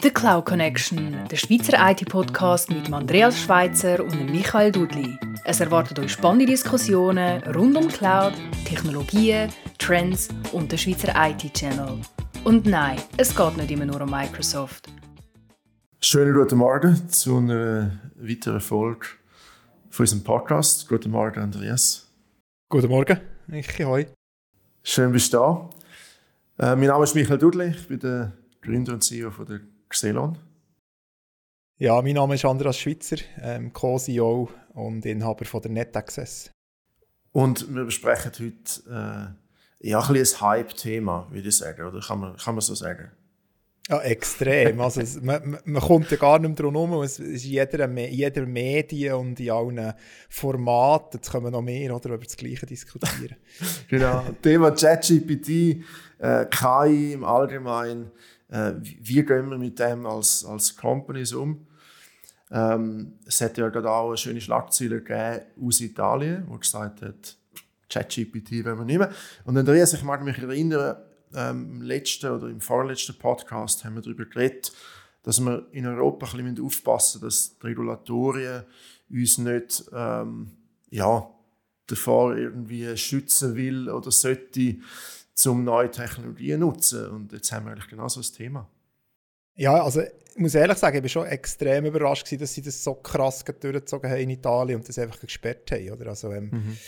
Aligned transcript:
The 0.00 0.10
Cloud 0.10 0.44
Connection, 0.44 1.16
der 1.28 1.36
Schweizer 1.36 1.76
IT-Podcast 1.90 2.70
mit 2.70 2.92
Andreas 2.92 3.40
Schweitzer 3.40 4.04
und 4.04 4.30
Michael 4.30 4.70
Dudli. 4.70 5.18
Es 5.44 5.58
erwartet 5.58 5.98
euch 5.98 6.12
spannende 6.12 6.46
Diskussionen 6.46 7.42
rund 7.54 7.76
um 7.76 7.88
Cloud, 7.88 8.34
Technologien, 8.64 9.50
Trends 9.78 10.28
und 10.52 10.70
den 10.70 10.78
Schweizer 10.78 11.12
IT-Channel. 11.16 12.00
Und 12.44 12.66
nein, 12.66 13.00
es 13.16 13.34
geht 13.34 13.56
nicht 13.56 13.72
immer 13.72 13.86
nur 13.86 14.00
um 14.00 14.10
Microsoft. 14.10 14.88
Schönen 16.00 16.32
guten 16.32 16.58
Morgen 16.58 17.08
zu 17.08 17.38
einer 17.38 17.98
weiteren 18.14 18.60
Folge 18.60 19.06
von 19.90 20.04
unserem 20.04 20.22
Podcast. 20.22 20.88
Guten 20.88 21.10
Morgen, 21.10 21.40
Andreas. 21.40 22.08
Guten 22.68 22.88
Morgen, 22.88 23.18
ich 23.50 23.84
hoi. 23.84 24.06
Schön, 24.84 25.10
bist 25.10 25.32
du 25.32 25.38
da. 25.38 25.70
Äh, 26.72 26.76
mein 26.76 26.86
Name 26.86 27.02
ist 27.02 27.16
Michael 27.16 27.38
Dudli, 27.38 27.70
ich 27.70 27.88
bin 27.88 27.98
der 27.98 28.32
Gründer 28.60 28.92
und 28.92 29.02
CEO 29.02 29.30
von 29.30 29.46
der 29.46 29.60
Xelon. 29.88 30.38
Ja, 31.78 32.00
mein 32.02 32.14
Name 32.14 32.34
ist 32.34 32.44
Andreas 32.44 32.78
Schweitzer, 32.78 33.16
ähm, 33.40 33.72
Co-CEO 33.72 34.50
und 34.74 35.06
Inhaber 35.06 35.44
von 35.44 35.62
der 35.62 35.70
NetAccess. 35.70 36.50
Und 37.32 37.72
wir 37.72 37.84
besprechen 37.84 38.32
heute 38.32 39.36
äh, 39.80 39.88
ja, 39.88 40.00
ein, 40.00 40.16
ein 40.16 40.40
Hype-Thema, 40.40 41.28
würde 41.30 41.48
ich 41.48 41.56
sagen, 41.56 41.82
oder 41.86 42.00
kann 42.00 42.18
man, 42.18 42.36
kann 42.36 42.54
man 42.54 42.62
so 42.62 42.74
sagen? 42.74 43.12
Ja, 43.88 44.00
extrem. 44.00 44.80
Also, 44.80 45.00
es, 45.00 45.20
man, 45.22 45.58
man 45.64 45.82
kommt 45.82 46.10
ja 46.10 46.18
gar 46.18 46.38
nicht 46.38 46.48
mehr 46.48 46.56
drum 46.56 46.74
herum. 46.74 47.02
Es 47.02 47.18
ist 47.18 47.44
in 47.44 47.50
jeder, 47.52 47.88
jeder 47.88 48.44
Medien 48.44 49.14
und 49.14 49.40
in 49.40 49.50
allen 49.50 49.94
Formaten, 50.28 51.18
jetzt 51.18 51.30
können 51.32 51.44
wir 51.44 51.50
noch 51.50 51.62
mehr 51.62 51.94
oder, 51.96 52.10
über 52.10 52.24
das 52.24 52.36
Gleiche 52.36 52.66
diskutieren. 52.66 53.36
genau. 53.88 54.24
Thema 54.42 54.72
ChatGPT, 54.72 55.82
äh, 56.18 56.44
KI 56.50 57.14
im 57.14 57.24
Allgemeinen. 57.24 58.10
Äh, 58.48 58.72
wie 58.80 59.24
gehen 59.24 59.50
wir 59.50 59.58
mit 59.58 59.78
dem 59.78 60.06
als, 60.06 60.44
als 60.44 60.76
Companies 60.76 61.32
um? 61.32 61.66
Ähm, 62.50 63.18
es 63.26 63.40
hat 63.40 63.58
ja 63.58 63.68
gerade 63.68 63.90
auch 63.90 64.08
eine 64.08 64.16
schöne 64.16 64.40
Schlagzeile 64.40 65.02
gegeben 65.02 65.44
aus 65.62 65.80
Italien, 65.80 66.44
wo 66.48 66.58
gesagt 66.58 67.02
hat, 67.02 67.36
ChatGPT 67.90 68.64
wenn 68.64 68.78
wir 68.78 68.84
nicht 68.84 68.98
mehr. 68.98 69.12
Und 69.44 69.56
Andreas, 69.56 69.92
ich 69.92 70.02
mag 70.02 70.22
mich 70.22 70.38
erinnern, 70.38 70.96
ähm, 71.34 71.70
im 71.72 71.82
letzten 71.82 72.30
oder 72.30 72.48
im 72.48 72.60
vorletzten 72.60 73.18
Podcast 73.18 73.84
haben 73.84 73.96
wir 73.96 74.02
darüber 74.02 74.24
geredet, 74.24 74.72
dass 75.22 75.40
wir 75.40 75.66
in 75.72 75.86
Europa 75.86 76.26
ein 76.26 76.44
bisschen 76.44 76.64
aufpassen 76.64 77.20
dass 77.20 77.58
die 77.58 77.66
Regulatorien 77.66 78.64
uns 79.10 79.38
nicht 79.38 79.84
ähm, 79.92 80.52
ja, 80.90 81.28
davor 81.86 82.36
irgendwie 82.36 82.96
schützen 82.96 83.56
will 83.56 83.90
oder 83.90 84.10
sollte, 84.10 84.76
um 85.46 85.64
neue 85.64 85.90
Technologien 85.90 86.60
zu 86.60 86.66
nutzen. 86.66 87.08
Und 87.10 87.32
jetzt 87.32 87.50
haben 87.52 87.66
wir 87.66 87.72
eigentlich 87.72 87.88
genau 87.88 88.08
so 88.08 88.20
ein 88.20 88.36
Thema. 88.36 88.68
Ja, 89.54 89.82
also 89.82 90.02
ich 90.02 90.36
muss 90.36 90.54
ehrlich 90.54 90.78
sagen, 90.78 90.96
ich 90.98 91.02
war 91.02 91.08
schon 91.08 91.26
extrem 91.26 91.84
überrascht, 91.84 92.24
gewesen, 92.24 92.40
dass 92.40 92.54
sie 92.54 92.62
das 92.62 92.82
so 92.82 92.94
krass 92.94 93.44
durchgezogen 93.44 94.10
haben 94.10 94.20
in 94.20 94.30
Italien 94.30 94.78
und 94.78 94.88
das 94.88 94.98
einfach 94.98 95.20
gesperrt 95.20 95.70
haben. 95.72 95.90
Oder? 95.90 96.08
Also, 96.08 96.32
ähm, 96.32 96.50
mhm. 96.52 96.78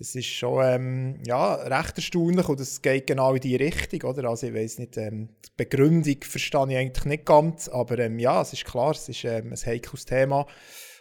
Das 0.00 0.14
ist 0.14 0.28
schon 0.28 0.64
ähm, 0.64 1.18
ja, 1.26 1.56
recht 1.56 1.98
erstaunlich 1.98 2.48
und 2.48 2.58
es 2.58 2.80
geht 2.80 3.06
genau 3.06 3.34
in 3.34 3.40
die 3.40 3.56
Richtung. 3.56 4.10
Oder? 4.10 4.30
Also 4.30 4.46
ich 4.46 4.54
weiß 4.54 4.78
nicht, 4.78 4.96
ähm, 4.96 5.28
die 5.44 5.50
Begründung 5.58 6.16
verstehe 6.22 6.70
ich 6.70 6.76
eigentlich 6.78 7.04
nicht 7.04 7.26
ganz, 7.26 7.68
aber 7.68 7.98
ähm, 7.98 8.18
ja, 8.18 8.40
es 8.40 8.54
ist 8.54 8.64
klar, 8.64 8.92
es 8.92 9.10
ist 9.10 9.24
ähm, 9.24 9.52
ein 9.52 9.58
heikles 9.58 10.06
Thema. 10.06 10.46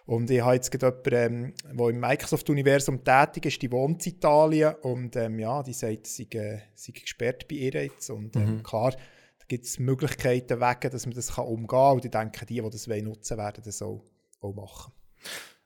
Und 0.09 0.31
ich 0.31 0.41
habe 0.41 0.55
jetzt 0.55 0.71
gerade 0.71 1.03
jemanden, 1.05 1.53
ähm, 1.69 1.77
der 1.77 1.89
im 1.89 1.99
Microsoft-Universum 1.99 3.03
tätig 3.03 3.45
ist, 3.45 3.61
die 3.61 3.71
wohnt 3.71 4.07
in 4.07 4.13
Italien 4.13 4.73
und 4.81 5.15
ähm, 5.15 5.37
ja, 5.37 5.61
die 5.61 5.73
sagt, 5.73 6.07
sie 6.07 6.27
sei, 6.33 6.63
sei 6.73 6.93
gesperrt 6.93 7.47
bei 7.47 7.57
ihr 7.57 7.83
jetzt. 7.83 8.09
Und 8.09 8.35
ähm, 8.35 8.55
mhm. 8.55 8.63
klar, 8.63 8.89
da 8.89 9.45
gibt 9.47 9.65
es 9.65 9.77
Möglichkeiten, 9.77 10.59
wegen, 10.59 10.91
dass 10.91 11.05
man 11.05 11.13
das 11.13 11.35
kann 11.35 11.45
umgehen 11.45 11.67
kann. 11.67 11.93
Und 11.93 12.05
ich 12.05 12.09
denke, 12.09 12.43
die, 12.47 12.55
die 12.55 12.69
das 12.71 12.87
nutzen 12.87 13.37
wollen, 13.37 13.45
werden 13.45 13.63
das 13.63 13.83
auch, 13.83 14.03
auch 14.41 14.55
machen. 14.55 14.91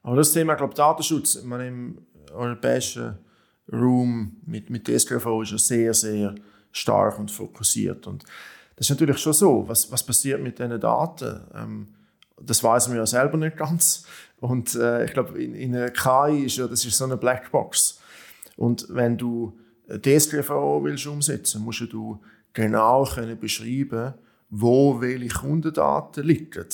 Aber 0.02 0.18
das 0.18 0.34
Thema, 0.34 0.54
ich 0.54 0.58
glaube, 0.58 0.74
Datenschutz, 0.74 1.42
man 1.44 1.62
im 1.62 2.06
europäischen 2.34 3.20
Raum 3.72 4.42
mit, 4.46 4.70
mit 4.70 4.86
DSGVO 4.86 5.44
ist 5.44 5.52
ja 5.52 5.58
sehr, 5.58 5.94
sehr 5.94 6.36
stark 6.74 7.18
und 7.18 7.32
fokussiert. 7.32 8.08
Und 8.08 8.26
das 8.76 8.88
ist 8.88 8.90
natürlich 8.90 9.20
schon 9.20 9.32
so. 9.32 9.66
Was, 9.70 9.90
was 9.90 10.06
passiert 10.06 10.42
mit 10.42 10.60
diesen 10.60 10.82
Daten? 10.82 11.40
Ähm, 11.56 11.96
das 12.46 12.64
weiß 12.64 12.90
man 12.90 12.98
ja 12.98 13.06
selber 13.06 13.38
nicht 13.38 13.58
ganz. 13.58 14.06
Und 14.44 14.76
äh, 14.76 15.06
ich 15.06 15.14
glaube, 15.14 15.42
in, 15.42 15.56
in 15.56 15.74
einer 15.74 15.90
KI 15.90 16.48
ist 16.48 16.58
ja, 16.58 16.68
das 16.68 16.84
ist 16.84 16.98
so 16.98 17.06
eine 17.06 17.16
Blackbox. 17.16 18.02
Und 18.58 18.86
wenn 18.90 19.18
du 19.18 19.58
DSGVO 19.88 20.84
willst 20.84 21.08
umsetzen, 21.08 21.64
musst 21.64 21.80
du 21.80 22.20
genau 22.52 23.06
können 23.06 23.40
beschreiben, 23.40 24.16
wo 24.50 25.00
welche 25.00 25.30
Kundendaten 25.30 26.26
liegen. 26.26 26.68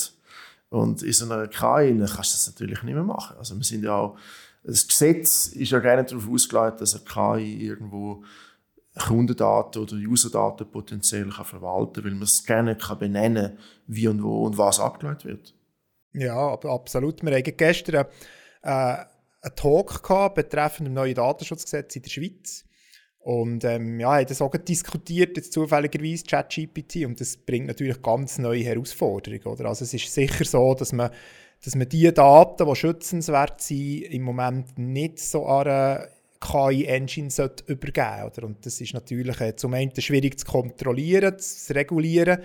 Und 0.70 1.04
in 1.04 1.12
so 1.12 1.26
einer 1.26 1.46
KI 1.46 1.96
kannst 1.96 2.34
du 2.34 2.36
das 2.36 2.46
natürlich 2.48 2.82
nicht 2.82 2.94
mehr 2.94 3.04
machen. 3.04 3.36
Also 3.38 3.56
wir 3.56 3.62
sind 3.62 3.84
ja 3.84 3.94
auch 3.94 4.18
das 4.64 4.88
Gesetz 4.88 5.46
ist 5.46 5.70
ja 5.70 5.78
gerne 5.78 6.02
darauf 6.02 6.28
ausgelegt, 6.28 6.80
dass 6.80 6.94
eine 6.96 7.04
KI 7.04 7.66
irgendwo 7.66 8.24
Kundendaten 8.98 9.80
oder 9.80 9.94
Userdaten 9.94 10.68
potenziell 10.68 11.30
kann 11.30 11.44
verwalten 11.44 12.02
kann, 12.02 12.04
weil 12.04 12.14
man 12.14 12.24
es 12.24 12.44
gerne 12.44 12.76
kann 12.76 12.98
benennen 12.98 13.56
wie 13.86 14.08
und 14.08 14.24
wo 14.24 14.44
und 14.44 14.58
was 14.58 14.80
abgeleitet 14.80 15.24
wird. 15.24 15.54
Ja, 16.12 16.54
absolut. 16.54 17.22
Wir 17.22 17.36
hatten 17.36 17.56
gestern 17.56 18.06
äh, 18.62 18.68
einen 18.68 19.56
Talk 19.56 20.02
gehabt 20.02 20.34
betreffend 20.34 20.88
dem 20.88 20.94
neuen 20.94 21.14
Datenschutzgesetz 21.14 21.96
in 21.96 22.02
der 22.02 22.10
Schweiz. 22.10 22.64
Und 23.20 23.64
ähm, 23.64 24.00
ja, 24.00 24.14
haben 24.14 24.26
das 24.26 24.40
auch 24.40 24.50
diskutiert, 24.56 25.36
jetzt 25.36 25.52
zufälligerweise 25.52 26.24
ChatGPT, 26.24 27.04
und 27.04 27.20
das 27.20 27.36
bringt 27.36 27.66
natürlich 27.66 28.00
ganz 28.00 28.38
neue 28.38 28.64
Herausforderungen. 28.64 29.44
Oder? 29.44 29.66
Also 29.66 29.84
es 29.84 29.92
ist 29.92 30.12
sicher 30.12 30.44
so, 30.44 30.74
dass 30.74 30.92
man 30.92 31.10
dass 31.62 31.74
man 31.74 31.88
die 31.88 32.12
Daten, 32.12 32.66
die 32.66 32.74
schützenswert 32.74 33.60
sind, 33.60 34.04
im 34.04 34.22
Moment 34.22 34.78
nicht 34.78 35.18
so 35.18 35.44
an 35.46 35.66
eine 35.66 36.08
KI-Engine 36.40 37.28
übergeben 37.66 38.20
sollte. 38.22 38.46
Und 38.46 38.64
das 38.64 38.80
ist 38.80 38.94
natürlich 38.94 39.40
äh, 39.40 39.56
zum 39.56 39.74
einen 39.74 39.92
schwierig 40.00 40.38
zu 40.38 40.46
kontrollieren, 40.46 41.38
zu 41.38 41.74
regulieren 41.74 42.38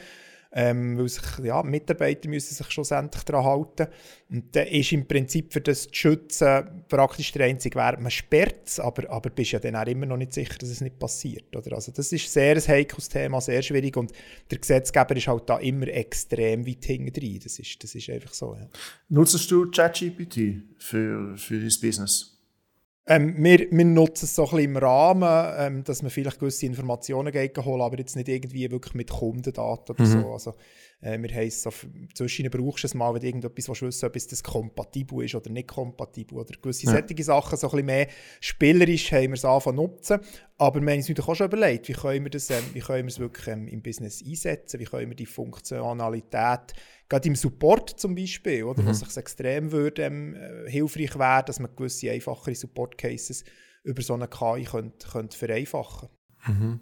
ähm, 0.58 0.98
weil 0.98 1.10
sich, 1.10 1.22
ja, 1.44 1.62
Mitarbeiter 1.64 2.30
müssen 2.30 2.56
sich 2.56 2.72
schlussendlich 2.72 3.24
daran 3.24 3.44
halten. 3.44 3.88
Und 4.30 4.56
dann 4.56 4.68
ist 4.68 4.94
im 4.94 5.06
Prinzip 5.06 5.52
für 5.52 5.60
das 5.60 5.84
zu 5.84 5.94
schützen 5.94 6.84
praktisch 6.88 7.34
der 7.34 7.48
einzige 7.48 7.78
Weg, 7.78 8.00
man 8.00 8.10
sperrt 8.10 8.66
es, 8.66 8.80
aber, 8.80 9.10
aber 9.10 9.30
bist 9.30 9.52
ja 9.52 9.60
dann 9.60 9.76
auch 9.76 9.86
immer 9.86 10.06
noch 10.06 10.16
nicht 10.16 10.34
sicher, 10.34 10.56
dass 10.58 10.70
es 10.70 10.80
nicht 10.80 10.98
passiert. 10.98 11.54
Oder? 11.54 11.76
Also 11.76 11.92
das 11.92 12.12
ist 12.14 12.32
sehr 12.32 12.56
ein 12.56 12.68
heikles 12.68 13.10
Thema, 13.10 13.42
sehr 13.42 13.62
schwierig 13.62 13.98
und 13.98 14.14
der 14.50 14.60
Gesetzgeber 14.60 15.18
ist 15.18 15.28
halt 15.28 15.50
da 15.50 15.58
immer 15.58 15.90
extrem 15.90 16.66
weit 16.66 16.86
hinten 16.86 17.12
drin. 17.12 17.40
Das 17.44 17.60
ist, 17.60 17.84
das 17.84 17.94
ist 17.94 18.10
einfach 18.10 18.34
so. 18.34 18.56
Ja. 18.56 18.70
Nutzt 19.10 19.52
du 19.52 19.70
ChatGPT 19.70 20.64
für, 20.78 21.36
für 21.38 21.60
dein 21.60 21.74
Business? 21.82 22.35
Ähm, 23.08 23.36
wir, 23.38 23.68
wir 23.70 23.86
nutzen 23.86 24.26
es 24.26 24.36
so 24.36 24.46
ein 24.46 24.50
bisschen 24.50 24.72
im 24.72 24.78
Rahmen, 24.78 25.54
ähm, 25.58 25.84
dass 25.84 26.02
man 26.02 26.10
vielleicht 26.10 26.40
gewisse 26.40 26.66
Informationen 26.66 27.32
holen, 27.34 27.82
aber 27.82 28.00
jetzt 28.00 28.16
nicht 28.16 28.28
irgendwie 28.28 28.72
wirklich 28.72 28.96
mit 28.96 29.12
Kundendaten 29.12 29.96
oder 29.96 30.04
mhm. 30.04 30.22
so. 30.22 30.34
Also, 30.34 30.54
äh, 31.06 31.22
wir 31.22 31.34
haben 31.36 31.50
so, 31.52 31.72
zwischen 32.16 32.50
brauchst 32.50 32.84
du 32.84 32.88
es 32.88 32.94
mal, 32.96 33.14
wenn 33.14 33.22
du 33.22 33.28
irgendetwas 33.28 33.68
willst, 33.68 34.02
wissen 34.02 34.06
ob 34.06 34.14
das 34.14 34.44
kompatibel 34.44 35.24
ist 35.24 35.36
oder 35.36 35.52
nicht 35.52 35.68
kompatibel 35.68 36.40
oder 36.40 36.56
gewisse 36.60 36.88
ja. 36.88 36.94
solche 36.94 37.24
Sachen, 37.24 37.58
so 37.58 37.68
ein 37.68 37.72
bisschen 37.72 37.86
mehr 37.86 38.08
spielerisch 38.40 39.12
haben 39.12 39.28
wir 39.28 39.34
es 39.34 39.46
angefangen 39.46 39.78
nutzen. 39.78 40.20
Aber 40.58 40.82
wir 40.82 40.90
haben 40.90 40.98
uns 40.98 41.08
natürlich 41.08 41.30
auch 41.30 41.36
schon 41.36 41.48
überlegt, 41.48 41.88
wie 41.90 41.94
können 41.94 42.26
wir 42.26 42.32
das, 42.32 42.50
ähm, 42.50 42.64
wie 42.74 42.80
können 42.80 43.04
wir 43.04 43.12
es 43.12 43.20
wirklich 43.20 43.48
ähm, 43.48 43.68
im 43.68 43.84
Business 43.84 44.24
einsetzen, 44.26 44.80
wie 44.80 44.86
können 44.86 45.10
wir 45.10 45.16
die 45.16 45.28
Funktionalität 45.28 46.74
gerade 47.08 47.28
im 47.28 47.36
Support 47.36 48.00
zum 48.00 48.16
Beispiel, 48.16 48.64
oder, 48.64 48.82
mhm. 48.82 48.88
was 48.88 49.02
sich 49.02 49.16
extrem 49.16 49.72
würde, 49.72 50.02
ähm, 50.02 50.36
äh, 50.36 50.72
hilfreich 50.72 51.20
wäre, 51.20 51.44
dass 51.46 51.60
man 51.60 51.76
gewisse 51.76 52.10
einfachere 52.10 52.56
Support-Cases 52.56 53.44
über 53.84 54.02
so 54.02 54.16
eine 54.16 54.28
KI 54.28 54.64
könnte, 54.64 55.08
könnte 55.08 55.38
vereinfachen 55.38 56.10
mhm. 56.48 56.80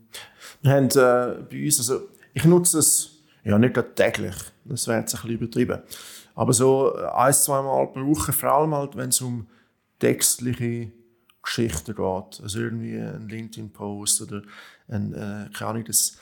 Wir 0.61 0.71
haben 0.71 0.85
äh, 0.85 1.43
bei 1.43 1.65
uns, 1.65 1.79
also 1.79 2.07
ich 2.33 2.45
nutze 2.45 2.79
es 2.79 3.22
ja 3.43 3.57
nicht 3.57 3.79
täglich, 3.95 4.35
das 4.65 4.87
wäre 4.87 4.99
jetzt 4.99 5.13
ein 5.15 5.21
bisschen 5.21 5.37
übertrieben, 5.37 5.81
aber 6.35 6.53
so 6.53 6.93
ein, 6.95 7.33
zwei 7.33 7.61
Mal 7.61 7.87
pro 7.87 8.05
Woche, 8.05 8.33
vor 8.33 8.51
allem 8.51 8.73
halt, 8.73 8.95
wenn 8.95 9.09
es 9.09 9.21
um 9.21 9.47
textliche 9.99 10.91
Geschichten 11.41 11.95
geht, 11.95 12.41
also 12.41 12.59
irgendwie 12.59 12.97
ein 12.97 13.27
LinkedIn-Post 13.27 14.21
oder 14.23 14.41
ein, 14.87 15.13
äh, 15.13 15.49
keine 15.53 15.69
Ahnung, 15.71 15.83
das 15.85 16.17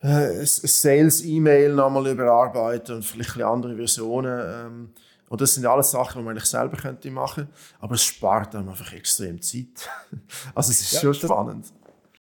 äh, 0.00 0.44
Sales-E-Mail 0.44 1.74
nochmal 1.74 2.06
überarbeiten 2.08 2.96
und 2.96 3.04
vielleicht 3.04 3.36
ein 3.36 3.42
andere 3.42 3.76
Versionen. 3.76 4.40
Ähm, 4.44 4.90
und 5.28 5.40
das 5.40 5.54
sind 5.54 5.66
alles 5.66 5.90
Sachen, 5.90 6.18
die 6.18 6.24
man 6.24 6.36
eigentlich 6.36 6.48
selber 6.48 6.76
könnte 6.76 7.10
machen 7.10 7.48
aber 7.80 7.96
es 7.96 8.04
spart 8.04 8.54
einem 8.54 8.68
einfach 8.70 8.92
extrem 8.92 9.42
Zeit. 9.42 9.90
also 10.54 10.70
es 10.70 10.80
ist 10.80 10.92
ja, 10.92 11.00
schon 11.00 11.14
spannend. 11.14 11.66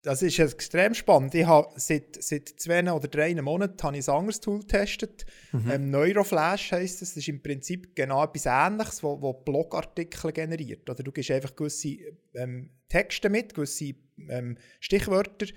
Das, 0.05 0.21
ist 0.21 0.39
extrem 0.39 0.93
spannend. 0.93 1.33
Ich 1.33 1.45
habe 1.45 1.69
seit, 1.77 2.21
seit 2.21 2.47
zwei 2.47 2.91
oder 2.91 3.07
drei 3.07 3.33
Monaten 3.41 3.81
habe 3.81 3.97
ich 3.97 4.07
ein 4.07 4.15
anderes 4.15 4.39
Tool 4.39 4.59
getestet. 4.59 5.25
Mhm. 5.51 5.71
Ähm, 5.71 5.89
Neuroflash 5.89 6.71
heisst 6.71 7.01
es. 7.01 7.09
Das 7.09 7.17
ist 7.17 7.27
im 7.27 7.41
Prinzip 7.41 7.95
genau 7.95 8.23
etwas 8.23 8.45
Ähnliches, 8.45 9.01
wo, 9.01 9.19
wo 9.21 9.33
Blogartikel 9.33 10.31
generiert. 10.31 10.89
Oder 10.89 11.03
du 11.03 11.11
gibst 11.11 11.31
einfach 11.31 11.55
gewisse 11.55 11.97
ähm, 12.35 12.69
Texte 12.87 13.29
mit, 13.29 13.53
gewisse 13.53 13.95
ähm, 14.29 14.57
Stichwörter 14.79 15.47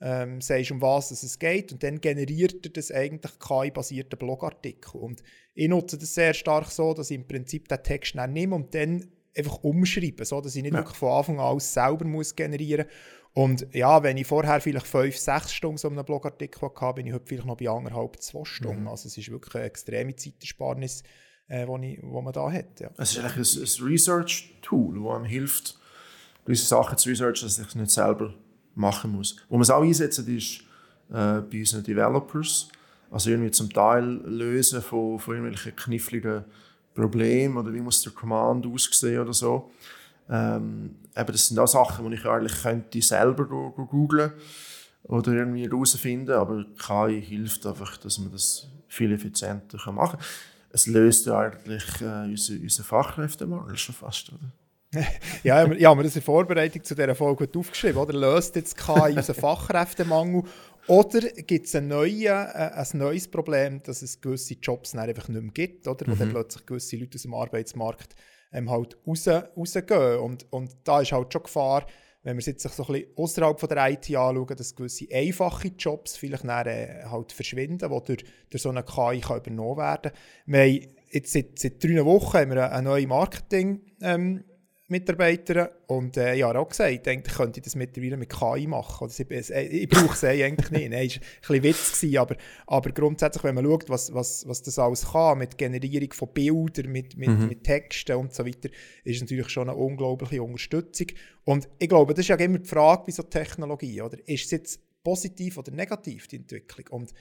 ähm, 0.00 0.40
sagst, 0.40 0.70
um 0.70 0.80
was 0.80 1.10
es 1.10 1.38
geht 1.38 1.72
und 1.72 1.82
dann 1.82 2.00
generiert 2.00 2.64
er 2.64 2.70
das 2.70 2.90
eigentlich 2.90 3.38
KI-basierten 3.38 4.18
Blogartikel. 4.18 5.00
Und 5.00 5.22
ich 5.54 5.68
nutze 5.68 5.98
das 5.98 6.14
sehr 6.14 6.32
stark 6.32 6.70
so, 6.70 6.94
dass 6.94 7.10
ich 7.10 7.16
im 7.16 7.28
Prinzip 7.28 7.68
den 7.68 7.82
Text 7.82 8.14
dann 8.16 8.32
nehme 8.32 8.54
und 8.54 8.74
dann 8.74 9.10
einfach 9.36 9.62
umschreibe, 9.62 10.24
so 10.24 10.40
dass 10.40 10.56
ich 10.56 10.62
nicht 10.62 10.72
ja. 10.72 10.80
wirklich 10.80 10.96
von 10.96 11.10
Anfang 11.10 11.38
an 11.38 11.46
alles 11.46 11.72
selber 11.72 12.04
muss 12.04 12.34
generieren 12.34 12.86
und 13.32 13.66
ja, 13.72 14.02
wenn 14.02 14.16
ich 14.16 14.26
vorher 14.26 14.60
vielleicht 14.60 14.86
fünf, 14.86 15.16
sechs 15.16 15.52
Stunden 15.52 15.78
so 15.78 15.88
einem 15.88 16.04
Blogartikel 16.04 16.62
hatte, 16.62 16.94
bin 16.94 17.06
ich 17.06 17.12
heute 17.12 17.26
vielleicht 17.26 17.46
noch 17.46 17.56
bei 17.56 17.68
anderthalb, 17.68 18.20
zwei 18.20 18.44
Stunden. 18.44 18.82
Mhm. 18.82 18.88
Also 18.88 19.06
es 19.06 19.16
ist 19.16 19.30
wirklich 19.30 19.54
eine 19.54 19.64
extreme 19.64 20.16
Zeitersparnis, 20.16 21.04
äh, 21.46 21.66
wo, 21.66 21.78
ich, 21.78 21.98
wo 22.02 22.20
man 22.22 22.32
da 22.32 22.50
hat. 22.50 22.80
Ja. 22.80 22.90
Es 22.96 23.12
ist 23.12 23.18
eigentlich 23.18 23.56
ein, 23.56 23.62
ein 23.62 23.86
Research-Tool, 23.86 25.04
das 25.04 25.14
einem 25.14 25.24
hilft, 25.26 25.78
gewisse 26.44 26.66
Sachen 26.66 26.98
zu 26.98 27.08
researchen, 27.08 27.46
dass 27.46 27.58
ich 27.58 27.68
es 27.68 27.74
nicht 27.76 27.90
selber 27.90 28.34
machen 28.74 29.12
muss. 29.12 29.36
Wo 29.48 29.54
man 29.54 29.62
es 29.62 29.70
auch 29.70 29.82
einsetzt, 29.82 30.18
ist 30.18 30.60
äh, 31.10 31.40
bei 31.40 31.58
unseren 31.60 31.84
Developers. 31.84 32.68
Also 33.12 33.30
irgendwie 33.30 33.50
zum 33.52 33.70
Teil 33.70 34.04
lösen 34.24 34.82
von, 34.82 35.20
von 35.20 35.34
irgendwelchen 35.34 35.76
kniffligen 35.76 36.44
Problemen 37.00 37.56
oder 37.56 37.72
wie 37.72 37.80
muss 37.80 38.02
der 38.02 38.12
Command 38.12 38.66
aussehen 38.66 39.20
oder 39.20 39.32
so. 39.32 39.70
Ähm, 40.28 40.96
eben 41.16 41.32
das 41.32 41.46
sind 41.48 41.58
auch 41.58 41.66
Sachen, 41.66 42.08
die 42.08 42.16
ich 42.16 42.24
eigentlich 42.24 42.62
könnte 42.62 43.02
selber 43.02 43.44
googlen 43.46 44.32
oder 45.04 45.32
irgendwie 45.32 45.64
herausfinden, 45.64 46.32
aber 46.32 46.64
KI 46.78 47.20
hilft 47.20 47.66
einfach, 47.66 47.96
dass 47.96 48.18
man 48.18 48.30
das 48.30 48.68
viel 48.88 49.12
effizienter 49.12 49.78
machen 49.92 50.18
kann. 50.18 50.26
Es 50.72 50.86
löst 50.86 51.26
ja 51.26 51.38
eigentlich 51.38 51.84
äh, 52.00 52.24
unseren 52.24 52.62
unsere 52.62 52.84
Fachkräftemangel 52.84 53.76
schon 53.76 53.94
fast, 53.94 54.30
oder? 54.30 54.52
ja, 55.44 55.70
ich 55.70 55.84
habe 55.84 55.96
mir 55.96 56.02
das 56.02 56.16
in 56.16 56.22
Vorbereitung 56.22 56.82
zu 56.82 56.96
dieser 56.96 57.14
Folge 57.14 57.48
aufgeschrieben. 57.56 58.00
Oder? 58.00 58.12
Löst 58.12 58.56
jetzt 58.56 58.76
KI 58.76 59.14
unseren 59.16 59.36
Fachkräftemangel? 59.40 60.42
Oder 60.90 61.20
gibt 61.20 61.66
es 61.66 61.76
ein, 61.76 61.88
äh, 61.92 62.28
ein 62.28 62.86
neues 62.94 63.28
Problem, 63.28 63.80
dass 63.84 64.02
es 64.02 64.20
gewisse 64.20 64.54
Jobs 64.54 64.92
einfach 64.96 65.28
nicht 65.28 65.40
mehr 65.40 65.52
gibt? 65.52 65.86
Oder? 65.86 66.04
Wo 66.08 66.16
mhm. 66.16 66.18
dann 66.18 66.30
plötzlich 66.30 66.66
gewisse 66.66 66.96
Leute 66.96 67.14
aus 67.14 67.22
dem 67.22 67.32
Arbeitsmarkt 67.32 68.16
ähm, 68.52 68.68
halt 68.68 68.98
raus, 69.06 69.28
rausgehen. 69.28 70.18
Und, 70.18 70.52
und 70.52 70.76
da 70.82 71.00
ist 71.00 71.12
halt 71.12 71.32
schon 71.32 71.44
Gefahr, 71.44 71.86
wenn 72.24 72.36
wir 72.36 72.44
jetzt 72.44 72.68
so 72.68 72.82
ein 72.82 72.92
bisschen 72.92 73.16
außerhalb 73.16 73.68
der 73.68 73.90
IT 73.90 74.16
anschauen, 74.16 74.56
dass 74.56 74.74
gewisse 74.74 75.06
einfache 75.12 75.68
Jobs 75.68 76.16
vielleicht 76.16 76.44
dann, 76.44 76.66
äh, 76.66 77.04
halt 77.04 77.30
verschwinden, 77.30 77.88
die 77.88 78.04
durch, 78.06 78.24
durch 78.50 78.62
so 78.62 78.70
eine 78.70 78.82
KI 78.82 79.20
kann 79.20 79.38
übernommen 79.38 79.76
werden 79.76 80.10
können. 80.10 80.14
Wir 80.46 80.60
haben 80.60 80.96
jetzt 81.12 81.32
seit, 81.32 81.56
seit 81.56 81.84
drei 81.84 82.04
Wochen 82.04 82.36
haben 82.36 82.50
wir 82.50 82.72
eine 82.72 82.82
neue 82.82 83.06
Marketing- 83.06 83.80
ähm, 84.02 84.42
Mitarbeiter 84.90 85.70
und 85.86 86.16
äh, 86.16 86.34
ich 86.34 86.42
habe 86.42 86.58
auch 86.58 86.68
gesagt, 86.68 86.90
ich 86.90 87.02
denke, 87.02 87.30
ich 87.30 87.36
könnte 87.36 87.60
das 87.60 87.74
mittlerweile 87.76 88.16
mit 88.16 88.28
KI 88.28 88.66
machen. 88.66 89.04
Also 89.04 89.22
ich, 89.22 89.30
ich, 89.30 89.50
ich 89.50 89.88
brauche 89.88 90.14
es 90.14 90.24
eigentlich 90.24 90.70
nicht. 90.70 90.90
Nein, 90.90 91.06
es 91.06 91.20
war 91.48 91.56
ein 91.56 91.62
bisschen 91.62 91.62
Witz, 91.62 92.00
gewesen, 92.00 92.18
aber, 92.18 92.36
aber 92.66 92.90
grundsätzlich, 92.90 93.44
wenn 93.44 93.54
man 93.54 93.64
schaut, 93.64 93.88
was, 93.88 94.12
was, 94.12 94.46
was 94.48 94.62
das 94.62 94.78
alles 94.78 95.12
kann, 95.12 95.38
mit 95.38 95.56
Generierung 95.56 96.12
von 96.12 96.28
Bildern, 96.32 96.90
mit, 96.90 97.16
mit, 97.16 97.28
mhm. 97.28 97.48
mit 97.48 97.64
Texten 97.64 98.16
und 98.16 98.34
so 98.34 98.44
weiter, 98.44 98.68
ist 99.04 99.16
es 99.16 99.20
natürlich 99.20 99.48
schon 99.48 99.68
eine 99.68 99.78
unglaubliche 99.78 100.42
Unterstützung. 100.42 101.06
Und 101.44 101.68
ich 101.78 101.88
glaube, 101.88 102.12
das 102.12 102.24
ist 102.24 102.28
ja 102.28 102.36
immer 102.36 102.58
die 102.58 102.68
Frage 102.68 103.04
bei 103.06 103.12
so 103.12 103.22
Technologie, 103.22 104.02
oder? 104.02 104.18
Ist 104.26 104.44
es 104.46 104.50
jetzt 104.50 104.80
positiv 105.02 105.56
oder 105.56 105.70
negativ, 105.70 106.26
die 106.26 106.36
Entwicklung? 106.36 107.00
Und 107.00 107.14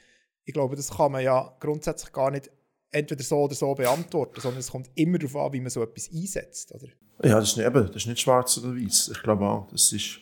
ich 0.44 0.54
glaube, 0.54 0.76
das 0.76 0.90
kann 0.90 1.12
man 1.12 1.24
ja 1.24 1.56
grundsätzlich 1.60 2.12
gar 2.12 2.32
nicht 2.32 2.50
entweder 2.92 3.24
so 3.24 3.44
oder 3.44 3.56
so 3.56 3.74
beantworten, 3.76 4.42
sondern 4.42 4.60
es 4.60 4.72
kommt 4.72 4.90
immer 4.96 5.20
darauf 5.20 5.36
an, 5.36 5.54
wie 5.54 5.62
man 5.62 5.70
so 5.70 5.84
etwas 5.84 6.10
einsetzt. 6.12 6.74
Oder? 6.74 6.88
Ja, 7.24 7.40
das 7.40 7.50
ist, 7.50 7.58
nicht, 7.58 7.68
eben, 7.68 7.88
das 7.88 7.96
ist 7.96 8.08
nicht 8.08 8.22
schwarz 8.22 8.58
oder 8.58 8.76
weiß. 8.76 9.12
Ich 9.14 9.24
glaube 9.24 9.46
auch, 9.46 9.68
das 9.72 9.92
ist 9.92 10.20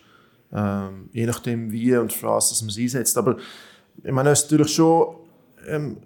ähm, 0.52 1.10
je 1.12 1.26
nachdem, 1.26 1.72
wie 1.72 1.96
und 1.98 2.14
für 2.14 2.28
was 2.28 2.62
man 2.62 2.70
es 2.70 2.78
einsetzt. 2.78 3.18
Aber 3.18 3.38
ich 4.04 4.12
meine, 4.12 4.32
es 4.32 4.44
ist 4.44 4.52
natürlich 4.52 4.74
schon 4.74 5.16
ähm, 5.68 5.98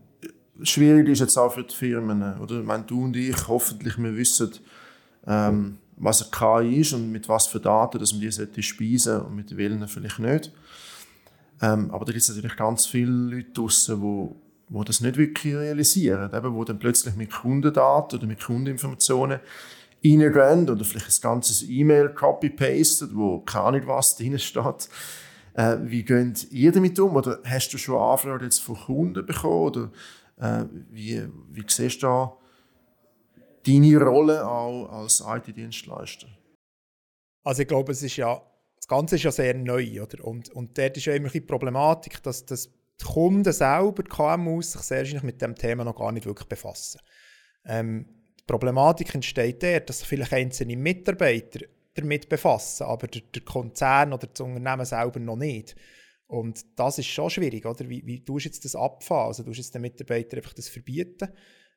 schwierig 0.63 1.09
ist 1.09 1.19
jetzt 1.19 1.37
auch 1.37 1.53
für 1.53 1.63
die 1.63 1.73
Firmen. 1.73 2.39
Oder? 2.39 2.59
Ich 2.59 2.65
meine, 2.65 2.83
du 2.83 3.03
und 3.03 3.15
ich, 3.15 3.47
hoffentlich, 3.47 3.97
wir 3.97 4.15
wissen, 4.15 4.51
ähm, 5.27 5.77
was 5.97 6.23
ein 6.23 6.31
KI 6.31 6.81
ist 6.81 6.93
und 6.93 7.11
mit 7.11 7.29
was 7.29 7.47
für 7.47 7.59
Daten 7.59 7.99
dass 7.99 8.11
man 8.11 8.21
die 8.21 8.31
sollte 8.31 8.63
speisen 8.63 9.21
und 9.21 9.35
mit 9.35 9.55
welchen 9.55 9.87
vielleicht 9.87 10.19
nicht. 10.19 10.51
Ähm, 11.61 11.91
aber 11.91 12.05
da 12.05 12.11
gibt 12.11 12.23
es 12.23 12.29
natürlich 12.29 12.57
ganz 12.57 12.87
viele 12.87 13.11
Leute 13.11 13.51
draußen, 13.53 14.01
die 14.69 14.83
das 14.85 15.01
nicht 15.01 15.17
wirklich 15.17 15.53
realisieren, 15.53 16.31
eben, 16.33 16.53
wo 16.55 16.63
dann 16.63 16.79
plötzlich 16.79 17.15
mit 17.15 17.29
Kundendaten 17.29 18.17
oder 18.17 18.27
mit 18.27 18.43
Kundeninformationen 18.43 19.39
reingehen 20.03 20.69
oder 20.69 20.83
vielleicht 20.83 21.19
ein 21.19 21.21
ganzes 21.21 21.63
E-Mail 21.63 22.09
copy-pastet, 22.09 23.15
wo 23.15 23.39
keine 23.41 23.65
Ahnung 23.65 23.87
was 23.87 24.17
drin 24.17 24.37
steht. 24.39 24.89
Äh, 25.53 25.77
wie 25.83 26.03
geht 26.03 26.51
ihr 26.51 26.71
damit 26.71 26.99
um? 26.99 27.15
Oder 27.15 27.39
hast 27.43 27.69
du 27.69 27.77
schon 27.77 28.01
Anfragen 28.01 28.43
jetzt 28.43 28.59
von 28.59 28.75
Kunden 28.75 29.25
bekommen? 29.25 29.63
Oder 29.63 29.91
äh, 30.37 30.65
wie, 30.89 31.27
wie 31.49 31.63
siehst 31.67 32.01
du 32.03 32.07
da 32.07 32.37
deine 33.65 33.97
Rolle 34.01 34.47
auch 34.47 34.89
als 34.89 35.23
IT-Dienstleister? 35.25 36.27
Also 37.43 37.61
ich 37.61 37.67
glaube, 37.67 37.91
es 37.91 38.01
ist 38.01 38.17
ja, 38.17 38.41
das 38.75 38.87
Ganze 38.87 39.15
ist 39.15 39.23
ja 39.23 39.31
sehr 39.31 39.53
neu, 39.55 40.01
oder? 40.01 40.23
Und, 40.23 40.49
und 40.49 40.77
dort 40.77 40.97
ist 40.97 41.05
ja 41.05 41.13
immer 41.13 41.29
die 41.29 41.41
Problematik, 41.41 42.23
dass 42.23 42.45
das 42.45 42.69
die 42.99 43.05
Kunden 43.05 43.51
selber, 43.51 44.03
die 44.03 44.09
KMUs, 44.09 44.73
sich 44.73 44.81
sehr 44.81 44.99
wahrscheinlich 44.99 45.23
mit 45.23 45.41
dem 45.41 45.55
Thema 45.55 45.83
noch 45.83 45.95
gar 45.95 46.11
nicht 46.11 46.25
wirklich 46.25 46.47
befassen. 46.47 47.01
Ähm, 47.65 48.05
Problematik 48.51 49.15
entsteht 49.15 49.63
dort, 49.63 49.89
dass 49.89 50.03
vielleicht 50.03 50.33
einzelne 50.33 50.75
Mitarbeiter 50.75 51.65
damit 51.93 52.29
befassen, 52.29 52.83
aber 52.83 53.07
der, 53.07 53.21
der, 53.33 53.43
Konzern 53.43 54.13
oder 54.13 54.27
das 54.27 54.41
Unternehmen 54.41 54.85
selber 54.85 55.19
noch 55.19 55.35
nicht. 55.35 55.75
Und 56.27 56.65
das 56.77 56.97
ist 56.97 57.07
schon 57.07 57.29
schwierig, 57.29 57.65
oder? 57.65 57.89
Wie, 57.89 58.05
wie 58.05 58.23
tust 58.23 58.45
du 58.45 58.49
jetzt 58.49 58.65
das 58.65 58.75
abfahren? 58.75 59.27
Also 59.27 59.43
tust 59.43 59.57
du 59.57 59.61
jetzt 59.61 59.75
den 59.75 59.81
Mitarbeitern 59.81 60.39
einfach 60.39 60.53
das 60.53 60.69
verbieten? 60.69 61.29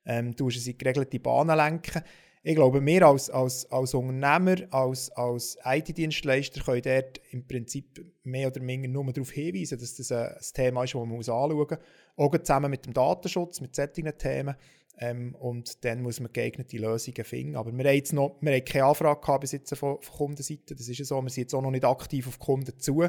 Ähm, 0.05 0.35
tust 0.35 0.57
du 0.57 0.59
sie 0.61 0.71
in 0.71 0.77
geregelte 0.77 1.19
Bahnen 1.19 1.57
lenken? 1.57 2.03
ich 2.47 2.53
glaube, 2.53 2.85
wir 2.85 3.07
als, 3.07 3.31
als, 3.31 3.65
als 3.71 3.95
Unternehmer, 3.95 4.71
als, 4.71 5.09
als 5.13 5.57
IT-Dienstleister 5.65 6.61
können 6.61 6.83
dort 6.83 7.19
im 7.31 7.47
Prinzip 7.47 8.05
mehr 8.21 8.49
oder 8.49 8.61
weniger 8.61 8.87
nur 8.87 9.11
darauf 9.11 9.31
hinweisen, 9.31 9.79
dass 9.79 9.95
das 9.95 10.11
ein, 10.11 10.35
Thema 10.53 10.83
ist, 10.83 10.93
das 10.93 11.01
man 11.01 11.11
anschauen 11.11 11.57
muss. 11.57 11.79
Auch 12.15 12.37
zusammen 12.37 12.69
mit 12.69 12.85
dem 12.85 12.93
Datenschutz, 12.93 13.61
mit 13.61 13.73
solchen 13.75 14.15
Themen. 14.19 14.55
Ähm, 14.97 15.35
und 15.35 15.83
dann 15.83 16.01
muss 16.01 16.19
man 16.19 16.31
geeignete 16.31 16.77
Lösungen 16.77 17.23
finden. 17.25 17.55
Aber 17.55 17.71
wir 17.71 17.83
haben, 17.83 17.95
jetzt 17.95 18.13
noch, 18.13 18.37
wir 18.41 18.53
haben 18.53 18.65
keine 18.65 18.85
Anfrage 18.85 19.19
gehabt 19.19 19.41
bis 19.41 19.51
jetzt 19.51 19.75
von, 19.75 20.01
von 20.01 20.17
Kundenseite. 20.17 20.75
Das 20.75 20.87
ist 20.87 20.97
ja 20.97 21.05
so. 21.05 21.21
Wir 21.21 21.29
sind 21.29 21.43
jetzt 21.43 21.53
auch 21.53 21.61
noch 21.61 21.71
nicht 21.71 21.85
aktiv 21.85 22.27
auf 22.27 22.39
Kunden 22.39 22.77
zu 22.79 23.03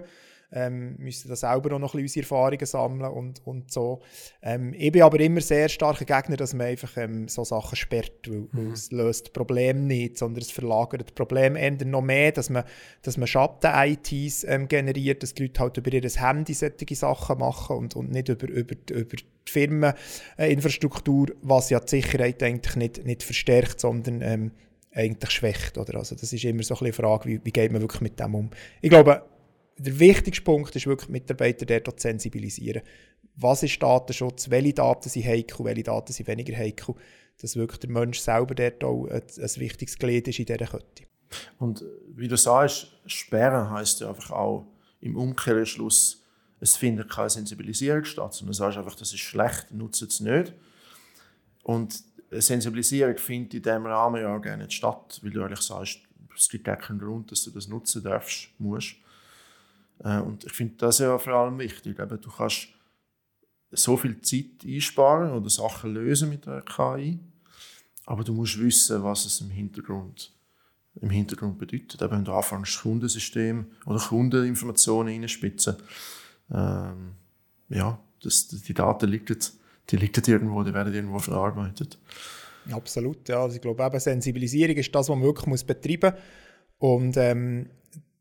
ähm, 0.53 0.97
müssen 0.99 1.29
da 1.29 1.37
selber 1.37 1.75
auch 1.75 1.79
noch 1.79 1.95
ein 1.95 2.03
bisschen 2.03 2.23
unsere 2.23 2.37
Erfahrungen 2.37 2.67
sammeln 2.67 3.11
und, 3.13 3.47
und 3.47 3.71
so. 3.73 4.01
Ähm, 4.43 4.75
ich 4.77 4.93
bin 4.93 5.03
aber 5.03 5.19
immer 5.21 5.41
sehr 5.41 5.69
starker 5.69 6.05
Gegner, 6.05 6.37
dass 6.37 6.55
man 6.55 6.69
einfach 6.69 6.97
ähm, 6.97 7.29
so 7.29 7.45
Sachen 7.45 7.76
sperrt, 7.76 8.29
weil, 8.29 8.49
mhm. 8.53 8.73
es 8.73 8.91
löst 8.93 9.26
das 9.26 9.33
Problem 9.33 9.87
nicht, 9.87 10.19
sondern 10.19 10.43
es 10.43 10.50
verlagert 10.50 11.03
das 11.03 11.12
Problem 11.12 11.57
eher 11.57 11.73
noch 11.85 12.03
mehr, 12.03 12.33
dass 12.33 12.50
man, 12.50 12.65
dass 13.03 13.17
man 13.17 13.26
Schatten-ITs 13.26 14.45
ähm, 14.45 14.69
generiert, 14.69 15.23
dass 15.23 15.35
die 15.35 15.45
Leute 15.45 15.61
halt 15.61 15.76
über 15.76 15.93
ihr 15.93 16.03
Handy 16.03 16.55
solche 16.55 16.95
Sachen 16.95 17.38
machen 17.38 17.76
und, 17.76 17.97
und 17.97 18.11
nicht 18.11 18.29
über, 18.29 18.49
über, 18.49 18.75
über 18.93 19.17
die 19.17 19.25
Firmeninfrastruktur, 19.47 21.29
was 21.43 21.71
ja 21.71 21.81
die 21.81 21.88
Sicherheit 21.88 22.43
eigentlich 22.43 22.76
nicht, 22.76 23.05
nicht 23.05 23.23
verstärkt, 23.23 23.81
sondern 23.81 24.23
ähm, 24.23 24.53
eigentlich 24.93 25.31
schwächt. 25.31 25.79
Oder? 25.79 25.99
Also 25.99 26.15
das 26.15 26.33
ist 26.33 26.45
immer 26.45 26.62
so 26.62 26.75
ein 26.75 26.79
bisschen 26.79 26.87
die 26.87 26.93
Frage, 26.93 27.29
wie, 27.29 27.41
wie 27.45 27.53
geht 27.53 27.73
man 27.73 27.81
wirklich 27.81 28.00
mit 28.00 28.19
dem 28.19 28.35
um. 28.35 28.50
Ich 28.81 28.91
glaube, 28.91 29.23
der 29.78 29.99
wichtigste 29.99 30.45
Punkt 30.45 30.75
ist 30.75 30.87
wirklich, 30.87 31.09
Mitarbeiter 31.09 31.66
dort 31.66 32.00
zu 32.00 32.09
sensibilisieren. 32.09 32.83
Was 33.37 33.62
ist 33.62 33.83
Datenschutz? 33.83 34.49
Welche 34.49 34.75
Daten 34.75 35.09
sind 35.09 35.26
heikel? 35.26 35.64
Welche 35.64 35.83
Daten 35.83 36.12
sind 36.12 36.26
weniger 36.26 36.56
heikel? 36.56 36.95
Dass 37.40 37.56
wirklich 37.56 37.80
der 37.80 37.90
Mensch 37.90 38.18
selber 38.18 38.54
dort 38.54 38.83
auch 38.83 39.06
ein, 39.06 39.23
ein 39.23 39.56
wichtiges 39.56 39.99
Glied 39.99 40.28
ist 40.28 40.38
in 40.38 40.47
dieser 40.47 40.59
Kette. 40.59 41.04
Und 41.59 41.85
wie 42.14 42.28
du 42.28 42.37
sagst, 42.37 42.88
sperren 43.06 43.71
heisst 43.71 44.00
ja 44.00 44.09
einfach 44.09 44.30
auch 44.30 44.66
im 45.00 45.16
Umkehrschluss, 45.16 46.23
es 46.61 46.76
findet 46.76 47.11
keine 47.11 47.28
Sensibilisierung 47.28 48.04
statt, 48.04 48.33
sondern 48.33 48.52
du 48.52 48.56
sagst 48.56 48.78
einfach, 48.78 48.95
das 48.95 49.12
ist 49.12 49.21
schlecht, 49.21 49.71
nutze 49.73 50.06
es 50.06 50.21
nicht. 50.21 50.54
Und 51.62 52.02
eine 52.30 52.40
Sensibilisierung 52.40 53.18
findet 53.18 53.54
in 53.54 53.62
diesem 53.62 53.87
Rahmen 53.87 54.23
ja 54.23 54.35
auch 54.35 54.40
gerne 54.40 54.64
nicht 54.64 54.73
statt, 54.73 55.21
weil 55.23 55.30
du 55.30 55.42
eigentlich 55.42 55.61
sagst, 55.61 56.00
es 56.35 56.49
gibt 56.49 56.64
keinen 56.64 56.99
Grund, 56.99 57.30
dass 57.30 57.45
du 57.45 57.50
das 57.50 57.68
nutzen 57.68 58.02
darfst, 58.02 58.49
musst. 58.59 58.97
Äh, 60.00 60.21
und 60.21 60.45
ich 60.45 60.53
finde 60.53 60.75
das 60.79 60.99
ja 60.99 61.19
vor 61.19 61.33
allem 61.35 61.59
wichtig. 61.59 61.99
Eben, 61.99 62.21
du 62.21 62.31
kannst 62.31 62.69
so 63.71 63.97
viel 63.97 64.21
Zeit 64.21 64.65
einsparen 64.65 65.33
oder 65.33 65.50
Sachen 65.50 65.95
lösen 65.95 66.31
mit 66.31 66.47
der 66.47 66.62
KI, 66.62 67.19
aber 68.05 68.25
du 68.25 68.33
musst 68.33 68.61
wissen, 68.61 69.03
was 69.03 69.25
es 69.25 69.41
im 69.41 69.50
Hintergrund, 69.50 70.33
im 71.00 71.11
Hintergrund 71.11 71.59
bedeutet. 71.59 72.00
Eben, 72.00 72.11
wenn 72.11 72.25
du 72.25 72.33
anfängst, 72.33 72.81
Kundensystem 72.83 73.67
oder 73.85 73.99
Kundeninformationen 73.99 75.21
reinspitzen, 75.21 75.76
ähm, 76.53 77.12
ja, 77.69 77.99
das, 78.23 78.49
die 78.49 78.75
Daten 78.75 79.11
liegen, 79.11 79.38
die 79.91 79.97
liegen 79.97 80.23
irgendwo, 80.26 80.62
die 80.62 80.75
werden 80.75 80.95
irgendwo 80.95 81.19
verarbeitet. 81.19 81.99
Absolut, 82.71 83.29
ja. 83.29 83.43
Also 83.43 83.57
ich 83.57 83.62
glaube, 83.62 83.85
eben 83.85 84.00
Sensibilisierung 84.00 84.76
ist 84.76 84.95
das, 84.95 85.09
was 85.09 85.17
man 85.17 85.25
wirklich 85.25 85.65
betreiben 85.65 86.12
muss. 86.12 86.23
Und 86.79 87.17
ähm, 87.17 87.71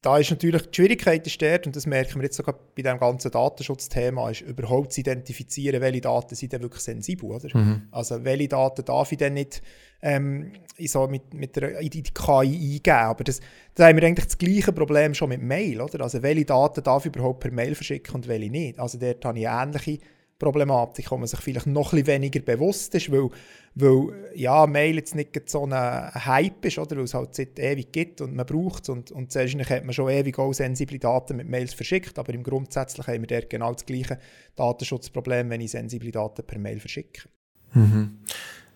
da 0.06 0.20
ist 0.20 0.30
natürlich 0.30 0.62
die 0.68 0.76
Schwierigkeit 0.76 1.26
ist 1.26 1.42
dort, 1.42 1.66
und 1.66 1.76
das 1.76 1.88
merken 1.88 2.16
wir 2.18 2.26
jetzt 2.26 2.38
sogar 2.38 2.54
bei 2.76 2.84
dem 2.84 3.00
ganzen 3.00 3.32
Datenschutzthema, 3.32 4.30
ist 4.30 4.42
überhaupt 4.42 4.94
zu 4.94 5.00
identifizieren, 5.02 5.82
welche 5.82 6.02
Daten 6.02 6.36
sind 6.36 6.54
denn 6.54 6.62
wirklich 6.62 6.84
sensibel, 6.84 7.32
oder? 7.32 7.50
Mhm. 7.58 7.88
Also 7.90 8.24
welche 8.24 8.50
Daten 8.50 8.86
darf 8.86 9.12
ich 9.12 9.18
denn 9.18 9.34
nicht 9.34 9.64
ähm, 10.04 10.52
so 10.78 11.08
mit, 11.08 11.34
mit 11.34 11.56
der, 11.56 11.80
in 11.80 11.90
die 11.90 12.04
KI 12.04 12.76
eingeben, 12.76 12.82
aber 12.92 13.24
das, 13.24 13.40
da 13.74 13.88
haben 13.88 13.98
wir 13.98 14.04
eigentlich 14.04 14.28
das 14.28 14.38
gleiche 14.38 14.72
Problem 14.74 15.16
schon 15.16 15.30
mit 15.30 15.42
Mail, 15.42 15.82
oder? 15.82 16.02
Also 16.02 16.22
welche 16.22 16.46
Daten 16.46 16.84
darf 16.84 17.08
ich 17.08 17.16
überhaupt 17.16 17.40
per 17.40 17.52
Mail 17.52 17.74
verschicken 17.74 18.14
und 18.14 18.28
welche 18.28 18.52
nicht? 18.52 18.78
Also 18.78 19.00
dort 19.00 19.26
habe 19.26 19.40
ich 19.40 19.46
ähnliche 19.46 19.98
Problematik, 20.38 21.12
wo 21.12 21.18
man 21.18 21.28
sich 21.28 21.40
vielleicht 21.40 21.68
noch 21.68 21.94
ein 21.94 22.02
bisschen 22.02 22.08
weniger 22.08 22.42
bewusst 22.42 22.94
ist, 22.96 23.10
weil, 23.10 23.30
weil 23.76 24.32
ja, 24.36 24.68
Mail 24.68 24.96
jetzt 24.96 25.16
nicht 25.16 25.50
so 25.50 25.66
ein 25.66 25.74
Hype 25.74 26.66
ist, 26.66 26.78
oder? 26.78 26.98
weil 26.98 27.06
es 27.06 27.14
halt 27.14 27.36
seit 27.36 27.58
ewig 27.58 27.92
gibt 27.94 28.20
und 28.20 28.36
man 28.36 28.46
braucht 28.46 28.84
es 28.84 28.90
und, 28.90 29.12
und 29.12 29.32
zuerst 29.32 29.56
hat 29.56 29.86
man 29.86 29.94
schon 29.94 30.10
ewig 30.10 30.38
auch 30.38 30.52
sensible 30.52 31.00
Daten 31.00 31.38
mit 31.38 31.48
Mails 31.48 31.74
verschickt, 31.74 32.20
aber 32.20 32.34
im 32.34 32.44
Grundsätzlich 32.44 33.08
haben 33.08 33.22
wir 33.22 33.28
dort 33.28 33.50
genau 33.50 33.72
das 33.72 33.86
gleiche 33.86 34.20
Datenschutzproblem, 34.58 35.50
wenn 35.50 35.62
ich 35.62 35.72
sensible 35.72 36.12
Daten 36.12 36.46
per 36.46 36.60
Mail 36.60 36.80
verschicke. 36.82 37.30
Mhm. 37.74 38.20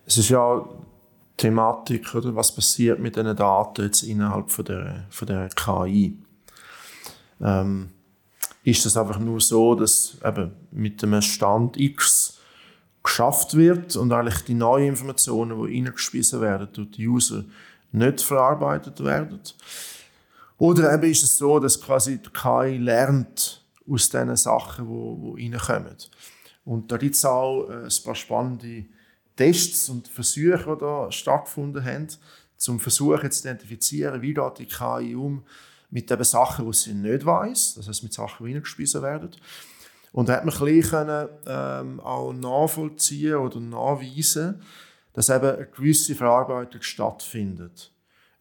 Es 0.06 0.16
ist 0.16 0.30
ja 0.30 0.66
Thematik, 1.36 2.14
oder? 2.14 2.34
was 2.34 2.54
passiert 2.54 3.00
mit 3.00 3.16
diesen 3.16 3.36
Daten 3.36 3.84
jetzt 3.84 4.02
innerhalb 4.02 4.50
von 4.50 4.64
der, 4.64 5.06
von 5.10 5.26
der 5.26 5.48
KI. 5.50 6.16
Ähm, 7.42 7.90
ist 8.64 8.84
es 8.84 8.96
einfach 8.96 9.18
nur 9.18 9.40
so, 9.40 9.74
dass 9.74 10.16
eben 10.24 10.52
mit 10.70 11.02
einem 11.02 11.22
Stand 11.22 11.78
X 11.78 12.38
geschafft 13.02 13.56
wird 13.56 13.96
und 13.96 14.12
eigentlich 14.12 14.42
die 14.44 14.54
neuen 14.54 14.88
Informationen, 14.88 15.66
die 15.66 15.76
reingespissen 15.76 16.40
werden 16.40 16.68
durch 16.72 16.90
die 16.90 17.08
User, 17.08 17.44
nicht 17.92 18.20
verarbeitet 18.20 19.02
werden. 19.02 19.40
Oder 20.58 20.92
eben 20.92 21.10
ist 21.10 21.22
es 21.22 21.38
so, 21.38 21.58
dass 21.58 21.80
quasi 21.80 22.18
die 22.18 22.30
KI 22.30 22.76
lernt 22.76 23.64
aus 23.88 24.10
diesen 24.10 24.36
Sachen, 24.36 24.86
die, 25.36 25.48
die 25.48 25.54
reinkommen. 25.54 25.96
Und 26.64 26.92
da 26.92 26.98
gibt 26.98 27.14
es 27.14 27.24
auch 27.24 27.68
äh, 27.68 27.84
ein 27.84 28.04
paar 28.04 28.14
spannende 28.14 28.84
Tests 29.34 29.88
und 29.88 30.06
Versuche, 30.06 30.76
die 30.76 30.80
da 30.80 31.10
stattgefunden 31.10 31.82
haben, 31.82 32.08
zum 32.56 32.78
Versuchen 32.78 33.30
zu 33.30 33.48
identifizieren, 33.48 34.20
wie 34.20 34.34
geht 34.34 34.58
die 34.58 34.66
KI 34.66 35.14
um 35.14 35.42
mit 35.90 36.10
eben 36.10 36.24
Sachen, 36.24 36.66
die 36.66 36.76
sie 36.76 36.94
nicht 36.94 37.26
weiß, 37.26 37.74
das 37.74 37.88
heißt 37.88 38.02
mit 38.02 38.12
Sachen, 38.12 38.46
die 38.46 38.52
reingespissen 38.52 39.02
werden. 39.02 39.30
Und 40.12 40.28
da 40.28 40.34
hat 40.34 40.44
man 40.44 40.54
ein 40.54 40.82
können, 40.82 41.28
ähm, 41.46 42.00
auch 42.00 42.32
nachvollziehen 42.32 43.36
oder 43.36 43.60
nachweisen, 43.60 44.62
dass 45.12 45.28
eben 45.28 45.56
eine 45.56 45.66
gewisse 45.66 46.14
Verarbeitung 46.14 46.82
stattfindet. 46.82 47.92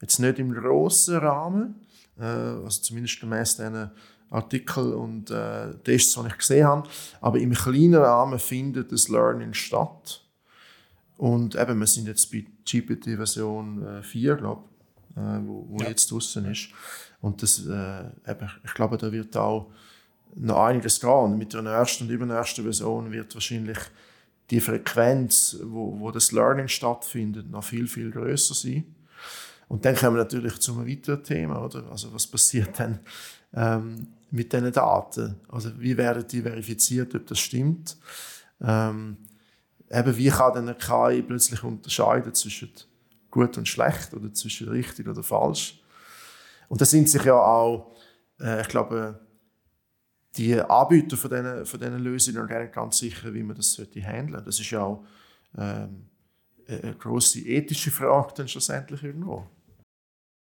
Jetzt 0.01 0.19
nicht 0.19 0.39
im 0.39 0.53
grossen 0.53 1.17
Rahmen, 1.17 1.75
äh, 2.17 2.23
also 2.23 2.81
zumindest 2.81 3.19
gemäß 3.19 3.57
diesen 3.57 3.91
Artikeln 4.29 4.93
und 4.93 5.31
äh, 5.31 5.73
Tests, 5.83 6.13
die 6.13 6.27
ich 6.27 6.37
gesehen 6.37 6.67
habe, 6.67 6.89
aber 7.21 7.39
im 7.39 7.53
kleinen 7.53 7.95
Rahmen 7.95 8.39
findet 8.39 8.91
das 8.91 9.09
Learning 9.09 9.53
statt. 9.53 10.23
Und 11.17 11.55
eben, 11.55 11.79
wir 11.79 11.87
sind 11.87 12.07
jetzt 12.07 12.31
bei 12.31 12.45
GPT-Version 12.63 14.03
4, 14.03 14.35
glaube 14.35 14.63
ich, 15.09 15.17
äh, 15.17 15.47
wo, 15.47 15.65
wo 15.69 15.77
ja. 15.79 15.89
jetzt 15.89 16.11
draußen 16.11 16.45
ist. 16.45 16.69
Und 17.21 17.43
das, 17.43 17.65
äh, 17.65 18.31
eben, 18.31 18.49
ich 18.63 18.73
glaube, 18.73 18.97
da 18.97 19.11
wird 19.11 19.35
auch 19.35 19.71
noch 20.35 20.65
einiges 20.65 20.99
gehen. 20.99 21.37
Mit 21.37 21.53
der 21.53 21.63
ersten 21.63 22.05
und 22.05 22.09
übernächsten 22.11 22.63
Version 22.63 23.11
wird 23.11 23.33
wahrscheinlich 23.33 23.79
die 24.49 24.59
Frequenz, 24.59 25.57
wo, 25.63 25.99
wo 25.99 26.11
das 26.11 26.31
Learning 26.31 26.67
stattfindet, 26.67 27.49
noch 27.49 27.63
viel, 27.63 27.87
viel 27.87 28.11
größer 28.11 28.53
sein. 28.53 28.95
Und 29.67 29.85
dann 29.85 29.95
kommen 29.95 30.17
wir 30.17 30.23
natürlich 30.23 30.59
zu 30.59 30.73
einem 30.73 30.87
weiteren 30.87 31.23
Thema, 31.23 31.63
oder? 31.63 31.83
Also 31.91 32.11
was 32.13 32.25
passiert 32.25 32.79
dann 32.79 32.99
ähm, 33.53 34.07
mit 34.31 34.51
diesen 34.51 34.71
Daten? 34.71 35.35
Also 35.47 35.71
wie 35.79 35.95
werden 35.95 36.25
die 36.27 36.41
verifiziert, 36.41 37.13
ob 37.13 37.27
das 37.27 37.39
stimmt? 37.39 37.95
Ähm, 38.61 39.17
eben 39.91 40.17
wie 40.17 40.29
kann 40.29 40.53
dann 40.53 40.69
eine 40.69 40.75
KI 40.75 41.21
plötzlich 41.21 41.63
unterscheiden 41.63 42.33
zwischen 42.33 42.71
gut 43.29 43.57
und 43.59 43.67
schlecht 43.67 44.13
oder 44.15 44.33
zwischen 44.33 44.69
richtig 44.69 45.07
oder 45.07 45.21
falsch? 45.21 45.78
Und 46.69 46.79
da 46.79 46.85
sind 46.85 47.09
sich 47.09 47.23
ja 47.25 47.33
auch, 47.33 47.91
äh, 48.39 48.61
ich 48.61 48.69
glaube, 48.69 49.19
die 50.37 50.61
Anbieter 50.61 51.17
von 51.17 51.29
diesen, 51.29 51.65
von 51.65 51.79
diesen 51.79 51.99
Lösungen 51.99 52.47
gar 52.47 52.61
nicht 52.61 52.73
ganz 52.73 52.99
sicher, 52.99 53.33
wie 53.33 53.43
man 53.43 53.57
das 53.57 53.73
sollte 53.73 54.01
handeln. 54.01 54.43
Das 54.45 54.59
ist 54.59 54.69
ja 54.69 54.83
auch 54.83 55.03
ähm, 55.57 56.05
eine 56.67 56.95
grosse 56.95 57.39
ethische 57.39 57.91
Frage 57.91 58.33
dann 58.37 58.47
schlussendlich 58.47 59.03
irgendwo. 59.03 59.45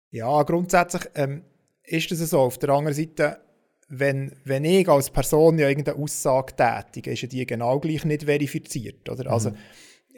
Ja, 0.09 0.41
grundsätzlich 0.43 1.03
ähm, 1.13 1.43
ist 1.83 2.11
es 2.11 2.29
so. 2.29 2.39
Auf 2.39 2.57
der 2.57 2.69
anderen 2.69 2.95
Seite, 2.95 3.39
wenn, 3.87 4.35
wenn 4.43 4.65
ich 4.65 4.89
als 4.89 5.11
Person 5.11 5.59
ja 5.59 5.69
irgendeine 5.69 5.99
Aussage 5.99 6.55
tätige, 6.55 7.11
ist 7.11 7.21
ja 7.21 7.27
die 7.27 7.45
genau 7.45 7.79
gleich 7.79 8.03
nicht 8.03 8.23
verifiziert. 8.23 9.07
Oder? 9.07 9.31
Also, 9.31 9.51
mhm 9.51 9.57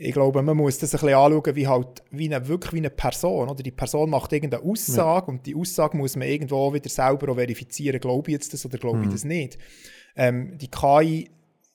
ich 0.02 0.14
glaube, 0.14 0.42
man 0.42 0.56
muss 0.56 0.78
das 0.78 0.96
ein 0.96 1.02
bisschen 1.02 1.18
anschauen, 1.18 1.56
wie 1.56 1.68
halt, 1.68 2.04
wie 2.12 2.34
eine, 2.34 2.48
wirklich 2.48 2.72
wie 2.72 2.78
eine 2.78 2.90
Person, 2.90 3.50
oder? 3.50 3.62
Die 3.62 3.72
Person 3.72 4.10
macht 4.10 4.32
irgendeine 4.32 4.64
Aussage 4.64 5.28
ja. 5.28 5.34
und 5.34 5.46
die 5.46 5.56
Aussage 5.56 5.98
muss 5.98 6.16
man 6.16 6.28
irgendwo 6.28 6.74
wieder 6.74 6.90
selber 6.90 7.30
auch 7.32 7.36
verifizieren, 7.36 8.00
glaube 8.00 8.32
ich 8.32 8.34
jetzt 8.36 8.54
das 8.54 8.66
oder 8.66 8.78
glaube 8.78 9.00
mhm. 9.00 9.04
ich 9.04 9.10
das 9.10 9.26
nicht. 9.26 9.58
Ähm, 10.16 10.58
die 10.58 10.70
KI 10.70 11.30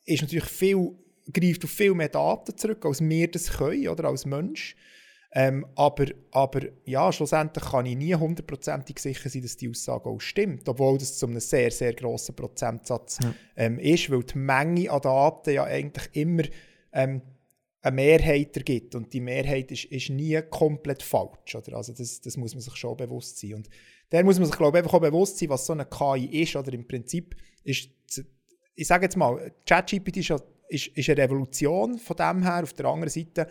ist 0.06 0.22
natürlich 0.22 0.46
viel, 0.46 0.92
greift 1.34 1.64
auf 1.64 1.70
viel 1.70 1.92
mehr 1.92 2.08
Daten 2.08 2.56
zurück, 2.56 2.86
als 2.86 3.02
wir 3.02 3.30
das 3.30 3.58
können, 3.58 3.88
oder? 3.88 4.04
Als 4.08 4.24
Mensch. 4.24 4.74
Ähm, 5.36 5.66
aber, 5.74 6.06
aber 6.30 6.60
ja, 6.86 7.12
schlussendlich 7.12 7.64
kann 7.64 7.84
ich 7.84 7.96
nie 7.96 8.14
hundertprozentig 8.14 9.00
sicher 9.00 9.28
sein, 9.28 9.42
dass 9.42 9.56
die 9.58 9.68
Aussage 9.68 10.08
auch 10.08 10.20
stimmt, 10.20 10.66
obwohl 10.68 10.96
das 10.96 11.18
zu 11.18 11.26
einem 11.26 11.40
sehr, 11.40 11.70
sehr 11.70 11.92
grossen 11.92 12.36
Prozentsatz 12.36 13.18
ja. 13.22 13.34
ähm, 13.56 13.78
ist, 13.80 14.10
weil 14.10 14.22
die 14.22 14.38
Menge 14.38 14.90
an 14.90 15.02
Daten 15.02 15.50
ja 15.50 15.64
eigentlich 15.64 16.08
immer 16.12 16.44
ähm, 16.92 17.20
eine 17.84 17.96
Mehrheit 17.96 18.56
ergibt. 18.56 18.94
Und 18.94 19.12
die 19.12 19.20
Mehrheit 19.20 19.70
ist, 19.70 19.84
ist 19.84 20.08
nie 20.10 20.40
komplett 20.48 21.02
falsch. 21.02 21.54
Oder? 21.54 21.76
Also 21.76 21.92
das, 21.92 22.20
das 22.20 22.36
muss 22.36 22.54
man 22.54 22.62
sich 22.62 22.74
schon 22.76 22.96
bewusst 22.96 23.38
sein. 23.38 23.54
Und 23.54 23.68
da 24.10 24.22
muss 24.22 24.38
man 24.38 24.46
sich, 24.46 24.56
glaube 24.56 24.78
ich, 24.78 24.84
einfach 24.84 24.96
auch 24.96 25.02
bewusst 25.02 25.38
sein, 25.38 25.50
was 25.50 25.66
so 25.66 25.74
eine 25.74 25.84
KI 25.84 26.42
ist. 26.42 26.56
Oder 26.56 26.72
im 26.72 26.88
Prinzip 26.88 27.36
ist, 27.62 27.90
ich 28.74 28.86
sage 28.86 29.04
jetzt 29.04 29.16
mal, 29.16 29.52
ChatGPT 29.66 30.16
ist, 30.16 30.32
ist, 30.68 30.86
ist 30.88 31.10
eine 31.10 31.22
Revolution 31.22 31.98
von 31.98 32.16
dem 32.16 32.42
her. 32.42 32.62
Auf 32.62 32.72
der 32.72 32.86
anderen 32.86 33.10
Seite 33.10 33.48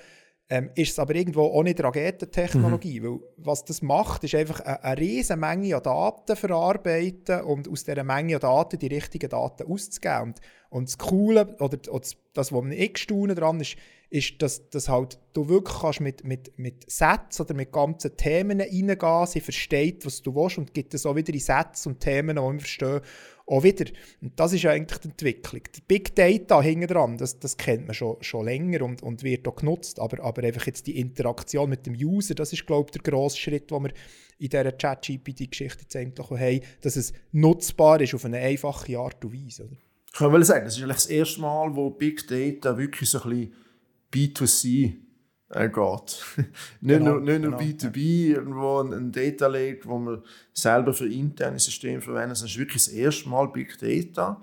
ähm, 0.54 0.70
ist 0.76 0.92
es 0.92 1.00
aber 1.00 1.16
irgendwo 1.16 1.46
auch 1.46 1.64
nicht 1.64 1.84
Raketentechnologie, 1.84 3.00
mhm. 3.00 3.06
weil 3.06 3.20
was 3.38 3.66
das 3.66 3.82
macht, 3.82 4.24
ist 4.24 4.36
einfach 4.36 4.60
eine, 4.60 4.84
eine 4.84 5.02
riesige 5.02 5.40
Menge 5.40 5.76
an 5.76 5.82
Daten 5.82 6.36
verarbeiten 6.36 7.42
und 7.42 7.68
aus 7.68 7.84
dieser 7.84 8.04
Menge 8.04 8.36
an 8.36 8.42
Daten 8.42 8.78
die 8.78 8.86
richtigen 8.86 9.32
Daten 9.32 9.66
auszugeben. 9.66 10.22
Und, 10.22 10.42
und 10.70 10.90
das 10.90 11.00
Coole, 11.00 11.56
oder, 11.60 11.80
oder 11.92 12.08
das, 12.36 12.52
was 12.52 12.64
mir 12.64 12.76
ich 12.76 13.00
staune 13.00 13.34
daran 13.34 13.62
ist, 13.62 13.78
ist, 14.12 14.40
dass, 14.44 14.70
dass 14.70 14.90
halt 14.90 15.18
du 15.34 15.50
wirklich 15.50 15.76
kannst 15.80 16.02
mit, 16.02 16.24
mit, 16.24 16.60
mit 16.60 16.88
Sätzen 16.88 17.42
oder 17.42 17.56
mit 17.56 17.72
ganzen 17.72 18.16
Themen 18.16 18.62
reingehen 18.62 19.26
Sie 19.26 19.42
versteht, 19.42 20.06
was 20.06 20.22
du 20.22 20.36
willst 20.36 20.60
und 20.60 20.76
gibt 20.76 20.94
es 20.94 21.08
auch 21.08 21.16
wieder 21.16 21.34
in 21.34 21.40
Sätze 21.40 21.90
und 21.90 22.00
Themen, 22.00 22.36
die 22.36 22.42
wir 22.44 22.60
verstehen, 22.60 23.02
auch 23.46 23.64
wieder. 23.64 23.86
Und 24.22 24.40
das 24.40 24.54
ist 24.54 24.66
eigentlich 24.66 25.00
die 25.00 25.10
Entwicklung. 25.10 25.62
Die 25.76 25.82
Big 25.82 26.16
Data 26.16 26.62
hinten 26.62 26.88
dran, 26.88 27.18
das, 27.18 27.40
das 27.40 27.58
kennt 27.58 27.88
man 27.88 27.94
schon, 27.94 28.18
schon 28.22 28.46
länger 28.46 28.84
und, 28.84 29.04
und 29.04 29.24
wird 29.24 29.48
auch 29.48 29.56
genutzt, 29.56 30.00
aber, 30.00 30.24
aber 30.24 30.44
einfach 30.44 30.66
jetzt 30.66 30.88
die 30.88 31.00
Interaktion 31.00 31.70
mit 31.70 31.86
dem 31.86 31.94
User, 31.94 32.36
das 32.36 32.54
ist, 32.54 32.66
glaube 32.66 32.88
ich, 32.88 33.02
der 33.02 33.12
grosse 33.12 33.38
Schritt, 33.38 33.70
den 33.72 33.84
wir 33.84 33.92
in 34.40 34.50
dieser 34.50 34.78
Chat-GPT-Geschichte 34.78 35.82
jetzt 35.82 35.96
eigentlich 35.96 36.30
haben, 36.30 36.60
dass 36.82 36.96
es 36.96 37.14
nutzbar 37.32 38.02
ist 38.02 38.14
auf 38.14 38.26
eine 38.26 38.38
einfache 38.38 38.98
Art 38.98 39.24
und 39.24 39.34
Weise. 39.34 39.66
Oder? 39.66 39.78
Ich 40.08 40.20
kann 40.20 40.44
sagen, 40.44 40.66
das 40.66 40.78
ist 40.78 40.84
eigentlich 40.84 40.96
das 40.96 41.06
erste 41.08 41.42
Mal, 41.42 41.76
wo 41.76 41.90
Big 41.90 42.28
Data 42.28 42.78
wirklich 42.78 43.10
so 43.10 43.22
ein 43.24 43.30
bisschen 43.30 43.54
B2C 44.14 44.96
äh, 45.50 45.70
geht. 45.70 46.26
nicht, 46.82 47.00
genau, 47.00 47.12
nur, 47.12 47.22
nicht 47.22 47.42
nur 47.42 47.58
genau, 47.58 47.58
B2B, 47.58 48.30
ja. 48.30 48.36
irgendwo 48.38 48.80
ein, 48.80 48.94
ein, 48.94 49.12
Data 49.12 49.48
Lake, 49.48 49.82
wo 49.84 49.98
man 49.98 50.22
selber 50.54 50.94
für 50.94 51.08
interne 51.08 51.60
Systeme 51.60 52.02
verwendet, 52.02 52.38
sondern 52.38 52.50
es 52.50 52.54
ist 52.54 52.60
wirklich 52.60 52.86
das 52.86 52.94
erste 52.94 53.30
Mal 53.30 53.48
Big 53.48 53.78
Data 53.80 54.42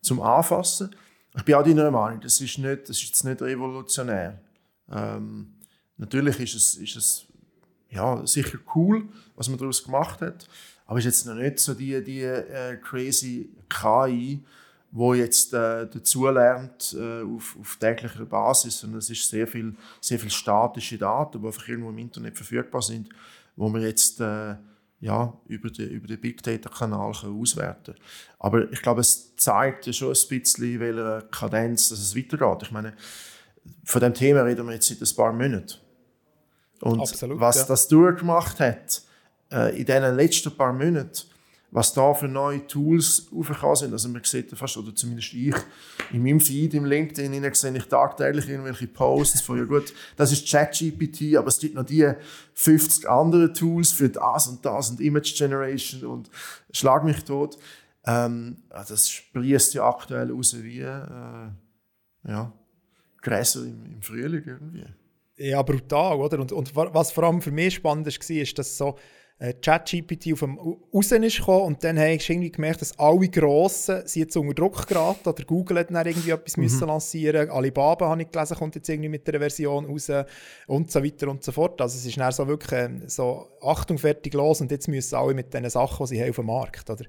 zum 0.00 0.20
Anfassen. 0.20 0.94
Ich 1.36 1.42
bin 1.42 1.54
auch 1.56 1.64
deiner 1.64 1.90
Meinung, 1.90 2.20
das 2.20 2.40
ist, 2.40 2.58
nicht, 2.58 2.82
das 2.82 2.96
ist 2.96 3.06
jetzt 3.06 3.24
nicht 3.24 3.42
revolutionär. 3.42 4.40
Ähm, 4.90 5.54
natürlich 5.96 6.38
ist 6.40 6.54
es, 6.54 6.74
ist 6.76 6.96
es 6.96 7.26
ja, 7.90 8.24
sicher 8.26 8.58
cool, 8.74 9.08
was 9.34 9.48
man 9.48 9.58
daraus 9.58 9.82
gemacht 9.82 10.20
hat, 10.20 10.48
aber 10.86 10.98
es 10.98 11.06
ist 11.06 11.18
jetzt 11.18 11.26
noch 11.26 11.34
nicht 11.34 11.58
so 11.58 11.74
die, 11.74 12.02
die 12.04 12.22
äh, 12.22 12.76
crazy 12.76 13.50
KI, 13.68 14.44
wo 14.96 15.12
jetzt 15.12 15.52
äh, 15.52 15.88
dazulernt 15.88 16.96
äh, 16.96 17.22
auf, 17.22 17.56
auf 17.60 17.76
täglicher 17.80 18.24
Basis. 18.24 18.84
Und 18.84 18.94
es 18.94 19.10
ist 19.10 19.28
sehr 19.28 19.48
viel, 19.48 19.74
sehr 20.00 20.20
viel 20.20 20.30
statische 20.30 20.96
Daten, 20.96 21.40
die 21.40 21.46
einfach 21.46 21.66
irgendwo 21.66 21.90
im 21.90 21.98
Internet 21.98 22.36
verfügbar 22.36 22.80
sind, 22.80 23.08
wo 23.56 23.68
man 23.68 23.82
jetzt 23.82 24.20
äh, 24.20 24.54
ja, 25.00 25.36
über, 25.48 25.68
den, 25.68 25.90
über 25.90 26.06
den 26.06 26.20
Big 26.20 26.44
Data-Kanal 26.44 27.10
auswerten 27.10 27.94
kann. 27.94 28.04
Aber 28.38 28.70
ich 28.70 28.82
glaube, 28.82 29.00
es 29.00 29.34
zeigt 29.34 29.86
ja 29.86 29.92
schon 29.92 30.14
ein 30.14 30.28
bisschen, 30.28 30.78
welche 30.78 31.26
Kadenz 31.28 31.88
dass 31.88 31.98
es 31.98 32.16
weitergeht. 32.16 32.62
Ich 32.62 32.70
meine, 32.70 32.94
von 33.82 34.00
dem 34.00 34.14
Thema 34.14 34.42
reden 34.42 34.64
wir 34.64 34.74
jetzt 34.74 34.86
seit 34.86 35.02
ein 35.02 35.16
paar 35.16 35.32
Monaten. 35.32 35.74
Und 36.82 37.00
Absolut, 37.00 37.40
was 37.40 37.56
ja. 37.56 37.64
das 37.64 37.88
durchgemacht 37.88 38.60
hat 38.60 39.02
äh, 39.50 39.76
in 39.76 39.86
diesen 39.86 40.14
letzten 40.14 40.56
paar 40.56 40.72
Monaten, 40.72 41.33
was 41.74 41.92
da 41.92 42.14
für 42.14 42.28
neue 42.28 42.64
Tools 42.68 43.26
aufgekommen 43.36 43.74
sind. 43.74 43.92
Also 43.92 44.08
man 44.08 44.22
sieht 44.22 44.56
fast, 44.56 44.76
oder 44.76 44.94
zumindest 44.94 45.34
ich, 45.34 45.56
in 46.12 46.22
meinem 46.22 46.38
Feed 46.38 46.72
im 46.72 46.84
LinkedIn 46.84 47.52
sehe 47.52 47.76
ich 47.76 47.86
tagtäglich 47.86 48.48
irgendwelche 48.48 48.86
Posts 48.86 49.40
von, 49.40 49.58
ja 49.58 49.64
gut, 49.64 49.92
das 50.16 50.30
ist 50.30 50.48
ChatGPT, 50.48 51.34
aber 51.36 51.48
es 51.48 51.58
gibt 51.58 51.74
noch 51.74 51.84
die 51.84 52.08
50 52.54 53.10
andere 53.10 53.52
Tools 53.52 53.90
für 53.90 54.08
das 54.08 54.46
und 54.46 54.64
das 54.64 54.90
und 54.90 55.00
Image 55.00 55.36
Generation 55.36 56.04
und 56.04 56.30
schlag 56.70 57.02
mich 57.02 57.24
tot. 57.24 57.58
Ähm, 58.06 58.58
das 58.70 59.10
sprießt 59.10 59.74
ja 59.74 59.88
aktuell 59.88 60.30
raus 60.30 60.54
wie 60.62 60.78
äh, 60.78 61.48
ja, 62.28 62.52
Gräser 63.20 63.64
im, 63.64 63.84
im 63.94 64.00
Frühling 64.00 64.44
irgendwie. 64.46 64.84
Ja, 65.38 65.60
brutal, 65.62 66.18
oder? 66.18 66.38
Und, 66.38 66.52
und 66.52 66.76
was 66.76 67.10
vor 67.10 67.24
allem 67.24 67.42
für 67.42 67.50
mich 67.50 67.74
spannend 67.74 68.06
war, 68.06 68.36
ist, 68.36 68.58
dass 68.60 68.78
so 68.78 68.96
ChatGPT 69.38 70.32
auf 70.32 70.40
dem 70.40 70.58
raus 70.58 71.10
ist 71.10 71.38
gekommen 71.38 71.64
und 71.64 71.84
dann 71.84 71.98
habe 71.98 72.12
ich 72.12 72.30
irgendwie 72.30 72.52
gemerkt, 72.52 72.80
dass 72.80 72.96
alle 72.98 73.28
Grossen 73.28 74.06
sind 74.06 74.22
jetzt 74.22 74.36
unter 74.36 74.54
Druck 74.54 74.86
geraten 74.86 75.28
oder 75.28 75.44
Google 75.44 75.80
hat 75.80 75.90
dann 75.90 76.06
irgendwie 76.06 76.30
etwas 76.30 76.56
mhm. 76.56 76.62
müssen 76.62 76.86
lancieren 76.86 77.50
Alibaba, 77.50 78.08
habe 78.08 78.22
ich 78.22 78.30
gelesen, 78.30 78.56
kommt 78.56 78.76
jetzt 78.76 78.88
irgendwie 78.88 79.08
mit 79.08 79.26
der 79.26 79.40
Version 79.40 79.86
raus 79.86 80.10
und 80.68 80.90
so 80.90 81.04
weiter 81.04 81.28
und 81.28 81.42
so 81.42 81.50
fort. 81.50 81.80
Also 81.80 81.98
es 81.98 82.06
ist 82.06 82.16
dann 82.16 82.30
so 82.30 82.46
wirklich 82.46 82.80
ähm, 82.80 83.02
so 83.08 83.48
Achtung, 83.60 83.98
fertig, 83.98 84.34
los 84.34 84.60
und 84.60 84.70
jetzt 84.70 84.88
müssen 84.88 85.16
alle 85.16 85.34
mit 85.34 85.52
den 85.52 85.68
Sachen, 85.68 86.06
die 86.06 86.14
sie 86.14 86.22
haben 86.22 86.30
auf 86.30 86.36
dem 86.36 86.46
Markt, 86.46 86.88
oder? 86.88 87.04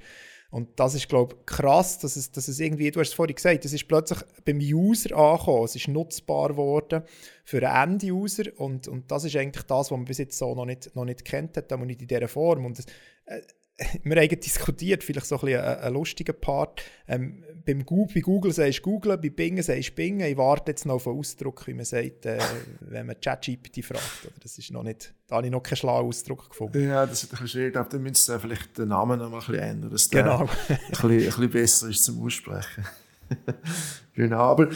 Und 0.56 0.80
das 0.80 0.96
ist, 0.96 1.10
glaube 1.10 1.36
ich, 1.36 1.46
krass, 1.46 2.00
dass 2.00 2.16
es, 2.16 2.32
dass 2.32 2.48
es 2.48 2.62
irgendwie, 2.62 2.90
du 2.90 3.02
hast 3.02 3.10
es 3.10 3.14
vorhin 3.14 3.36
gesagt, 3.36 3.66
es 3.66 3.74
ist 3.74 3.90
plötzlich 3.90 4.20
beim 4.46 4.60
User 4.60 5.14
angekommen, 5.14 5.66
es 5.66 5.76
ist 5.76 5.90
nutzbar 5.90 6.48
geworden 6.48 7.04
für 7.44 7.70
einen 7.70 8.00
End-User 8.00 8.46
und, 8.56 8.88
und 8.88 9.12
das 9.12 9.26
ist 9.26 9.36
eigentlich 9.36 9.66
das, 9.66 9.92
was 9.92 9.92
man 9.92 10.06
bis 10.06 10.18
jetzt 10.18 10.38
so 10.38 10.56
noch 10.56 10.64
nicht, 10.64 10.96
noch 10.96 11.04
nicht 11.04 11.26
kennt 11.26 11.58
hat, 11.58 11.78
nicht 11.82 12.02
in 12.02 12.08
dieser 12.08 12.30
Form. 12.30 12.66
Und 12.66 12.80
das, 12.80 12.86
äh, 13.26 13.42
wir 14.04 14.16
haben 14.16 14.40
diskutiert, 14.40 15.04
vielleicht 15.04 15.28
so 15.28 15.36
ein, 15.36 15.42
bisschen 15.42 15.62
ein, 15.62 15.80
ein 15.80 15.94
lustiger 15.94 16.34
Part. 16.34 16.82
Ähm, 17.08 17.44
beim 17.66 17.86
Google, 17.86 18.14
bei 18.14 18.22
Google 18.22 18.54
sagst 18.54 18.80
du 18.80 18.84
Google, 18.84 19.18
bei 19.18 19.30
Bing 19.30 19.62
sagst 19.62 19.90
du 19.90 19.94
Bing. 19.96 20.22
Ich 20.22 20.38
warte 20.38 20.72
jetzt 20.72 20.86
noch 20.86 20.96
auf 20.96 21.08
einen 21.08 21.20
Ausdruck, 21.20 21.66
wie 21.68 21.74
man 21.74 21.84
sagt, 21.84 22.26
äh, 22.26 22.40
wenn 22.80 23.08
man 23.08 23.20
ChatGPT 23.20 23.84
fragt. 23.84 24.32
Das 24.42 24.58
ist 24.58 24.72
noch 24.72 24.84
nicht, 24.84 25.14
da 25.28 25.38
habe 25.38 25.48
ich 25.48 25.52
noch 25.52 25.62
keinen 25.64 25.78
schlauen 25.78 26.08
Ausdruck 26.08 26.50
gefunden. 26.50 26.88
Ja, 26.88 27.06
das 27.06 27.24
ist 27.24 27.26
ein 27.26 27.30
bisschen 27.32 27.48
schwierig. 27.48 27.68
Ich 27.68 27.74
glaube, 27.74 27.90
da 27.90 27.98
müsst 27.98 28.30
ihr 28.30 28.40
vielleicht 28.40 28.78
den 28.78 28.90
Namen 28.90 29.20
noch 29.20 29.30
mal 29.30 29.38
ein 29.38 29.46
bisschen 29.46 29.56
ändern, 29.56 29.92
dass 29.92 30.10
genau. 30.10 30.38
der 30.38 30.40
ein, 30.40 30.48
bisschen, 30.90 31.10
ein 31.10 31.18
bisschen 31.18 31.50
besser 31.50 31.90
ist 31.90 32.04
zum 32.04 32.24
Aussprechen. 32.24 32.86
genau, 34.14 34.40
aber 34.40 34.70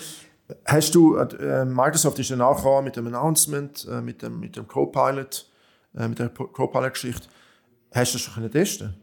hast 0.66 0.96
du, 0.96 1.16
äh, 1.16 1.64
Microsoft 1.64 2.20
ist 2.20 2.30
ja 2.30 2.36
nachher 2.36 2.82
mit 2.82 2.96
dem 2.96 3.08
Announcement, 3.08 3.88
äh, 3.90 4.02
mit 4.02 4.24
dem, 4.24 4.40
mit 4.40 4.58
dem 4.58 4.68
Copilot, 4.68 5.50
äh, 5.96 6.08
mit 6.08 6.20
der 6.20 6.30
Copilot-Geschichte, 6.30 7.28
Hast 7.92 8.14
du 8.14 8.18
das 8.18 8.22
schon 8.22 8.52
testen 8.52 8.96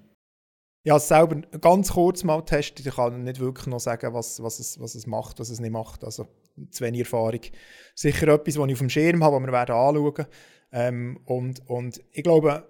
ja, 0.86 1.00
selber 1.00 1.40
ganz 1.60 1.90
kurz 1.90 2.22
mal 2.22 2.42
testen. 2.42 2.86
Ich 2.86 2.94
kann 2.94 3.24
nicht 3.24 3.40
wirklich 3.40 3.66
noch 3.66 3.80
sagen, 3.80 4.14
was, 4.14 4.40
was, 4.40 4.60
es, 4.60 4.78
was 4.78 4.94
es 4.94 5.08
macht, 5.08 5.40
was 5.40 5.50
es 5.50 5.58
nicht 5.58 5.72
macht. 5.72 6.04
Also 6.04 6.28
zu 6.70 6.84
wenig 6.84 7.00
Erfahrung. 7.00 7.40
Sicher 7.96 8.28
etwas, 8.28 8.56
was 8.56 8.66
ich 8.68 8.72
auf 8.74 8.78
dem 8.78 8.88
Schirm 8.88 9.24
habe, 9.24 9.34
was 9.34 9.42
wir 9.42 9.52
werden 9.52 9.74
anschauen 9.74 10.26
ähm, 10.72 11.20
und, 11.24 11.68
und 11.68 12.00
ich 12.12 12.22
glaube, 12.22 12.68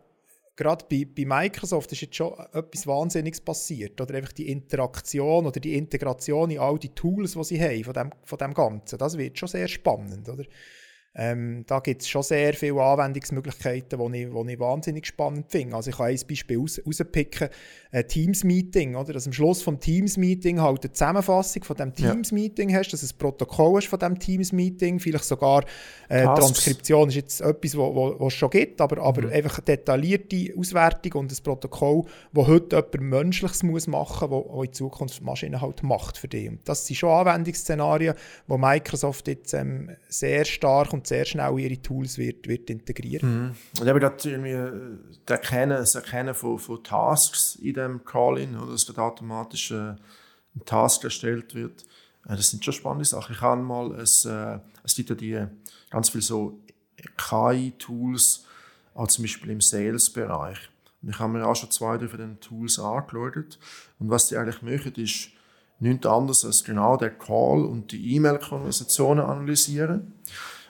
gerade 0.56 0.86
bei, 0.88 1.04
bei 1.04 1.26
Microsoft 1.26 1.92
ist 1.92 2.00
jetzt 2.00 2.16
schon 2.16 2.32
etwas 2.52 2.86
Wahnsinniges 2.86 3.42
passiert. 3.42 4.00
Oder 4.00 4.14
einfach 4.14 4.32
die 4.32 4.48
Interaktion 4.48 5.46
oder 5.46 5.60
die 5.60 5.76
Integration 5.76 6.50
in 6.50 6.58
all 6.58 6.78
die 6.78 6.94
Tools, 6.94 7.32
die 7.32 7.44
sie 7.44 7.60
haben 7.60 7.84
von 7.84 7.92
dem, 7.92 8.10
von 8.24 8.38
dem 8.38 8.54
Ganzen. 8.54 8.98
Das 8.98 9.18
wird 9.18 9.38
schon 9.38 9.48
sehr 9.48 9.68
spannend. 9.68 10.28
Oder? 10.28 10.44
Ähm, 11.18 11.64
da 11.66 11.78
gibt 11.80 12.02
es 12.02 12.08
schon 12.08 12.22
sehr 12.22 12.52
viele 12.52 12.82
Anwendungsmöglichkeiten, 12.82 13.98
die 14.12 14.24
ich, 14.24 14.28
die 14.28 14.52
ich 14.52 14.60
wahnsinnig 14.60 15.06
spannend 15.06 15.46
finde. 15.50 15.74
Also 15.74 15.88
ich 15.88 15.96
kann 15.96 16.06
ein 16.06 16.20
Beispiel 16.28 16.58
raus, 16.58 16.78
rauspicken, 16.86 17.48
ein 17.90 18.06
Teams-Meeting, 18.06 18.94
oder? 18.96 19.14
Dass 19.14 19.26
am 19.26 19.32
Schluss 19.32 19.62
vom 19.62 19.80
Teams-Meeting 19.80 20.60
halt 20.60 20.84
eine 20.84 20.92
Zusammenfassung 20.92 21.64
von 21.64 21.76
dem 21.76 21.94
Teams-Meeting 21.94 22.68
ja. 22.68 22.78
hast, 22.78 22.92
dass 22.92 23.02
es 23.02 23.14
ein 23.14 23.18
Protokoll 23.18 23.78
ist 23.78 23.88
von 23.88 23.98
dem 23.98 24.18
Teams-Meeting, 24.18 25.00
vielleicht 25.00 25.24
sogar 25.24 25.64
äh, 26.10 26.24
Transkription 26.24 27.08
ist 27.08 27.14
jetzt 27.14 27.40
etwas, 27.40 27.76
was 27.76 28.32
es 28.32 28.34
schon 28.34 28.50
gibt, 28.50 28.80
aber, 28.82 29.02
aber 29.02 29.22
mhm. 29.22 29.32
einfach 29.32 29.60
detaillierte 29.60 30.52
Auswertung 30.58 31.22
und 31.22 31.32
ein 31.32 31.42
Protokoll, 31.42 32.04
wo 32.32 32.46
heute 32.46 32.76
jemand 32.76 33.00
Menschliches 33.00 33.62
muss 33.62 33.86
machen 33.86 34.28
muss, 34.28 34.44
was 34.50 34.66
in 34.66 34.72
Zukunft 34.74 35.20
die 35.20 35.24
Maschine 35.24 35.60
halt 35.62 35.82
macht 35.82 36.18
für 36.18 36.28
dich. 36.28 36.50
Und 36.50 36.68
das 36.68 36.86
sind 36.86 36.96
schon 36.96 37.10
Anwendungsszenarien, 37.10 38.14
wo 38.46 38.58
Microsoft 38.58 39.28
jetzt 39.28 39.54
ähm, 39.54 39.90
sehr 40.08 40.44
stark 40.44 40.92
und 40.92 41.05
sehr 41.06 41.24
schnell 41.24 41.58
ihre 41.58 41.80
Tools 41.80 42.18
wird, 42.18 42.46
wird 42.48 42.70
integrieren. 42.70 43.48
Mhm. 43.48 43.54
Und 43.80 43.88
eben 43.88 44.00
gerade 44.00 44.30
irgendwie 44.30 44.50
äh, 44.50 44.72
das 45.24 45.38
Erkennen, 45.40 45.76
das 45.78 45.94
Erkennen 45.94 46.34
von, 46.34 46.58
von 46.58 46.82
Tasks 46.82 47.56
in 47.56 47.74
dem 47.74 48.04
Call-In, 48.04 48.54
dass 48.54 48.86
dort 48.86 48.98
automatisch 48.98 49.70
äh, 49.70 49.94
ein 50.54 50.64
Task 50.64 51.04
erstellt 51.04 51.54
wird, 51.54 51.82
äh, 52.26 52.36
das 52.36 52.50
sind 52.50 52.64
schon 52.64 52.74
spannende 52.74 53.04
Sachen. 53.04 53.34
Ich 53.34 53.40
habe 53.40 53.60
mal, 53.60 53.92
ein, 53.92 54.00
es 54.00 54.94
gibt 54.94 55.10
ja 55.10 55.14
die, 55.14 55.46
ganz 55.90 56.10
viele 56.10 56.22
so 56.22 56.60
KI-Tools, 57.16 58.44
auch 58.94 59.08
zum 59.08 59.24
Beispiel 59.24 59.50
im 59.50 59.60
Sales-Bereich. 59.60 60.58
Und 61.02 61.10
ich 61.10 61.18
habe 61.18 61.32
mir 61.32 61.46
auch 61.46 61.54
schon 61.54 61.70
zwei, 61.70 61.98
von 61.98 62.18
den 62.18 62.40
Tools 62.40 62.78
angeschaut. 62.78 63.58
Und 63.98 64.10
was 64.10 64.28
die 64.28 64.36
eigentlich 64.36 64.62
machen, 64.62 64.94
ist 64.96 65.28
nichts 65.78 66.06
anderes 66.06 66.44
als 66.44 66.64
genau 66.64 66.96
den 66.96 67.18
Call 67.18 67.64
und 67.64 67.92
die 67.92 68.14
E-Mail-Konversationen 68.14 69.24
analysieren 69.24 70.14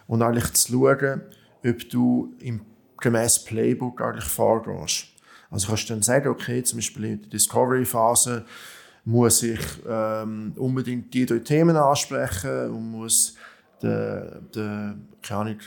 und 0.06 0.22
eigentlich 0.22 0.52
zu 0.52 0.72
schauen, 0.72 1.22
ob 1.64 1.90
du 1.90 2.34
im 2.38 2.60
gemäß 2.98 3.44
Playbook 3.44 4.00
eigentlich 4.00 4.24
vorgehst. 4.24 5.08
Also 5.50 5.68
kannst 5.68 5.88
du 5.88 5.94
dann 5.94 6.02
sagen, 6.02 6.28
okay, 6.28 6.62
zum 6.62 6.78
Beispiel 6.78 7.04
in 7.04 7.20
der 7.22 7.30
Discovery-Phase 7.30 8.44
muss 9.04 9.42
ich 9.42 9.60
ähm, 9.88 10.52
unbedingt 10.56 11.14
die 11.14 11.26
drei 11.26 11.38
Themen 11.38 11.76
ansprechen 11.76 12.70
und 12.70 12.90
muss 12.90 13.36
den, 13.82 14.48
den, 14.54 15.08
keine 15.22 15.40
Ahnung, 15.40 15.58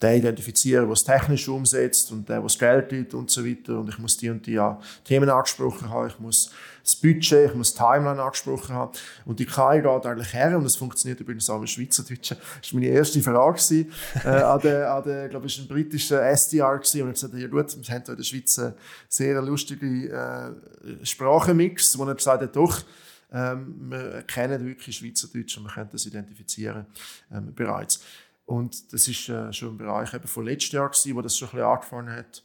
den 0.00 0.18
identifizieren, 0.18 0.84
der 0.84 0.92
es 0.92 1.02
technisch 1.02 1.48
umsetzt 1.48 2.12
und 2.12 2.28
der, 2.28 2.36
der 2.36 2.44
das 2.44 2.58
Geld 2.58 2.88
gibt 2.88 3.14
und 3.14 3.30
so 3.30 3.44
weiter. 3.44 3.80
Und 3.80 3.88
ich 3.88 3.98
muss 3.98 4.16
die 4.16 4.30
und 4.30 4.46
die 4.46 4.60
Themen 5.04 5.28
angesprochen 5.28 5.90
haben, 5.90 6.08
ich 6.08 6.18
muss 6.20 6.50
das 6.84 6.94
Budget, 6.96 7.50
ich 7.50 7.54
muss 7.54 7.74
die 7.74 7.78
Timeline 7.78 8.22
angesprochen 8.22 8.74
haben. 8.74 8.92
Und 9.24 9.40
die 9.40 9.44
KI 9.44 9.82
geht 9.82 10.06
eigentlich 10.06 10.32
her, 10.32 10.56
und 10.56 10.64
das 10.64 10.76
funktioniert 10.76 11.18
übrigens 11.20 11.50
auch 11.50 11.58
im 11.58 11.66
Schweizerdeutschen. 11.66 12.38
Das 12.60 12.72
war 12.72 12.80
meine 12.80 12.92
erste 12.92 13.20
Frage 13.20 13.86
äh, 14.24 14.28
an 14.28 14.60
der, 14.60 14.94
an 14.94 15.02
der, 15.02 15.28
glaube 15.28 15.46
ich, 15.46 15.58
ein 15.58 15.66
britischer 15.66 16.22
SDR 16.22 16.78
gewesen. 16.78 17.02
Und 17.02 17.08
ich 17.08 17.14
gesagt, 17.14 17.34
ja 17.34 17.48
gut, 17.48 17.76
wir 17.76 17.94
haben 17.94 18.02
hier 18.04 18.08
in 18.08 18.16
der 18.16 18.22
Schweiz 18.22 18.58
einen 18.58 18.74
sehr 19.08 19.42
lustigen 19.42 20.10
äh, 20.10 21.04
Sprachenmix, 21.04 21.98
wo 21.98 22.04
er 22.04 22.14
gesagt 22.14 22.42
hat, 22.42 22.54
doch, 22.54 22.82
ähm, 23.30 23.90
wir 23.90 24.22
kennen 24.22 24.64
wirklich 24.64 24.96
Schweizerdeutsch 24.96 25.58
und 25.58 25.64
wir 25.64 25.72
können 25.72 25.90
das 25.92 26.06
identifizieren 26.06 26.86
ähm, 27.30 27.52
bereits. 27.54 28.00
Und 28.48 28.94
das 28.94 29.06
ist 29.06 29.28
äh, 29.28 29.52
schon 29.52 29.74
ein 29.74 29.76
Bereich 29.76 30.14
eben 30.14 30.26
von 30.26 30.46
letztes 30.46 30.72
Jahr 30.72 30.88
gewesen, 30.88 31.14
wo 31.14 31.20
das 31.20 31.36
schon 31.36 31.48
ein 31.48 31.56
bisschen 31.56 31.66
angefangen 31.66 32.16
hat, 32.16 32.42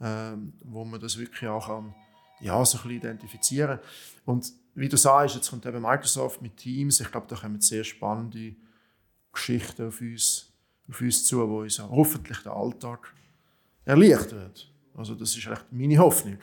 ähm, 0.00 0.54
wo 0.64 0.82
man 0.82 0.98
das 0.98 1.18
wirklich 1.18 1.46
auch 1.46 1.66
kann, 1.66 1.94
ja, 2.40 2.64
so 2.64 2.78
ein 2.78 2.84
bisschen 2.84 2.96
identifizieren. 2.96 3.78
Und 4.24 4.50
wie 4.74 4.88
du 4.88 4.96
sagst, 4.96 5.34
jetzt 5.34 5.50
kommt 5.50 5.66
eben 5.66 5.82
Microsoft 5.82 6.40
mit 6.40 6.56
Teams. 6.56 7.00
Ich 7.00 7.10
glaube, 7.10 7.26
da 7.28 7.36
kommen 7.36 7.60
sehr 7.60 7.84
spannende 7.84 8.56
Geschichten 9.30 9.88
auf 9.88 10.00
uns, 10.00 10.50
auf 10.88 11.02
uns 11.02 11.26
zu, 11.26 11.46
wo 11.46 11.60
uns 11.60 11.78
hoffentlich 11.78 12.38
den 12.38 12.52
Alltag 12.52 13.12
erleichtert. 13.84 14.72
Also 14.94 15.14
das 15.14 15.36
ist 15.36 15.46
echt 15.46 15.66
meine 15.70 15.98
Hoffnung. 15.98 16.38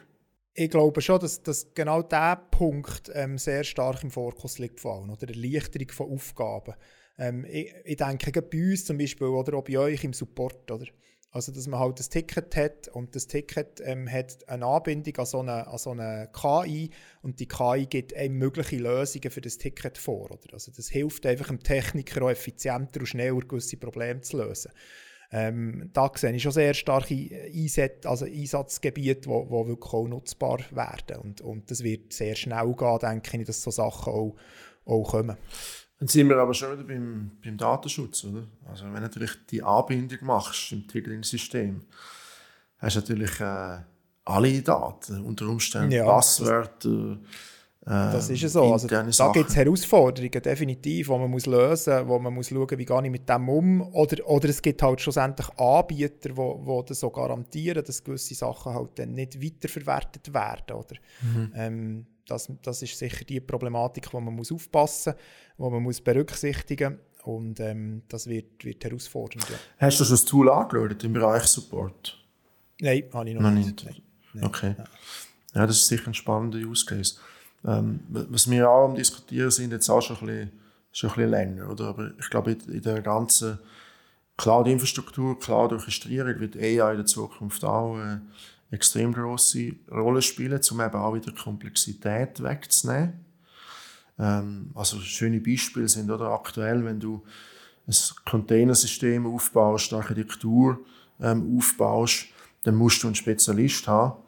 Ich 0.54 0.70
glaube 0.70 1.02
schon, 1.02 1.20
dass, 1.20 1.42
dass 1.42 1.74
genau 1.74 2.04
dieser 2.04 2.36
Punkt 2.36 3.10
ähm, 3.16 3.40
sehr 3.40 3.64
stark 3.64 4.04
im 4.04 4.12
Fokus 4.12 4.60
liegt, 4.60 4.80
vor 4.80 4.98
allem, 4.98 5.10
oder 5.10 5.28
Erleichterung 5.28 5.90
von 5.90 6.12
Aufgaben. 6.12 6.76
Ähm, 7.20 7.46
ich, 7.46 7.74
ich, 7.84 7.98
denke, 7.98 8.42
bei 8.42 8.72
uns 8.72 8.86
zum 8.86 8.98
Beispiel 8.98 9.28
oder 9.28 9.58
auch 9.58 9.64
bei 9.64 9.78
euch 9.78 10.04
im 10.04 10.14
Support, 10.14 10.72
oder? 10.72 10.86
Also, 11.32 11.52
dass 11.52 11.68
man 11.68 11.80
halt 11.80 12.00
das 12.00 12.10
Ticket 12.10 12.56
hat 12.56 12.88
und 12.88 13.16
das 13.16 13.28
Ticket 13.28 13.82
ähm, 13.84 14.12
hat 14.12 14.48
eine 14.50 14.66
Anbindung 14.66 15.16
an 15.18 15.26
so 15.28 15.40
eine, 15.42 15.68
an 15.68 15.78
so 15.78 15.92
eine 15.92 16.30
KI 16.34 16.90
und 17.22 17.40
die 17.40 17.48
KI 17.48 17.86
gibt 17.86 18.16
einem 18.16 18.40
mögliche 18.40 18.78
Lösungen 18.78 19.30
für 19.30 19.42
das 19.42 19.60
Ticket 19.60 20.00
vor. 20.00 20.32
Oder? 20.32 20.54
Also, 20.54 20.72
das 20.76 20.90
hilft 20.90 21.28
einfach 21.28 21.48
dem 21.48 21.62
Techniker 21.62 22.24
auch 22.24 22.32
effizienter 22.32 23.02
und 23.02 23.06
schneller 23.06 23.42
gewisse 23.42 23.78
Probleme 23.78 24.22
zu 24.22 24.38
lösen. 24.38 24.72
Ähm, 25.32 25.92
da 25.94 26.12
sehe 26.16 26.34
ich 26.34 26.42
schon 26.42 26.52
sehr 26.52 26.74
starke 26.74 27.14
Einsatz, 27.14 28.08
also 28.08 28.26
Einsatzgebiete, 28.26 29.22
die 29.22 29.30
wirklich 29.30 29.94
auch 29.94 30.08
nutzbar 30.08 30.60
werden. 30.72 31.22
Und, 31.22 31.42
und 31.42 31.70
das 31.70 31.84
wird 31.84 32.14
sehr 32.14 32.36
schnell 32.36 32.74
gehen, 32.76 33.00
denke 33.00 33.38
ich, 33.38 33.46
dass 33.46 33.62
so 33.62 33.70
Sachen 33.70 34.12
auch, 34.12 34.36
auch 34.86 35.04
kommen. 35.04 35.38
Dann 36.00 36.08
sind 36.08 36.30
wir 36.30 36.38
aber 36.38 36.54
schon 36.54 36.74
wieder 36.74 36.84
beim, 36.84 37.32
beim 37.44 37.58
Datenschutz, 37.58 38.24
oder? 38.24 38.44
Also 38.70 38.86
wenn 38.86 38.94
du 38.96 39.02
natürlich 39.02 39.32
die 39.50 39.62
Anbindung 39.62 40.20
machst 40.22 40.72
im 40.72 40.88
Ticketing-System, 40.88 41.82
hast 42.78 42.96
du 42.96 43.00
natürlich 43.02 43.40
äh, 43.42 43.80
alle 44.26 44.62
Daten, 44.62 45.26
unter 45.26 45.48
Umständen 45.48 45.92
ja, 45.92 46.06
Passwörter, 46.06 47.20
das 47.90 48.30
ist 48.30 48.42
ja 48.42 48.50
so. 48.50 48.72
Also, 48.72 48.88
da 48.88 49.32
gibt 49.32 49.50
es 49.50 49.56
Herausforderungen, 49.56 50.42
definitiv, 50.42 51.08
die 51.08 51.12
man 51.12 51.30
muss 51.30 51.48
lösen 51.48 52.00
muss, 52.00 52.08
wo 52.08 52.20
man 52.20 52.34
muss 52.34 52.50
schauen 52.50 52.78
wie 52.78 52.86
gehe 52.86 53.04
ich 53.04 53.10
mit 53.10 53.28
dem 53.28 53.50
um. 53.50 53.82
Oder, 53.94 54.28
oder 54.28 54.50
es 54.50 54.62
gibt 54.62 54.84
halt 54.84 55.02
schlussendlich 55.02 55.50
Anbieter, 55.58 56.30
die 56.30 56.38
wo, 56.38 56.60
wo 56.64 56.84
das 56.84 57.00
so 57.00 57.10
garantieren, 57.10 57.84
dass 57.84 58.04
gewisse 58.04 58.36
Sachen 58.36 58.74
halt 58.74 59.00
dann 59.00 59.14
nicht 59.14 59.42
weiterverwertet 59.42 60.32
werden. 60.34 60.76
Oder? 60.76 60.96
Mhm. 61.22 61.52
Ähm, 61.56 62.06
das, 62.30 62.52
das 62.62 62.82
ist 62.82 62.98
sicher 62.98 63.26
die 63.26 63.40
Problematik, 63.40 64.14
wo 64.14 64.20
man 64.20 64.34
muss 64.34 64.52
aufpassen 64.52 65.14
muss, 65.58 65.68
die 65.68 65.74
man 65.74 65.84
muss 65.84 66.02
berücksichtigen 66.02 66.94
muss. 66.94 67.00
Und 67.24 67.60
ähm, 67.60 68.04
das 68.08 68.28
wird, 68.28 68.64
wird 68.64 68.84
herausfordernd. 68.84 69.48
Ja. 69.50 69.58
Hast 69.78 70.00
du 70.00 70.06
schon 70.06 70.14
das 70.14 70.26
Tool 70.26 70.50
angeschaut 70.50 71.04
im 71.04 71.14
Bereich 71.14 71.44
Support? 71.44 72.18
Nein, 72.80 73.04
habe 73.14 73.30
ich 73.30 73.36
noch, 73.36 73.42
noch 73.42 73.52
nicht. 73.52 73.86
nicht. 73.86 74.02
Nein. 74.34 74.46
Okay. 74.46 74.76
Ja. 74.78 74.84
ja. 75.56 75.68
das 75.68 75.78
ist 75.78 75.88
sicher 75.88 76.08
ein 76.08 76.14
spannender 76.14 76.60
Use 76.60 76.86
Case. 76.86 77.16
Ähm, 77.66 78.00
was 78.10 78.50
wir 78.50 78.70
auch 78.70 78.86
am 78.86 78.96
Diskutieren 78.96 79.52
sind, 79.52 79.72
jetzt 79.72 79.90
auch 79.90 80.02
schon 80.02 80.18
ein 80.18 80.26
bisschen, 80.26 80.52
schon 80.92 81.10
ein 81.10 81.16
bisschen 81.16 81.30
länger. 81.30 81.70
Oder? 81.70 81.88
Aber 81.88 82.12
ich 82.18 82.30
glaube, 82.30 82.52
in 82.52 82.82
der 82.82 83.02
ganzen 83.02 83.60
Cloud-Infrastruktur, 84.38 85.38
Cloud-Orchestrierung 85.38 86.40
wird 86.40 86.56
AI 86.56 86.92
in 86.92 86.98
der 86.98 87.06
Zukunft 87.06 87.66
auch 87.66 87.96
eine 87.96 88.22
extrem 88.72 89.14
große 89.14 89.74
Rolle 89.92 90.22
spielen, 90.22 90.60
um 90.72 90.82
eben 90.82 90.96
auch 90.96 91.14
wieder 91.14 91.32
Komplexität 91.32 92.42
wegzunehmen. 92.42 93.26
Ähm, 94.20 94.72
also 94.76 95.00
schöne 95.00 95.40
Beispiele 95.40 95.88
sind 95.90 96.12
oder 96.12 96.30
aktuell, 96.32 96.84
wenn 96.86 97.00
du 97.00 97.24
ein 97.88 97.96
Containersystem 98.26 99.26
aufbaust, 99.26 99.94
Architektur 99.94 100.80
ähm, 101.20 101.58
aufbaust, 101.58 102.26
dann 102.64 102.76
musst 102.76 103.02
du 103.02 103.08
einen 103.08 103.16
Spezialist 103.16 103.88
haben, 103.88 104.22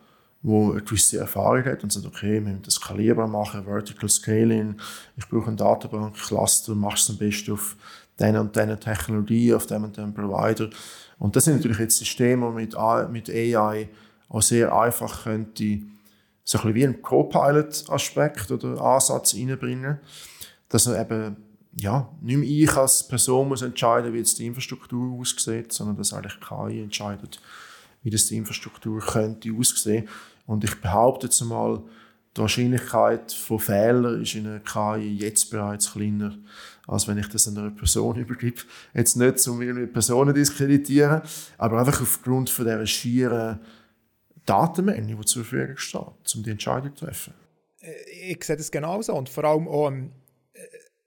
der 0.44 0.72
eine 0.72 0.82
gewisse 0.82 1.20
Erfahrung 1.20 1.64
hat 1.66 1.84
und 1.84 1.94
sagt, 1.94 2.06
okay, 2.06 2.34
wir 2.34 2.42
müssen 2.42 2.64
das 2.64 2.76
skalierbar 2.76 3.28
machen, 3.28 3.66
Vertical 3.66 4.10
Scaling, 4.10 4.76
ich 5.16 5.28
brauche 5.28 5.48
eine 5.48 5.58
Datenbank, 5.58 6.16
Cluster, 6.16 6.74
machst 6.74 7.04
es 7.04 7.10
am 7.12 7.18
besten 7.18 7.52
auf 7.52 7.76
diese 8.20 8.40
und 8.40 8.56
diese 8.56 8.80
Technologie, 8.80 9.54
auf 9.54 9.68
dem 9.68 9.84
und 9.84 9.98
dem 9.98 10.14
Provider. 10.14 10.70
Und 11.20 11.36
das 11.36 11.46
sind 11.46 11.58
natürlich 11.58 11.80
jetzt 11.80 11.98
Systeme, 12.00 12.52
die 12.58 13.12
mit 13.12 13.30
AI 13.30 13.90
auch 14.32 14.42
sehr 14.42 14.74
einfach 14.74 15.24
könnte, 15.24 15.80
so 16.44 16.58
ein 16.58 16.74
bisschen 16.74 16.76
wie 16.76 16.86
ein 16.86 17.02
Co-Pilot-Aspekt 17.02 18.52
oder 18.52 18.82
Ansatz 18.82 19.36
reinbringen, 19.36 20.00
dass 20.70 20.88
er 20.88 21.02
eben 21.02 21.38
ja, 21.78 22.10
nicht 22.22 22.38
mehr 22.38 22.50
ich 22.50 22.76
als 22.76 23.08
Person 23.08 23.48
muss 23.48 23.62
entscheiden, 23.62 24.14
wie 24.14 24.18
jetzt 24.18 24.38
die 24.40 24.46
Infrastruktur 24.46 25.20
aussieht, 25.20 25.72
sondern 25.72 25.96
dass 25.96 26.14
eigentlich 26.14 26.40
KI 26.42 26.82
entscheidet, 26.82 27.42
wie 28.04 28.10
das 28.10 28.26
die 28.26 28.38
Infrastruktur 28.38 29.00
könnte 29.00 29.54
aussehen. 29.54 30.08
Und 30.46 30.64
ich 30.64 30.82
behaupte 30.82 31.28
jetzt 31.28 31.42
mal, 31.42 31.82
die 32.36 32.42
Wahrscheinlichkeit 32.42 33.32
von 33.34 33.60
Fehlern 33.60 34.22
ist 34.22 34.36
in 34.36 34.48
einer 34.48 34.60
KI 34.60 35.18
jetzt 35.18 35.50
bereits 35.50 35.92
kleiner, 35.92 36.38
als 36.88 37.08
wenn 37.08 37.18
ich 37.18 37.28
das 37.28 37.48
einer 37.48 37.70
Person 37.72 38.16
übergebe. 38.18 38.62
Jetzt 38.94 39.18
nicht, 39.18 39.46
um 39.48 39.62
irgendwie 39.62 39.88
Personen 39.88 40.34
diskreditieren, 40.34 41.22
aber 41.58 41.80
einfach 41.80 42.02
aufgrund 42.02 42.50
von 42.50 42.66
dieser 42.66 42.86
schieren 42.86 43.60
Datenmenge, 44.46 45.16
die 45.16 45.26
zur 45.26 45.44
Verfügung 45.44 45.78
steht, 45.78 46.36
um 46.36 46.44
die 46.44 46.52
Entscheidung 46.52 46.96
zu 46.96 47.06
treffen. 47.06 47.34
Äh, 47.82 48.32
ich 48.32 48.44
sehe 48.44 48.58
das 48.58 48.72
genauso 48.72 49.16
und 49.16 49.30
vor 49.30 49.44
allem 49.44 49.68
auch, 49.68 49.90
ähm, 49.90 50.12
äh, 50.54 50.60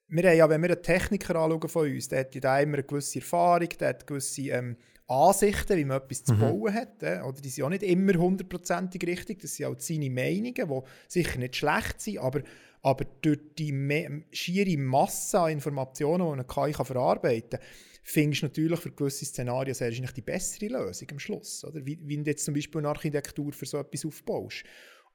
wir 0.09 0.29
haben 0.31 0.37
ja, 0.37 0.49
wenn 0.49 0.63
wir 0.63 0.71
einen 0.71 0.83
Techniker 0.83 1.37
anschauen 1.37 1.69
von 1.69 1.91
uns, 1.91 2.09
der 2.09 2.21
hat 2.21 2.35
ja 2.35 2.59
immer 2.61 2.75
eine 2.75 2.85
gewisse 2.85 3.19
Erfahrung, 3.19 3.69
der 3.79 3.89
hat 3.89 4.07
gewisse 4.07 4.43
ähm, 4.43 4.77
Ansichten, 5.07 5.77
wie 5.77 5.85
man 5.85 5.99
etwas 5.99 6.25
zu 6.25 6.35
mhm. 6.35 6.41
bauen 6.41 6.75
hat. 6.75 7.03
Äh? 7.03 7.21
Oder 7.21 7.41
die 7.41 7.51
sind 7.51 7.65
auch 7.65 7.69
nicht 7.69 7.83
immer 7.83 8.15
hundertprozentig 8.15 9.07
richtig. 9.07 9.41
Das 9.41 9.55
sind 9.55 9.67
auch 9.67 9.75
seine 9.79 10.11
Meinungen, 10.11 10.55
die 10.55 10.81
sicher 11.09 11.39
nicht 11.39 11.57
schlecht 11.57 12.01
sind, 12.01 12.19
aber, 12.19 12.41
aber 12.83 13.05
durch 13.21 13.41
die 13.59 14.25
schiere 14.33 14.79
Masse 14.79 15.41
an 15.41 15.51
Informationen, 15.51 16.27
die 16.27 16.33
eine 16.33 16.45
KI 16.45 16.73
kann 16.73 16.87
verarbeiten 16.87 17.59
kann, 17.61 17.69
findest 18.05 18.43
du 18.43 18.47
natürlich 18.47 18.81
für 18.81 18.91
gewisse 18.91 19.25
Szenarien 19.25 19.75
sehr 19.75 19.89
wahrscheinlich 19.89 20.13
die 20.13 20.23
bessere 20.23 20.69
Lösung 20.69 21.09
am 21.11 21.19
Schluss. 21.19 21.65
Oder? 21.65 21.85
Wie, 21.85 21.99
wie 22.03 22.17
du 22.17 22.31
jetzt 22.31 22.45
zum 22.45 22.55
Beispiel 22.55 22.81
eine 22.81 22.89
Architektur 22.89 23.53
für 23.53 23.67
so 23.67 23.79
etwas 23.79 24.05
aufbaust. 24.05 24.63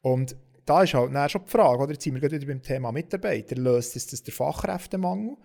Und 0.02 0.36
da 0.66 0.84
ist 0.84 0.94
halt 0.94 1.14
dann 1.14 1.30
schon 1.30 1.46
die 1.46 1.52
Frage, 1.52 1.84
oder? 1.84 1.94
jetzt 1.94 2.04
sind 2.04 2.16
wir 2.16 2.22
gerade 2.22 2.36
wieder 2.36 2.48
beim 2.48 2.62
Thema 2.62 2.92
Mitarbeiter, 2.92 3.56
löst 3.56 3.96
es 3.96 4.08
das 4.08 4.24
der 4.24 4.34
Fachkräftemangel? 4.34 5.38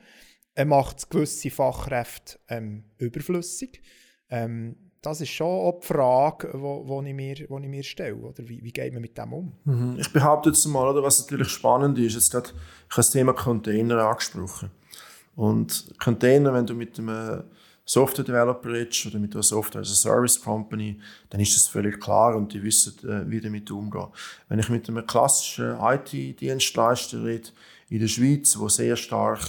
Er 0.54 0.64
macht 0.64 1.10
gewisse 1.10 1.50
Fachkräfte 1.50 2.38
ähm, 2.48 2.84
überflüssig? 2.98 3.82
Ähm, 4.30 4.76
das 5.02 5.20
ist 5.20 5.30
schon 5.30 5.46
auch 5.46 5.80
die 5.80 5.86
Frage, 5.86 6.50
die 6.52 7.08
ich, 7.08 7.14
mir, 7.14 7.46
wo 7.48 7.58
ich 7.58 7.68
mir 7.68 7.82
stelle. 7.82 8.16
Oder 8.16 8.48
wie, 8.48 8.62
wie 8.62 8.72
geht 8.72 8.92
man 8.92 9.02
mit 9.02 9.18
dem 9.18 9.32
um? 9.32 9.52
Mhm. 9.64 9.96
Ich 9.98 10.10
behaupte 10.12 10.48
jetzt 10.48 10.64
mal, 10.66 10.88
oder, 10.88 11.02
was 11.02 11.20
natürlich 11.20 11.48
spannend 11.48 11.98
ist, 11.98 12.14
jetzt 12.14 12.30
grad, 12.30 12.48
ich 12.48 12.52
habe 12.52 12.96
das 12.96 13.10
Thema 13.10 13.34
Container 13.34 13.98
angesprochen. 14.06 14.70
Und 15.36 15.94
Container, 15.98 16.52
wenn 16.52 16.66
du 16.66 16.74
mit 16.74 16.98
einem 16.98 17.44
Software 17.86 18.24
Developer 18.24 18.70
redest 18.70 19.06
oder 19.06 19.18
mit 19.18 19.34
einer 19.34 19.42
Software 19.42 19.82
as 19.82 19.90
a 19.90 19.94
Service 19.94 20.40
Company, 20.40 20.98
dann 21.28 21.40
ist 21.40 21.54
das 21.54 21.66
völlig 21.66 22.00
klar 22.00 22.34
und 22.34 22.52
die 22.52 22.62
wissen, 22.62 22.94
äh, 23.08 23.30
wie 23.30 23.40
damit 23.40 23.70
umgehen. 23.70 24.08
Wenn 24.48 24.58
ich 24.58 24.68
mit 24.70 24.88
einem 24.88 25.06
klassischen 25.06 25.76
IT-Dienstleister 25.78 27.22
rede 27.22 27.50
in 27.90 28.00
der 28.00 28.08
Schweiz, 28.08 28.58
wo 28.58 28.68
sehr 28.68 28.96
stark 28.96 29.40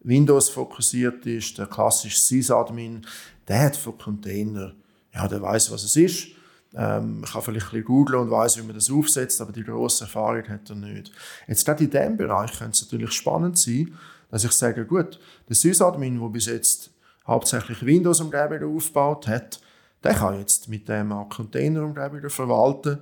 Windows 0.00 0.48
fokussiert 0.48 1.26
ist, 1.26 1.58
der 1.58 1.66
klassische 1.66 2.18
Sysadmin, 2.18 3.04
der 3.48 3.60
hat 3.60 3.76
von 3.76 3.98
Container, 3.98 4.74
ja, 5.12 5.26
der 5.26 5.42
weiß, 5.42 5.72
was 5.72 5.82
es 5.82 5.96
ist. 5.96 6.28
Ähm, 6.74 7.22
kann 7.30 7.42
vielleicht 7.42 7.66
ein 7.66 7.70
bisschen 7.70 7.84
googeln 7.84 8.22
und 8.22 8.30
weiß, 8.30 8.56
wie 8.58 8.62
man 8.62 8.74
das 8.74 8.90
aufsetzt, 8.90 9.40
aber 9.40 9.52
die 9.52 9.64
grosse 9.64 10.04
Erfahrung 10.04 10.48
hat 10.48 10.70
er 10.70 10.76
nicht. 10.76 11.12
Jetzt 11.46 11.66
gerade 11.66 11.84
in 11.84 11.90
diesem 11.90 12.16
Bereich 12.16 12.58
könnte 12.58 12.72
es 12.72 12.82
natürlich 12.82 13.12
spannend 13.12 13.58
sein, 13.58 13.92
dass 14.32 14.44
ich 14.44 14.52
sage, 14.52 14.86
gut, 14.86 15.20
der 15.46 15.54
Sysadmin, 15.54 16.18
der 16.18 16.28
bis 16.28 16.46
jetzt 16.46 16.90
hauptsächlich 17.26 17.84
Windows-Umgebungen 17.84 18.74
aufgebaut 18.76 19.28
hat, 19.28 19.60
der 20.02 20.14
kann 20.14 20.38
jetzt 20.38 20.70
mit 20.70 20.88
dem 20.88 21.10
Container-Umgebungen 21.28 22.30
verwalten, 22.30 22.98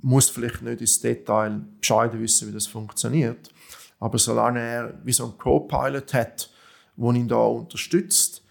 muss 0.00 0.30
vielleicht 0.30 0.62
nicht 0.62 0.80
ins 0.80 1.00
Detail 1.00 1.62
Bescheid 1.80 2.12
wissen, 2.12 2.48
wie 2.48 2.52
das 2.52 2.68
funktioniert. 2.68 3.50
Aber 3.98 4.18
solange 4.18 4.60
er 4.60 4.94
wie 5.02 5.12
so 5.12 5.24
einen 5.24 5.36
Co-Pilot 5.36 6.14
hat, 6.14 6.48
der 6.96 7.10
ihn 7.10 7.26
da 7.26 7.38
unterstützt, 7.38 8.44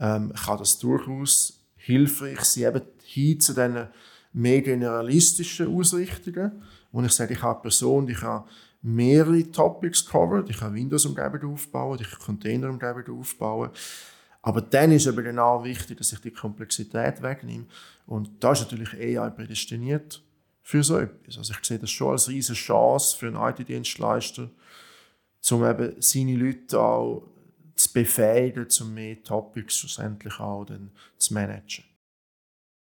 ähm, 0.00 0.32
kann 0.32 0.58
das 0.58 0.78
durchaus 0.78 1.60
hilfreich 1.76 2.40
sein, 2.40 2.64
eben 2.64 2.82
hin 3.04 3.40
zu 3.40 3.52
diesen 3.52 3.88
mehr 4.32 4.62
generalistischen 4.62 5.68
Ausrichtungen, 5.76 6.62
wo 6.92 7.02
ich 7.02 7.12
sage, 7.12 7.34
ich 7.34 7.42
habe 7.42 7.56
eine 7.56 7.62
Person, 7.62 8.06
die 8.06 8.14
kann 8.14 8.44
mehrere 8.84 9.50
Topics 9.50 10.04
covered, 10.04 10.50
ich 10.50 10.58
kann 10.58 10.74
Windows-Umgebung 10.74 11.54
aufbauen, 11.54 11.98
ich 12.00 12.10
kann 12.10 12.20
Container-Umgebung 12.20 13.18
aufbauen, 13.18 13.70
aber 14.42 14.60
dann 14.60 14.92
ist 14.92 15.08
aber 15.08 15.22
genau 15.22 15.64
wichtig, 15.64 15.96
dass 15.96 16.12
ich 16.12 16.20
die 16.20 16.30
Komplexität 16.30 17.22
wegnehme 17.22 17.64
und 18.06 18.30
da 18.40 18.52
ist 18.52 18.60
natürlich 18.60 18.92
AI 18.92 19.30
prädestiniert 19.30 20.22
für 20.60 20.84
so 20.84 20.98
etwas. 20.98 21.38
Also 21.38 21.54
ich 21.58 21.66
sehe 21.66 21.78
das 21.78 21.90
schon 21.90 22.12
als 22.12 22.28
riesige 22.28 22.58
Chance 22.58 23.16
für 23.16 23.28
einen 23.28 23.36
IT-Dienstleister, 23.36 24.50
um 25.50 25.64
eben 25.64 25.94
seine 26.00 26.36
Leute 26.36 26.78
auch 26.78 27.26
zu 27.74 27.92
befähigen, 27.92 28.66
um 28.82 28.94
mehr 28.94 29.22
Topics 29.22 29.78
schlussendlich 29.78 30.38
auch 30.38 30.66
dann 30.66 30.90
zu 31.16 31.32
managen. 31.32 31.84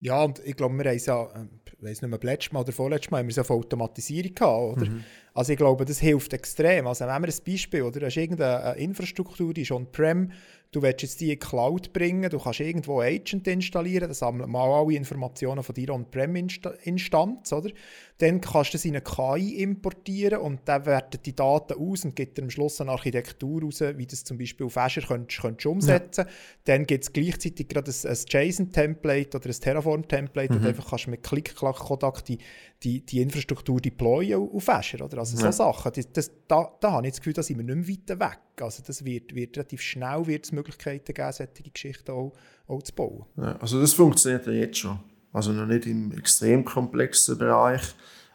Ja, 0.01 0.23
und 0.25 0.41
ich 0.41 0.57
glaube, 0.57 0.75
wir 0.77 0.85
haben 0.85 0.97
es 0.97 1.07
ja, 1.07 1.29
ähm, 1.37 1.51
ich 1.65 1.83
weiß 1.83 2.03
nicht 2.03 2.11
mehr, 2.11 2.19
letztes 2.23 2.53
Mal 2.53 2.61
oder 2.61 2.73
vorletztes 2.73 3.11
Mal, 3.11 3.19
haben 3.19 3.27
wir 3.27 3.31
es 3.31 3.37
ja 3.37 3.45
von 3.45 3.59
Automatisierung 3.59 4.35
gehabt, 4.35 4.79
oder? 4.79 4.91
Mhm. 4.91 5.05
Also 5.35 5.53
ich 5.53 5.59
glaube, 5.59 5.85
das 5.85 5.99
hilft 5.99 6.33
extrem. 6.33 6.87
Also 6.87 7.07
wenn 7.07 7.23
wir 7.23 7.29
ein 7.29 7.45
Beispiel, 7.47 7.83
oder? 7.83 8.01
Du 8.01 8.07
hast 8.07 8.17
irgendeine 8.17 8.77
Infrastruktur, 8.79 9.55
die 9.55 9.63
ist 9.63 9.71
on-prem, 9.71 10.31
du 10.73 10.81
willst 10.81 11.03
jetzt 11.03 11.21
die 11.21 11.27
in 11.27 11.31
die 11.33 11.39
Cloud 11.39 11.93
bringen, 11.93 12.29
du 12.29 12.39
kannst 12.39 12.61
irgendwo 12.61 13.01
Agent 13.01 13.47
installieren, 13.47 14.09
das 14.09 14.21
sammelt 14.21 14.49
mal 14.49 14.71
alle 14.71 14.95
Informationen 14.95 15.63
von 15.63 15.75
deiner 15.75 15.95
On-Prem-Instanz, 15.95 17.53
oder? 17.53 17.71
Dann 18.19 18.41
kannst 18.41 18.73
du 18.73 18.77
das 18.77 18.85
in 18.85 18.97
eine 18.97 19.03
KI 19.03 19.63
importieren 19.63 20.41
und 20.41 20.61
dann 20.65 20.87
wertet 20.87 21.27
die 21.27 21.37
Daten 21.37 21.75
aus 21.75 22.05
und 22.05 22.17
gibt 22.17 22.39
dir 22.39 22.43
am 22.43 22.51
Schluss 22.51 22.81
eine 22.81 22.91
Architektur 22.91 23.63
raus, 23.63 23.81
wie 23.81 24.07
das 24.07 24.25
zum 24.25 24.39
Beispiel 24.39 24.67
auf 24.67 24.77
Azure 24.77 25.07
könntest, 25.07 25.43
könntest 25.43 25.67
umsetzen. 25.67 26.25
Ja. 26.27 26.33
Dann 26.65 26.87
gibt 26.87 27.05
es 27.05 27.13
gleichzeitig 27.13 27.69
gerade 27.69 27.91
ein, 27.91 28.11
ein 28.11 28.17
JSON-Template 28.29 29.37
oder 29.37 29.49
ein 29.49 29.61
Terraform-Template, 29.61 30.53
mhm. 30.53 30.61
und 30.61 30.67
einfach 30.67 30.89
kannst 30.89 31.07
du 31.07 31.11
mit 31.11 31.23
Klick-Klack-Kodak 31.23 32.25
die, 32.25 32.39
die, 32.83 33.05
die 33.05 33.21
Infrastruktur 33.21 33.81
deployen 33.81 34.49
auf 34.53 34.69
Azure, 34.69 35.05
oder? 35.05 35.19
Also 35.19 35.37
so 35.37 35.45
ja. 35.45 35.53
Sachen, 35.53 35.93
das, 35.95 36.13
das, 36.13 36.31
da, 36.49 36.71
da 36.81 36.93
habe 36.93 37.07
ich 37.07 37.13
das 37.13 37.21
Gefühl, 37.21 37.33
da 37.33 37.43
sind 37.43 37.59
wir 37.59 37.75
nicht 37.75 38.09
mehr 38.09 38.21
weit 38.21 38.31
weg. 38.31 38.63
Also 38.63 38.83
das 38.87 39.05
wird, 39.05 39.35
wird 39.35 39.57
relativ 39.57 39.81
schnell 39.81 40.27
wird 40.27 40.45
es 40.45 40.53
Möglichkeiten 40.53 41.15
geben, 41.15 41.33
solche 41.33 41.71
Geschichten 41.73 42.11
auch, 42.11 42.33
auch 42.67 42.83
zu 42.83 42.93
bauen. 42.95 43.25
Ja, 43.37 43.57
also 43.57 43.81
das 43.81 43.93
funktioniert 43.93 44.47
ja 44.47 44.53
jetzt 44.53 44.79
schon. 44.79 44.99
Also 45.33 45.53
noch 45.53 45.67
nicht 45.67 45.87
im 45.87 46.13
extrem 46.13 46.65
komplexen 46.65 47.39
Bereich, 47.39 47.83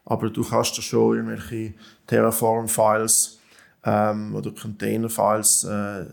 aber 0.06 0.30
du 0.30 0.44
kannst 0.44 0.78
da 0.78 0.82
schon 0.82 1.18
irgendwelche 1.18 1.74
Terraform-Files 2.08 3.40
ähm, 3.84 4.36
oder 4.36 4.52
Container-Files 4.52 5.64
äh, 5.66 6.06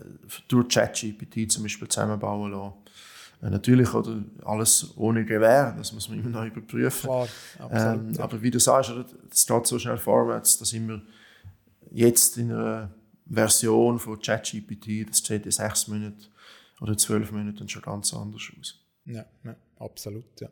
durch 0.47 0.67
ChatGPT 0.69 1.51
zum 1.51 1.63
Beispiel 1.63 1.87
zusammenbauen 1.87 2.51
lassen. 2.51 2.73
Natürlich 3.49 3.93
oder 3.93 4.23
alles 4.43 4.97
ohne 4.97 5.23
Gewähr, 5.23 5.75
das 5.77 5.91
muss 5.93 6.09
man 6.09 6.19
immer 6.19 6.29
noch 6.29 6.45
überprüfen. 6.45 7.07
Klar, 7.07 7.27
absolut, 7.59 7.99
ähm, 7.99 8.13
ja. 8.13 8.23
Aber 8.23 8.41
wie 8.41 8.51
du 8.51 8.59
sagst, 8.59 8.91
das 9.29 9.45
geht 9.45 9.67
so 9.67 9.77
schnell 9.77 9.97
vorwärts, 9.97 10.57
dass 10.57 10.73
immer 10.73 11.01
jetzt 11.91 12.37
in 12.37 12.51
einer 12.51 12.91
Version 13.27 13.99
von 13.99 14.19
ChatGPT, 14.19 15.09
das 15.09 15.19
sieht 15.19 15.45
in 15.45 15.51
sechs 15.51 15.87
Minuten 15.87 16.25
oder 16.81 16.97
zwölf 16.97 17.31
Minuten 17.31 17.69
schon 17.69 17.81
ganz 17.81 18.13
anders 18.13 18.51
aus. 18.59 18.79
Ja, 19.05 19.25
ja 19.43 19.55
absolut, 19.77 20.41
ja. 20.41 20.49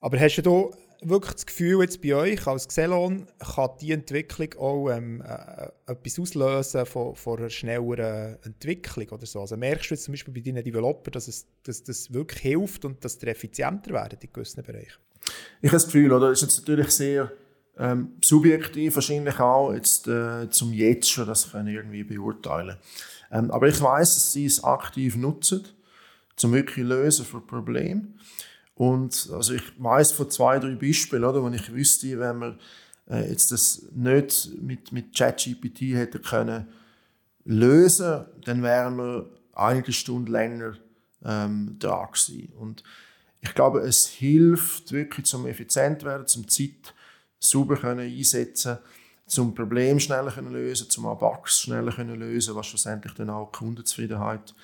Aber 0.00 0.18
hast 0.18 0.36
du 0.36 0.42
da 0.42 0.76
wirklich 1.02 1.34
das 1.34 1.46
Gefühl, 1.46 1.80
jetzt 1.82 2.00
bei 2.00 2.14
euch 2.14 2.46
als 2.46 2.68
Xelon 2.68 3.26
kann 3.38 3.70
die 3.80 3.92
Entwicklung 3.92 4.54
auch 4.58 4.90
ähm, 4.90 5.22
äh, 5.22 5.68
etwas 5.90 6.18
auslösen 6.18 6.86
von, 6.86 7.14
von 7.14 7.38
einer 7.38 7.50
schnelleren 7.50 8.36
Entwicklung 8.42 9.08
oder 9.08 9.26
so? 9.26 9.40
Also 9.40 9.56
merkst 9.56 9.90
du 9.90 9.94
jetzt 9.94 10.04
zum 10.04 10.12
Beispiel 10.12 10.34
bei 10.34 10.40
deinen 10.40 10.64
Developern, 10.64 11.12
dass 11.12 11.46
dass 11.64 11.82
das 11.82 12.12
wirklich 12.12 12.40
hilft 12.40 12.84
und 12.84 13.04
dass 13.04 13.18
die 13.18 13.26
effizienter 13.26 13.92
werden 13.92 14.18
in 14.20 14.32
gewissen 14.32 14.62
Bereichen? 14.62 14.98
Ich 15.60 15.68
habe 15.68 15.76
das 15.76 15.86
Gefühl, 15.86 16.12
oder? 16.12 16.30
Es 16.30 16.42
ist 16.42 16.56
jetzt 16.56 16.58
natürlich 16.60 16.90
sehr 16.90 17.32
ähm, 17.78 18.12
subjektiv 18.22 18.94
wahrscheinlich 18.94 19.38
auch, 19.40 19.72
jetzt 19.72 20.06
äh, 20.08 20.50
zum 20.50 20.72
Jetzt 20.72 21.10
schon 21.10 21.26
das 21.26 21.52
können 21.52 21.68
irgendwie 21.68 22.04
beurteilen. 22.04 22.76
Ähm, 23.30 23.50
aber 23.50 23.68
ich 23.68 23.80
weiß, 23.80 24.14
dass 24.14 24.32
sie 24.32 24.44
es 24.44 24.62
aktiv 24.62 25.16
nutzen, 25.16 25.64
zum 26.36 26.52
wirklich 26.52 26.84
Lösen 26.84 27.24
von 27.24 27.46
Problemen. 27.46 28.18
Und 28.82 29.30
also 29.32 29.54
ich 29.54 29.62
weiß 29.78 30.10
von 30.10 30.28
zwei, 30.28 30.58
drei 30.58 30.74
Beispielen, 30.74 31.22
oder, 31.22 31.40
wo 31.40 31.48
ich 31.50 31.72
wüsste, 31.72 32.18
wenn 32.18 32.36
man 32.36 32.58
äh, 33.08 33.30
jetzt 33.30 33.52
das 33.52 33.86
nicht 33.94 34.50
mit, 34.60 34.90
mit 34.90 35.16
ChatGPT 35.16 35.94
hätte 35.94 36.18
können 36.18 36.66
lösen, 37.44 38.24
dann 38.44 38.64
wären 38.64 38.96
wir 38.96 39.30
einige 39.52 39.92
Stunden 39.92 40.32
länger 40.32 40.78
ähm, 41.24 41.76
da 41.78 42.06
gewesen. 42.06 42.52
Und 42.58 42.82
ich 43.40 43.54
glaube, 43.54 43.82
es 43.82 44.06
hilft 44.06 44.90
wirklich 44.90 45.26
zum 45.26 45.46
effizient 45.46 46.02
werden, 46.02 46.26
zum 46.26 46.48
Zeit 46.48 46.92
sauber 47.38 47.76
können 47.76 48.00
einsetzen, 48.00 48.78
zum 49.28 49.54
Problem 49.54 50.00
schneller 50.00 50.32
können 50.32 50.52
lösen, 50.52 50.90
zum 50.90 51.04
Bugs 51.04 51.60
schneller 51.60 51.92
können 51.92 52.18
lösen, 52.18 52.56
was 52.56 52.66
schlussendlich 52.66 53.14
dann 53.14 53.30
auch 53.30 53.52
die 53.52 53.58
Kundenzufriedenheit 53.58 54.56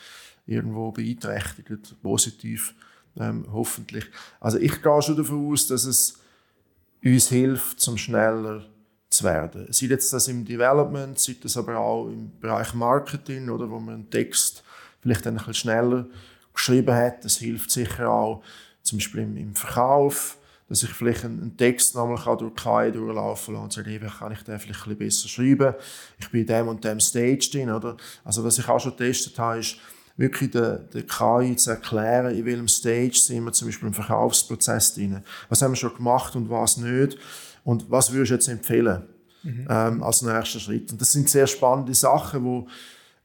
irgendwo 0.44 0.90
beeinträchtigt, 0.90 2.02
positiv 2.02 2.74
ähm, 3.16 3.46
hoffentlich. 3.52 4.06
Also 4.40 4.58
ich 4.58 4.82
gehe 4.82 5.02
schon 5.02 5.16
davon 5.16 5.52
aus, 5.52 5.66
dass 5.66 5.84
es 5.84 6.18
uns 7.04 7.28
hilft, 7.28 7.80
zum 7.80 7.96
schneller 7.96 8.64
zu 9.10 9.24
werden. 9.24 9.66
Sei 9.70 9.86
jetzt 9.86 10.12
das 10.12 10.28
im 10.28 10.44
Development, 10.44 11.18
sei 11.18 11.36
das 11.40 11.56
aber 11.56 11.78
auch 11.78 12.08
im 12.08 12.38
Bereich 12.40 12.74
Marketing 12.74 13.48
oder 13.48 13.70
wo 13.70 13.78
man 13.78 13.94
einen 13.94 14.10
Text 14.10 14.62
vielleicht 15.00 15.26
ein 15.26 15.36
bisschen 15.36 15.54
schneller 15.54 16.06
geschrieben 16.52 16.94
hat. 16.94 17.24
Das 17.24 17.38
hilft 17.38 17.70
sicher 17.70 18.10
auch 18.10 18.42
zum 18.82 18.98
Beispiel 18.98 19.20
im, 19.20 19.54
Verkauf, 19.54 20.38
dass 20.68 20.82
ich 20.82 20.90
vielleicht 20.90 21.24
einen, 21.24 21.56
Text 21.56 21.94
nochmal 21.94 22.36
durch 22.36 22.54
KI 22.54 22.92
durchlaufen 22.92 23.54
kann 23.54 23.64
und 23.64 23.72
sagen, 23.72 23.90
eben 23.90 24.08
kann 24.08 24.32
ich 24.32 24.42
den 24.42 24.58
vielleicht 24.58 24.86
ein 24.86 24.96
bisschen 24.96 24.98
besser 24.98 25.28
schreiben. 25.28 25.74
Ich 26.18 26.30
bin 26.30 26.42
in 26.42 26.46
dem 26.46 26.68
und 26.68 26.84
dem 26.84 27.00
Stage 27.00 27.48
drin, 27.50 27.70
oder? 27.70 27.96
Also 28.24 28.44
was 28.44 28.58
ich 28.58 28.68
auch 28.68 28.80
schon 28.80 28.96
getestet 28.96 29.38
habe, 29.38 29.60
ist, 29.60 29.76
wirklich 30.18 30.50
der, 30.50 30.78
der 30.78 31.04
KI 31.04 31.56
zu 31.56 31.70
erklären, 31.70 32.34
in 32.34 32.44
welchem 32.44 32.68
Stage 32.68 33.14
sind 33.14 33.44
wir 33.44 33.52
zum 33.52 33.68
Beispiel 33.68 33.88
im 33.88 33.94
Verkaufsprozess 33.94 34.94
drin. 34.94 35.22
Was 35.48 35.62
haben 35.62 35.72
wir 35.72 35.76
schon 35.76 35.94
gemacht 35.94 36.34
und 36.36 36.50
was 36.50 36.76
nicht? 36.76 37.16
Und 37.64 37.88
was 37.90 38.12
würdest 38.12 38.30
du 38.30 38.34
jetzt 38.34 38.48
empfehlen 38.48 39.04
mhm. 39.44 39.66
ähm, 39.70 40.02
als 40.02 40.22
nächster 40.22 40.58
Schritt? 40.58 40.90
Und 40.90 41.00
das 41.00 41.12
sind 41.12 41.30
sehr 41.30 41.46
spannende 41.46 41.94
Sachen, 41.94 42.44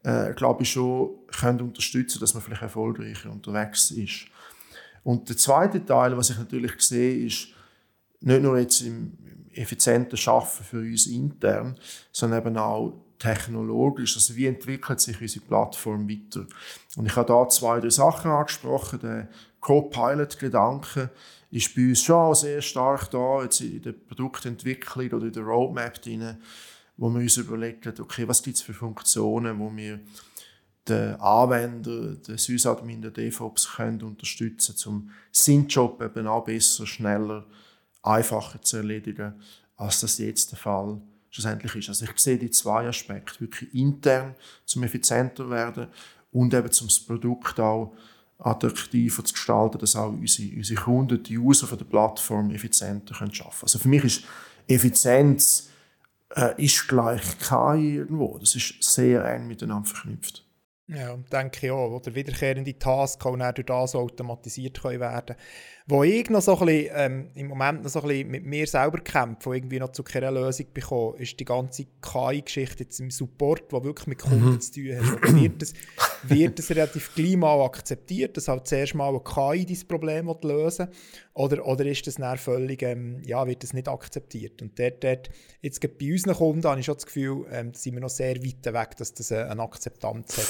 die, 0.03 0.07
äh, 0.07 0.33
glaube 0.33 0.61
ich, 0.61 0.71
schon 0.71 1.09
können 1.27 1.61
unterstützen 1.61 2.19
dass 2.19 2.35
man 2.35 2.43
vielleicht 2.43 2.61
erfolgreicher 2.61 3.31
unterwegs 3.31 3.89
ist. 3.89 4.25
Und 5.03 5.27
der 5.27 5.37
zweite 5.37 5.83
Teil, 5.83 6.15
was 6.15 6.29
ich 6.29 6.37
natürlich 6.37 6.79
sehe, 6.79 7.25
ist 7.25 7.47
nicht 8.21 8.41
nur 8.41 8.57
jetzt 8.59 8.81
im 8.81 9.17
effizienten 9.51 10.17
Schaffen 10.17 10.63
für 10.63 10.79
uns 10.79 11.07
intern, 11.07 11.75
sondern 12.11 12.41
eben 12.41 12.57
auch 12.57 12.93
technologisch, 13.23 14.17
also 14.17 14.35
wie 14.35 14.47
entwickelt 14.47 14.99
sich 14.99 15.19
unsere 15.21 15.45
Plattform 15.45 16.09
weiter. 16.09 16.45
Und 16.97 17.05
ich 17.05 17.15
habe 17.15 17.27
da 17.27 17.47
zwei, 17.47 17.79
drei 17.79 17.89
Sachen 17.89 18.29
angesprochen. 18.29 18.99
Der 18.99 19.29
Co-Pilot-Gedanke 19.61 21.09
ist 21.49 21.73
bei 21.73 21.87
uns 21.87 22.01
schon 22.01 22.35
sehr 22.35 22.61
stark 22.61 23.09
da, 23.11 23.43
jetzt 23.43 23.61
in 23.61 23.81
der 23.81 23.93
Produktentwicklung 23.93 25.09
oder 25.11 25.27
in 25.27 25.31
der 25.31 25.43
Roadmap 25.43 26.01
drin, 26.01 26.37
wo 26.97 27.09
wir 27.09 27.21
uns 27.21 27.37
überlegen, 27.37 27.93
okay, 28.01 28.27
was 28.27 28.43
gibt 28.43 28.57
es 28.57 28.61
für 28.61 28.73
Funktionen, 28.73 29.57
wo 29.57 29.73
wir 29.73 30.01
den 30.89 31.15
Anwender, 31.15 32.15
den 32.15 32.37
Sysadmin, 32.37 33.01
den 33.01 33.13
DevOps 33.13 33.75
können 33.75 34.01
unterstützen, 34.01 34.75
um 34.87 35.11
seinen 35.31 35.69
Job 35.69 36.01
eben 36.01 36.27
auch 36.27 36.43
besser, 36.43 36.85
schneller, 36.85 37.45
einfacher 38.01 38.61
zu 38.61 38.77
erledigen, 38.77 39.33
als 39.77 40.01
das 40.01 40.17
jetzt 40.17 40.51
der 40.51 40.59
Fall 40.59 40.95
ist 40.97 41.12
schlussendlich 41.33 41.75
ist. 41.75 41.89
Also 41.89 42.05
ich 42.05 42.19
sehe 42.19 42.37
die 42.37 42.51
zwei 42.51 42.87
Aspekte, 42.87 43.41
wirklich 43.41 43.73
intern 43.73 44.35
zum 44.65 44.83
effizienter 44.83 45.49
werden 45.49 45.87
und 46.31 46.53
eben 46.53 46.71
zum 46.71 46.87
Produkt 47.07 47.59
auch 47.59 47.93
attraktiver 48.37 49.23
zu 49.23 49.33
gestalten, 49.33 49.79
dass 49.79 49.95
auch 49.95 50.11
unsere, 50.11 50.55
unsere 50.55 50.81
Kunden, 50.81 51.23
die 51.23 51.37
User 51.37 51.65
von 51.65 51.77
der 51.77 51.85
Plattform 51.85 52.51
effizienter 52.51 53.15
können 53.15 53.31
arbeiten 53.31 53.49
können. 53.49 53.63
Also 53.63 53.79
für 53.79 53.87
mich 53.87 54.03
ist 54.03 54.23
Effizienz 54.67 55.69
äh, 56.35 56.63
ist 56.63 56.87
gleich 56.87 57.21
KI 57.39 57.95
irgendwo. 57.95 58.37
Das 58.37 58.55
ist 58.55 58.75
sehr 58.81 59.25
eng 59.25 59.47
miteinander 59.47 59.89
verknüpft. 59.89 60.42
Ja, 60.87 61.15
denke 61.15 61.67
ich 61.67 61.71
auch. 61.71 61.91
Oder 61.91 62.13
wiederkehrende 62.13 62.77
Tasks 62.77 63.25
auch 63.25 63.37
durch 63.37 63.65
das 63.65 63.95
automatisiert 63.95 64.81
können 64.81 64.99
werden 64.99 65.35
Wo 65.87 66.03
ich 66.03 66.29
noch 66.29 66.41
so 66.41 66.59
ein 66.59 66.65
bisschen, 66.65 66.91
ähm, 66.95 67.31
im 67.35 67.47
Moment 67.47 67.83
noch 67.83 67.89
so 67.89 68.01
ein 68.01 68.07
bisschen 68.07 68.29
mit 68.29 68.45
mir 68.45 68.67
selber 68.67 68.99
kämpfe, 68.99 69.45
wo 69.45 69.53
irgendwie 69.53 69.79
noch 69.79 69.93
zu 69.93 70.03
keiner 70.03 70.31
Lösung 70.31 70.67
bekomme, 70.73 71.17
ist 71.17 71.39
die 71.39 71.45
ganze 71.45 71.85
KI-Geschichte 72.01 72.83
jetzt 72.83 72.99
im 72.99 73.11
Support, 73.11 73.71
die 73.71 73.83
wirklich 73.83 74.07
mit 74.07 74.19
Kunden 74.19 74.51
mhm. 74.51 74.61
zu 74.61 74.73
tun 74.73 74.97
hat. 74.97 75.33
Wird 75.33 75.61
das, 75.61 75.73
wird 76.23 76.59
das 76.59 76.69
relativ 76.71 77.13
gleich 77.15 77.35
mal 77.35 77.61
akzeptiert, 77.63 78.37
dass 78.37 78.47
halt 78.47 78.67
zuerst 78.67 78.95
mal 78.95 79.09
eine 79.09 79.21
KI 79.21 79.65
dieses 79.65 79.85
Problem 79.85 80.33
lösen 80.41 80.87
oder, 81.33 81.65
oder 81.65 81.85
ist 81.85 82.05
das 82.07 82.15
dann 82.15 82.37
völlig, 82.37 82.81
ähm, 82.83 83.21
ja, 83.25 83.45
wird 83.47 83.63
das 83.63 83.73
nicht 83.73 83.87
akzeptiert? 83.87 84.61
Und 84.61 84.77
dort, 84.77 85.03
dort 85.03 85.29
jetzt 85.61 85.79
bei 85.81 86.11
unseren 86.11 86.35
Kunden 86.35 86.63
habe 86.67 86.79
ich 86.79 86.85
schon 86.85 86.95
das 86.95 87.05
Gefühl, 87.05 87.45
ähm, 87.51 87.73
sind 87.73 87.93
wir 87.93 88.01
noch 88.01 88.09
sehr 88.09 88.35
weit 88.37 88.65
weg, 88.65 88.97
dass 88.97 89.13
das 89.13 89.31
eine 89.31 89.61
Akzeptanz 89.61 90.37
hat 90.37 90.47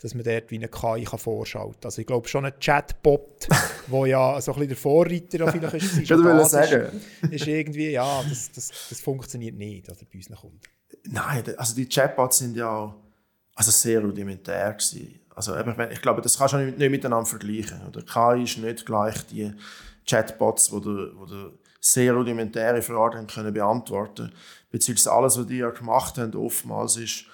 dass 0.00 0.14
man 0.14 0.24
dort 0.24 0.50
wie 0.50 0.56
eine 0.56 0.68
KI 0.68 1.04
kann 1.04 1.18
vorschalten 1.18 1.72
kann. 1.80 1.84
Also 1.84 2.00
ich 2.00 2.06
glaube 2.06 2.28
schon 2.28 2.44
ein 2.44 2.52
Chatbot, 2.60 3.48
wo 3.86 4.04
ja 4.04 4.40
so 4.40 4.52
ein 4.52 4.58
bisschen 4.58 4.68
der 4.68 4.76
Vorreiter 4.76 5.52
vielleicht 5.52 5.74
ist, 5.74 5.98
ist, 5.98 6.50
sagen. 6.50 7.00
ist 7.30 7.46
irgendwie, 7.46 7.90
ja, 7.90 8.22
das, 8.28 8.52
das, 8.52 8.70
das 8.90 9.00
funktioniert 9.00 9.56
nicht 9.56 9.88
oder 9.88 9.98
bei 10.00 10.18
unseren 10.18 10.36
Kunden. 10.36 10.60
Nein, 11.04 11.42
also 11.56 11.74
die 11.74 11.88
Chatbots 11.88 12.38
sind 12.38 12.56
ja 12.56 12.94
also 13.56 13.70
sehr 13.70 14.00
rudimentär 14.00 14.72
gewesen. 14.72 15.20
Also 15.34 15.56
ich 15.56 16.00
glaube, 16.00 16.22
das 16.22 16.38
kannst 16.38 16.54
du 16.54 16.58
nicht, 16.58 16.78
nicht 16.78 16.90
miteinander 16.90 17.26
vergleichen. 17.26 17.80
Oder 17.88 18.02
KI 18.02 18.44
ist 18.44 18.58
nicht 18.58 18.86
gleich 18.86 19.26
die 19.26 19.52
Chatbots, 20.06 20.70
wo 20.70 20.78
der, 20.78 21.10
wo 21.16 21.26
der 21.26 21.50
sehr 21.80 22.14
rudimentäre 22.14 22.80
Fragen 22.82 23.26
können 23.26 23.52
beantworten. 23.52 24.32
Beziehungsweise 24.70 25.12
alles, 25.12 25.38
was 25.38 25.46
die 25.46 25.58
ja 25.58 25.70
gemacht 25.70 26.18
haben, 26.18 26.34
oftmals 26.34 26.96
ist 26.96 27.24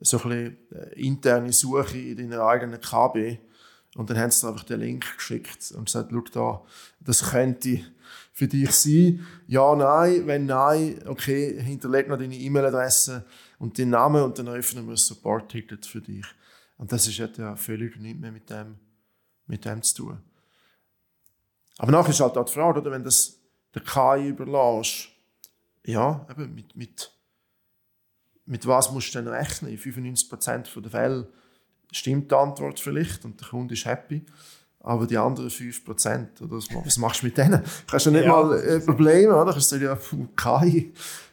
so 0.00 0.18
ein 0.18 0.28
bisschen 0.28 0.56
äh, 0.72 1.00
interne 1.00 1.52
Suche 1.52 1.98
in 1.98 2.16
deiner 2.16 2.44
eigenen 2.44 2.80
KB. 2.80 3.38
Und 3.94 4.08
dann 4.08 4.18
haben 4.18 4.30
sie 4.30 4.48
einfach 4.48 4.64
den 4.64 4.80
Link 4.80 5.04
geschickt 5.16 5.72
und 5.76 5.84
gesagt, 5.84 6.10
schau 6.10 6.24
da, 6.32 6.62
das 7.00 7.30
könnte 7.30 7.80
für 8.32 8.48
dich 8.48 8.70
sein. 8.72 9.26
Ja, 9.46 9.74
nein, 9.74 10.26
wenn 10.26 10.46
nein, 10.46 11.00
okay, 11.06 11.60
hinterleg 11.62 12.08
noch 12.08 12.18
deine 12.18 12.34
E-Mail-Adresse 12.34 13.24
und 13.62 13.78
den 13.78 13.90
Namen 13.90 14.22
und 14.24 14.38
dann 14.38 14.48
öffnen 14.48 14.86
wir 14.86 14.94
ein 14.94 14.96
Support-Ticket 14.96 15.86
für 15.86 16.00
dich. 16.00 16.26
Und 16.78 16.90
das 16.90 17.06
ist 17.06 17.16
ja 17.18 17.56
völlig 17.56 17.96
nichts 17.96 18.20
mehr 18.20 18.32
mit 18.32 18.50
dem, 18.50 18.76
mit 19.46 19.64
dem 19.64 19.82
zu 19.82 19.94
tun. 19.94 20.22
Aber 21.78 21.92
nachher 21.92 22.10
ist 22.10 22.20
halt 22.20 22.36
auch 22.36 22.44
die 22.44 22.52
Frage, 22.52 22.80
oder, 22.80 22.90
wenn 22.90 23.04
das 23.04 23.38
der 23.72 23.82
KI 23.82 24.28
überlässt, 24.28 25.10
ja, 25.86 26.26
eben 26.28 26.54
mit, 26.54 26.74
mit 26.74 27.12
mit 28.44 28.66
was 28.66 28.90
musst 28.90 29.14
du 29.14 29.18
denn 29.22 29.28
rechnen? 29.28 29.70
In 29.70 29.78
95% 29.78 30.80
der 30.80 30.90
Fälle 30.90 31.28
stimmt 31.92 32.30
die 32.30 32.34
Antwort 32.34 32.80
vielleicht 32.80 33.24
und 33.24 33.40
der 33.40 33.48
Kunde 33.48 33.74
ist 33.74 33.86
happy. 33.86 34.26
Aber 34.80 35.06
die 35.06 35.16
anderen 35.16 35.48
5%, 35.48 36.42
oder 36.42 36.56
was 36.56 36.98
machst 36.98 37.22
du 37.22 37.26
mit 37.26 37.38
denen? 37.38 37.62
Du 37.86 37.92
hast 37.92 38.04
ja 38.04 38.10
nicht 38.10 38.24
ja. 38.24 38.32
mal 38.32 38.58
äh, 38.58 38.80
Probleme, 38.80 39.32
oder? 39.32 39.44
Du 39.44 39.52
kannst 39.52 39.68
sagen, 39.68 39.84
ja, 39.84 39.96
KI, 40.36 40.92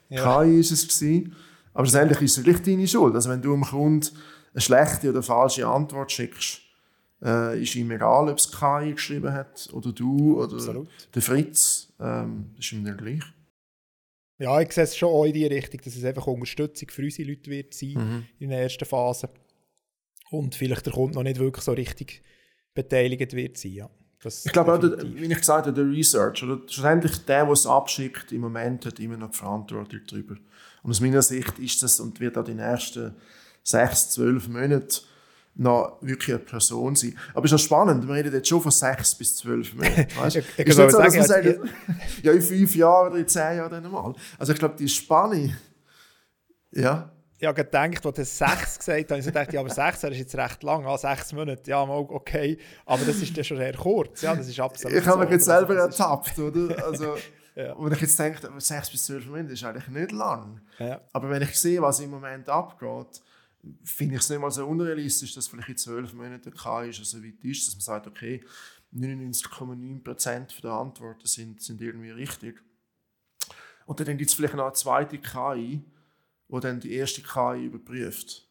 ja. 0.09 0.43
KI 0.43 0.59
ist 0.59 0.69
es 0.69 0.87
gewesen. 0.87 1.35
Aber 1.79 1.85
schlussendlich 1.85 2.21
ist 2.23 2.37
es 2.37 2.45
wirklich 2.45 2.65
deine 2.65 2.85
Schuld. 2.89 3.15
Also 3.15 3.29
wenn 3.29 3.41
du 3.41 3.53
dem 3.53 3.63
Kunden 3.63 4.05
eine 4.53 4.59
schlechte 4.59 5.11
oder 5.11 5.23
falsche 5.23 5.65
Antwort 5.65 6.11
schickst, 6.11 6.59
äh, 7.23 7.63
ist 7.63 7.73
ihm 7.73 7.89
egal, 7.91 8.27
ob 8.27 8.37
es 8.37 8.51
KI 8.51 8.91
geschrieben 8.91 9.31
hat 9.31 9.69
oder 9.71 9.93
du 9.93 10.43
oder 10.43 10.55
Absolut. 10.55 10.89
der 11.15 11.21
Fritz. 11.21 11.93
Ähm, 11.97 12.51
das 12.57 12.65
ist 12.65 12.73
ihm 12.73 12.83
dann 12.83 12.97
gleich. 12.97 13.23
Ja, 14.39 14.59
ich 14.59 14.73
sehe 14.73 14.83
es 14.83 14.97
schon 14.97 15.07
auch 15.07 15.23
in 15.23 15.31
die 15.31 15.45
Richtung, 15.45 15.79
dass 15.81 15.95
es 15.95 16.03
einfach 16.03 16.27
Unterstützung 16.27 16.89
für 16.89 17.01
unsere 17.01 17.29
Leute 17.29 17.49
wird 17.49 17.73
sein 17.73 17.93
mhm. 17.93 18.25
in 18.39 18.49
der 18.49 18.63
ersten 18.63 18.83
Phase. 18.83 19.29
Und 20.31 20.55
vielleicht 20.55 20.85
der 20.85 20.91
Kunde 20.91 21.15
noch 21.15 21.23
nicht 21.23 21.39
wirklich 21.39 21.63
so 21.63 21.71
richtig 21.71 22.21
beteiligt 22.73 23.31
wird 23.31 23.57
sein. 23.57 23.71
Ja. 23.71 23.89
Das 24.21 24.45
ich 24.45 24.51
glaube 24.51 24.73
auch, 24.73 24.79
der, 24.79 25.01
wie 25.15 25.25
ich 25.25 25.37
gesagt 25.37 25.67
habe, 25.67 25.73
der 25.73 25.89
Research, 25.89 26.43
oder 26.43 26.59
schlussendlich 26.67 27.23
der, 27.25 27.45
der 27.45 27.53
es 27.53 27.65
abschickt, 27.65 28.31
im 28.31 28.41
Moment 28.41 28.85
hat 28.85 28.99
immer 28.99 29.17
noch 29.17 29.31
die 29.31 29.37
Verantwortung 29.37 30.01
darüber. 30.07 30.35
Und 30.83 30.91
aus 30.91 30.99
meiner 30.99 31.21
Sicht 31.21 31.57
ist 31.59 31.81
das 31.83 31.99
und 31.99 32.19
wird 32.19 32.37
auch 32.37 32.43
die 32.43 32.53
nächsten 32.53 33.15
sechs, 33.63 34.09
zwölf 34.09 34.47
Monate 34.47 35.01
noch 35.55 35.97
wirklich 36.01 36.35
eine 36.35 36.43
Person 36.43 36.95
sein. 36.95 37.17
Aber 37.33 37.45
es 37.45 37.51
ist 37.51 37.59
auch 37.59 37.65
spannend, 37.65 38.07
wir 38.07 38.15
reden 38.15 38.33
jetzt 38.33 38.47
schon 38.47 38.61
von 38.61 38.71
sechs 38.71 39.15
bis 39.15 39.35
zwölf 39.37 39.73
Monaten. 39.73 40.07
Weißt? 40.17 40.37
ich, 40.37 40.45
ich 40.57 40.73
so, 40.73 40.89
sagen, 40.89 41.23
sagen, 41.23 41.69
ja, 42.23 42.31
in 42.31 42.41
fünf 42.41 42.75
Jahren 42.75 43.11
oder 43.11 43.19
in 43.19 43.27
zehn 43.27 43.57
Jahren 43.57 43.71
dann 43.71 43.91
mal. 43.91 44.13
Also 44.37 44.53
ich 44.53 44.59
glaube, 44.59 44.75
die 44.77 44.87
Spanne, 44.87 45.57
ja. 46.71 47.11
Ich 47.41 47.47
habe 47.47 47.63
gedacht, 47.63 48.05
als 48.05 48.15
du 48.15 48.25
sechs 48.25 48.77
gesagt 48.79 49.11
hast, 49.11 49.19
ich 49.19 49.25
gedacht, 49.25 49.53
ja, 49.53 49.61
aber 49.61 49.69
sechs 49.69 50.03
ist 50.03 50.17
jetzt 50.17 50.35
recht 50.35 50.61
lang, 50.61 50.85
ah, 50.85 50.97
sechs 50.97 51.31
Monate, 51.31 51.69
ja, 51.71 51.81
okay, 51.87 52.57
aber 52.85 53.05
das 53.05 53.15
ist 53.17 53.35
dann 53.37 53.43
schon 53.45 53.57
sehr 53.57 53.73
kurz, 53.75 54.21
ja, 54.21 54.35
das 54.35 54.47
ist 54.49 54.59
absolut 54.59 54.97
Ich 54.97 55.05
habe 55.07 55.21
mich 55.23 55.29
jetzt 55.31 55.45
selber 55.45 55.75
ertappt, 55.75 56.37
oder? 56.37 56.85
Also, 56.85 57.15
Ja. 57.55 57.75
wenn 57.77 57.91
ich 57.91 58.01
jetzt 58.01 58.17
denke, 58.19 58.39
sechs 58.59 58.89
bis 58.89 59.05
zwölf 59.05 59.25
Monate 59.25 59.51
ist 59.53 59.63
eigentlich 59.63 59.87
nicht 59.89 60.11
lang. 60.11 60.61
ist- 60.73 60.79
Ja. 60.79 61.01
Aber 61.11 61.29
wenn 61.29 61.41
ich 61.41 61.59
sehe, 61.59 61.81
was 61.81 61.99
im 61.99 62.09
Moment 62.11 62.47
abgeht, 62.47 63.21
finde 63.83 64.15
ich 64.15 64.21
es 64.21 64.29
nicht 64.29 64.39
mal 64.39 64.51
so 64.51 64.65
unrealistisch, 64.65 65.33
dass 65.33 65.47
vielleicht 65.49 65.67
in 65.69 65.77
zwölf 65.77 66.13
Monaten 66.13 66.51
KI 66.53 66.93
schon 66.93 67.03
so 67.05 67.21
weit 67.23 67.43
ist, 67.43 67.67
dass 67.67 67.75
man 67.75 67.81
sagt, 67.81 68.07
okay, 68.07 68.41
99,9% 68.95 70.61
der 70.61 70.71
Antworten 70.71 71.25
sind, 71.27 71.61
sind 71.61 71.81
irgendwie 71.81 72.11
richtig. 72.11 72.61
Und 73.85 73.99
dann 73.99 74.17
gibt 74.17 74.29
es 74.29 74.35
vielleicht 74.35 74.53
noch 74.55 74.65
eine 74.65 74.73
zweite 74.73 75.17
KI, 75.17 75.83
die 76.49 76.59
dann 76.59 76.79
die 76.79 76.93
erste 76.93 77.21
KI 77.21 77.65
überprüft. 77.65 78.45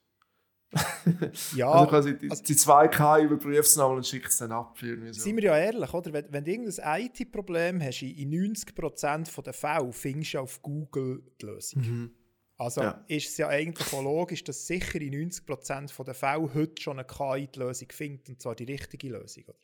Ja, 1.55 1.71
also 1.71 1.87
quasi 1.89 2.19
die, 2.19 2.31
also- 2.31 2.43
die 2.43 2.55
zwei 2.57 2.89
KI 2.89 3.25
überprüft 3.25 3.69
es 3.71 3.77
nochmal 3.77 3.97
und 3.97 4.07
schickt 4.07 4.29
es 4.29 4.37
dann 4.39 4.53
ab. 4.53 4.77
Irgendwie 4.83 5.13
so. 5.15 5.23
Seien 5.23 5.37
wir 5.37 5.45
ja 5.45 5.57
ehrlich, 5.57 5.93
oder? 5.95 6.13
Wenn, 6.13 6.27
wenn 6.31 6.45
du 6.45 6.51
irgendein 6.51 7.07
IT-Problem 7.07 7.83
hast, 7.83 8.03
in 8.03 8.31
in 8.33 8.55
90% 8.55 9.43
der 9.43 9.53
Fälle 9.55 9.93
findest 9.93 10.35
du 10.35 10.39
auf 10.41 10.61
Google 10.61 11.23
die 11.41 11.47
Lösung. 11.47 12.11
Also 12.59 12.83
Ja. 12.83 13.05
ist 13.09 13.29
es 13.31 13.37
ja 13.39 13.49
eigentlich 13.49 13.93
auch 13.95 14.03
logisch, 14.03 14.45
dass 14.45 14.67
sicher 14.67 15.01
in 15.01 15.15
90% 15.31 16.05
der 16.05 16.15
Fälle 16.15 16.53
heute 16.53 16.83
schon 16.83 16.99
eine 16.99 17.07
KI 17.07 17.47
die 17.47 17.59
Lösung 17.61 17.89
findet, 17.91 18.29
und 18.29 18.43
zwar 18.43 18.55
die 18.55 18.65
richtige 18.65 19.09
Lösung. 19.09 19.45
Oder? 19.45 19.59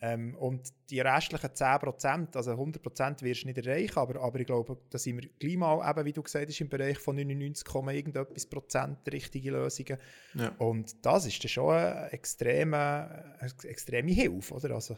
Ähm, 0.00 0.34
und 0.36 0.72
die 0.90 1.00
restlichen 1.00 1.50
10%, 1.50 2.36
also 2.36 2.52
100% 2.52 3.22
wirst 3.22 3.42
du 3.42 3.46
nicht 3.46 3.58
erreichen, 3.58 3.98
aber, 3.98 4.20
aber 4.20 4.40
ich 4.40 4.46
glaube, 4.46 4.78
da 4.90 4.98
sind 4.98 5.22
wir 5.22 5.28
gleich 5.38 5.56
mal, 5.56 5.90
eben, 5.90 6.04
wie 6.04 6.12
du 6.12 6.22
gesagt 6.22 6.48
hast, 6.48 6.60
im 6.60 6.68
Bereich 6.68 6.98
von 6.98 7.16
99, 7.16 7.66
irgendetwas 7.74 8.46
Prozent 8.46 8.98
richtige 9.10 9.50
Lösungen. 9.50 9.98
Ja. 10.34 10.48
Und 10.58 11.04
das 11.04 11.26
ist 11.26 11.42
dann 11.42 11.48
schon 11.48 11.74
eine 11.74 12.12
extreme, 12.12 13.34
eine 13.38 13.52
extreme 13.64 14.12
Hilfe. 14.12 14.54
Oder? 14.54 14.74
Also, 14.74 14.96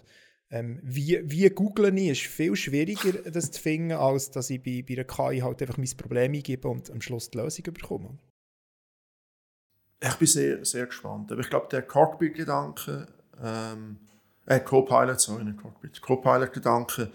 ähm, 0.50 0.80
wie, 0.82 1.20
wie 1.24 1.48
googeln 1.50 1.96
ich, 1.98 2.24
ist 2.24 2.32
viel 2.32 2.56
schwieriger, 2.56 3.12
das 3.30 3.50
zu 3.50 3.60
finden, 3.60 3.92
als 3.92 4.30
dass 4.30 4.50
ich 4.50 4.62
bei, 4.62 4.82
bei 4.86 4.94
einer 4.94 5.04
KI 5.04 5.40
halt 5.40 5.60
einfach 5.60 5.76
mein 5.76 5.96
Problem 5.96 6.32
eingebe 6.32 6.68
und 6.68 6.90
am 6.90 7.00
Schluss 7.00 7.30
die 7.30 7.38
Lösung 7.38 7.64
bekomme. 7.64 8.18
Ich 10.00 10.14
bin 10.14 10.28
sehr, 10.28 10.64
sehr 10.64 10.86
gespannt. 10.86 11.30
Aber 11.32 11.40
ich 11.40 11.50
glaube, 11.50 11.68
der 11.70 11.82
Cockpit-Gedanke, 11.82 13.06
ähm, 13.42 13.98
äh, 14.48 14.60
Copilot, 14.60 15.20
sorry, 15.20 15.44
nicht 15.44 15.58
Cockpit, 15.58 16.00
Copilot-Gedanke, 16.00 17.10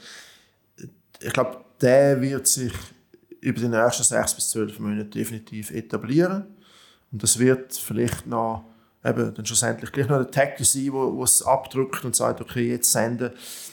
ich 1.20 1.34
glaube, 1.34 1.64
der 1.82 2.22
wird 2.22 2.48
sich 2.48 2.74
über 3.42 3.60
die 3.60 3.68
nächsten 3.68 4.04
sechs 4.04 4.36
bis 4.36 4.50
zwölf 4.50 4.80
Monate 4.80 5.06
definitiv 5.06 5.72
etablieren. 5.72 6.46
Und 7.12 7.24
das 7.24 7.40
wird 7.40 7.74
vielleicht 7.74 8.28
noch, 8.28 8.66
eben, 9.04 9.34
dann 9.34 9.46
schlussendlich 9.46 9.92
gleich 9.92 10.08
noch 10.08 10.18
der 10.18 10.32
Tag 10.32 10.58
sein, 10.60 10.94
wo, 10.94 11.16
wo 11.16 11.24
es 11.24 11.42
abdrückt 11.42 12.06
und 12.06 12.16
sagt, 12.16 12.42
okay, 12.42 12.70
jetzt 12.70 12.92
senden. 12.92 13.32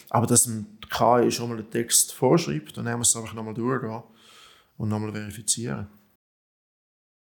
Aber 0.08 0.26
dass 0.26 0.44
die 0.44 0.64
KI 0.90 1.30
schon 1.30 1.50
mal 1.50 1.56
den 1.56 1.70
Text 1.70 2.12
vorschreibt, 2.12 2.76
dann 2.76 2.86
wir 2.86 2.98
es 2.98 3.16
einfach 3.16 3.34
nochmal 3.34 3.54
durchgehen 3.54 4.02
und 4.76 4.88
nochmal 4.88 5.12
verifizieren. 5.12 5.88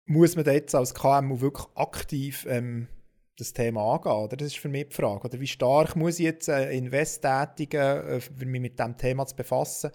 Muss 0.07 0.35
man 0.35 0.45
jetzt 0.45 0.75
als 0.75 0.95
KMU 0.95 1.41
wirklich 1.41 1.67
aktiv 1.77 2.45
ähm, 2.49 2.89
das 3.37 3.53
Thema 3.53 3.95
angehen? 3.95 4.13
Oder? 4.13 4.37
Das 4.37 4.49
ist 4.49 4.59
für 4.59 4.69
mich 4.69 4.89
die 4.89 4.95
Frage. 4.95 5.27
Oder 5.27 5.41
wie 5.41 5.47
stark 5.47 5.97
muss 5.97 6.19
ich 6.19 6.25
jetzt 6.25 6.49
äh, 6.49 6.73
Invest 6.73 7.23
tätigen, 7.23 7.81
äh, 7.81 8.21
mich 8.45 8.61
mit 8.61 8.79
diesem 8.79 8.97
Thema 8.97 9.27
zu 9.27 9.37
befassen? 9.37 9.91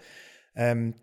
Ähm, 0.56 0.94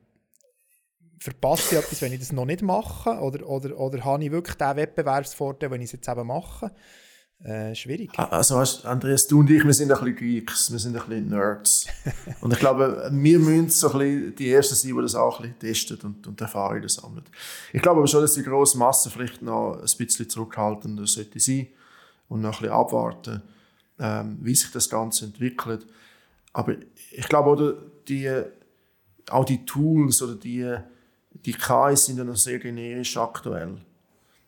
verpasse 1.18 1.74
ich 1.74 1.82
etwas, 1.82 2.02
wenn 2.02 2.12
ich 2.12 2.20
das 2.20 2.32
noch 2.32 2.44
nicht 2.44 2.62
mache? 2.62 3.10
Oder, 3.18 3.48
oder, 3.48 3.78
oder 3.78 4.04
habe 4.04 4.24
ich 4.24 4.30
wirklich 4.30 4.56
den 4.56 4.76
Wettbewerbsvorteil, 4.76 5.70
wenn 5.70 5.80
ich 5.80 5.86
es 5.86 5.92
jetzt 5.92 6.08
eben 6.08 6.26
mache? 6.26 6.70
Äh, 7.42 7.74
schwierig. 7.74 8.10
Also 8.18 8.56
Andreas, 8.84 9.26
du 9.26 9.40
und 9.40 9.50
ich, 9.50 9.62
wir 9.64 9.74
sind 9.74 9.92
ein 9.92 9.98
bisschen 9.98 10.16
Geeks, 10.16 10.72
wir 10.72 10.78
sind 10.78 10.96
ein 10.96 11.06
bisschen 11.06 11.28
Nerds. 11.28 11.86
und 12.40 12.52
ich 12.52 12.58
glaube, 12.58 13.10
wir 13.12 13.38
müssen 13.38 13.68
so 13.68 13.92
ein 13.92 13.98
bisschen 13.98 14.36
die 14.36 14.50
Ersten 14.50 14.74
sein, 14.74 14.96
die 14.96 15.02
das 15.02 15.14
auch 15.14 15.40
ein 15.40 15.54
bisschen 15.58 15.58
testen 15.58 15.98
und, 16.04 16.26
und 16.26 16.40
Erfahrungen 16.40 16.88
sammeln. 16.88 17.24
Ich 17.72 17.82
glaube 17.82 17.98
aber 17.98 18.06
schon, 18.06 18.22
dass 18.22 18.34
die 18.34 18.42
grosse 18.42 18.78
Masse 18.78 19.10
vielleicht 19.10 19.42
noch 19.42 19.74
ein 19.74 19.98
bisschen 19.98 20.28
zurückhaltender 20.28 21.06
sollte 21.06 21.38
sein 21.38 21.68
und 22.28 22.40
noch 22.40 22.56
ein 22.56 22.62
bisschen 22.62 22.74
abwarten, 22.74 23.42
ähm, 23.98 24.38
wie 24.40 24.54
sich 24.54 24.70
das 24.70 24.88
Ganze 24.88 25.26
entwickelt. 25.26 25.86
Aber 26.52 26.74
ich 27.10 27.28
glaube, 27.28 27.50
oder 27.50 27.72
die, 28.08 28.42
auch 29.30 29.44
die 29.44 29.64
Tools 29.64 30.22
oder 30.22 30.34
die, 30.34 30.76
die 31.32 31.52
KIs 31.52 32.06
sind 32.06 32.18
ja 32.18 32.24
noch 32.24 32.36
sehr 32.36 32.58
generisch 32.58 33.16
aktuell. 33.16 33.78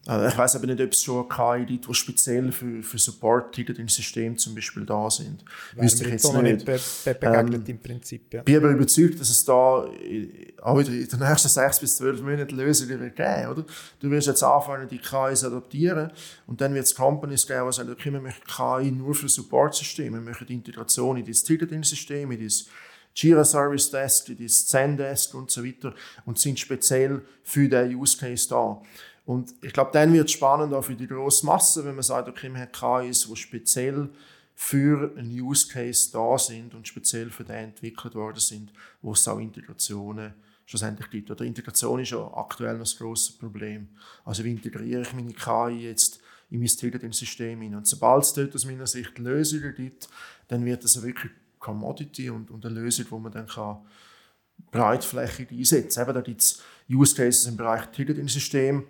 Also 0.07 0.27
ich 0.29 0.39
weiß 0.39 0.57
aber 0.57 0.67
nicht, 0.67 0.81
ob 0.81 0.93
es 0.93 1.03
schon 1.03 1.29
KI 1.29 1.65
gibt, 1.67 1.89
die 1.89 1.95
speziell 1.95 2.53
für, 2.53 2.83
für 2.83 2.99
Support 2.99 3.57
hinter 3.57 3.75
dem 3.75 3.89
System 3.89 4.39
zum 4.39 4.55
Beispiel 4.55 4.87
da 4.87 5.11
sind. 5.11 5.45
Wäre 5.75 5.85
Wüsste 5.85 6.05
ich 6.05 6.13
jetzt 6.13 6.33
nicht. 6.33 6.65
be 6.65 6.79
be 7.05 7.15
begegnet 7.15 7.69
im 7.69 7.79
Prinzip. 7.81 8.33
Ja. 8.33 8.43
Bin 8.43 8.57
aber 8.57 8.71
überzeugt, 8.71 9.21
dass 9.21 9.31
es 9.31 9.45
da 9.45 9.87
äh, 9.87 10.55
auch 10.63 10.79
wieder 10.79 10.91
in 10.91 11.09
den 11.09 11.19
nächsten 11.19 11.49
sechs 11.49 11.81
bis 11.81 11.97
zwölf 11.97 12.21
Monaten 12.23 12.57
Lösungen 12.57 13.01
wird 13.01 13.17
geben 13.17 13.51
oder? 13.51 13.65
Du 14.01 14.11
wirst 14.11 14.29
jetzt 14.29 14.43
anfangen, 14.43 14.89
die 14.89 14.99
KIs 14.99 15.41
zu 15.41 15.47
adaptieren 15.49 16.13
und 16.47 16.61
dann 16.61 16.73
wird 16.75 16.85
es 16.85 16.95
Companies 16.95 17.47
geben, 17.47 17.67
die 17.67 17.73
sagen, 17.73 17.91
okay, 17.91 18.13
wir 18.13 18.21
möchten 18.21 18.47
KI 18.47 18.93
nur 18.93 19.15
für 19.15 19.29
Support-Systeme, 19.29 20.19
wir 20.19 20.25
möchten 20.25 20.53
Integration 20.53 21.17
in 21.17 21.25
das 21.25 21.43
Ticketing-System, 21.43 22.31
in 22.31 22.45
das 22.45 22.67
Jira 23.17 23.45
Service 23.45 23.91
Desk, 23.91 24.29
in 24.29 24.45
das 24.45 24.67
Zendesk 24.67 25.35
und 25.35 25.51
so 25.51 25.65
weiter 25.65 25.95
und 26.27 26.39
sind 26.39 26.61
speziell 26.61 27.23
für 27.43 27.69
den 27.69 27.97
Use 27.97 28.19
Case 28.19 28.49
da. 28.49 28.81
Und 29.27 29.55
ich 29.61 29.73
glaube, 29.73 29.91
dann 29.93 30.13
wird 30.13 30.27
es 30.27 30.33
spannend 30.33 30.73
auch 30.73 30.85
für 30.85 30.95
die 30.95 31.09
grosse 31.09 31.45
Masse, 31.45 31.85
wenn 31.85 31.97
man 31.97 32.05
sagt, 32.05 32.29
okay, 32.29 32.49
wir 32.49 32.61
haben 32.61 33.09
KIs, 33.09 33.29
die 33.29 33.37
speziell 33.37 34.09
für 34.55 35.13
einen 35.17 35.31
Use 35.31 35.69
Case 35.69 36.11
da 36.13 36.39
sind 36.39 36.75
und 36.75 36.87
speziell 36.89 37.31
für 37.31 37.45
den 37.45 37.57
entwickelt 37.57 38.15
worden 38.15 38.39
sind, 38.39 38.73
wo 39.03 39.13
es 39.13 39.27
auch 39.27 39.39
Integrationen 39.39 40.33
schlussendlich 40.65 41.11
gibt. 41.11 41.31
Oder 41.31 41.45
Integration 41.45 42.01
ist 42.01 42.11
ja 42.11 42.33
aktuell 42.35 42.79
noch 42.79 42.87
ein 42.87 42.99
grosses 42.99 43.33
Problem. 43.33 43.89
Also 44.25 44.45
wie 44.45 44.53
integriere 44.53 45.03
ich 45.03 45.13
meine 45.13 45.33
KI 45.33 45.89
jetzt 45.89 46.21
in 46.51 46.61
mein 46.61 46.69
Ticketing-System 46.69 47.61
hin? 47.61 47.75
Und 47.75 47.87
sobald 47.87 48.23
es 48.23 48.33
dort 48.33 48.55
aus 48.55 48.65
meiner 48.65 48.87
Sicht 48.87 49.19
Lösungen 49.19 49.75
gibt, 49.75 50.09
dann 50.49 50.65
wird 50.65 50.85
das 50.85 51.03
wirklich 51.03 51.33
Commodity 51.59 52.31
und, 52.31 52.51
und 52.51 52.65
eine 52.65 52.81
Lösung, 52.81 53.07
die 53.11 53.19
man 53.19 53.33
dann 53.33 53.47
kann 53.47 53.79
breitflächig 54.71 55.51
einsetzen 55.51 56.05
kann. 56.05 56.15
Da 56.15 56.21
gibt 56.21 56.41
es 56.41 56.63
Use 56.89 57.15
Cases 57.15 57.47
im 57.47 57.57
Bereich 57.57 57.87
Ticketing-System, 57.87 58.87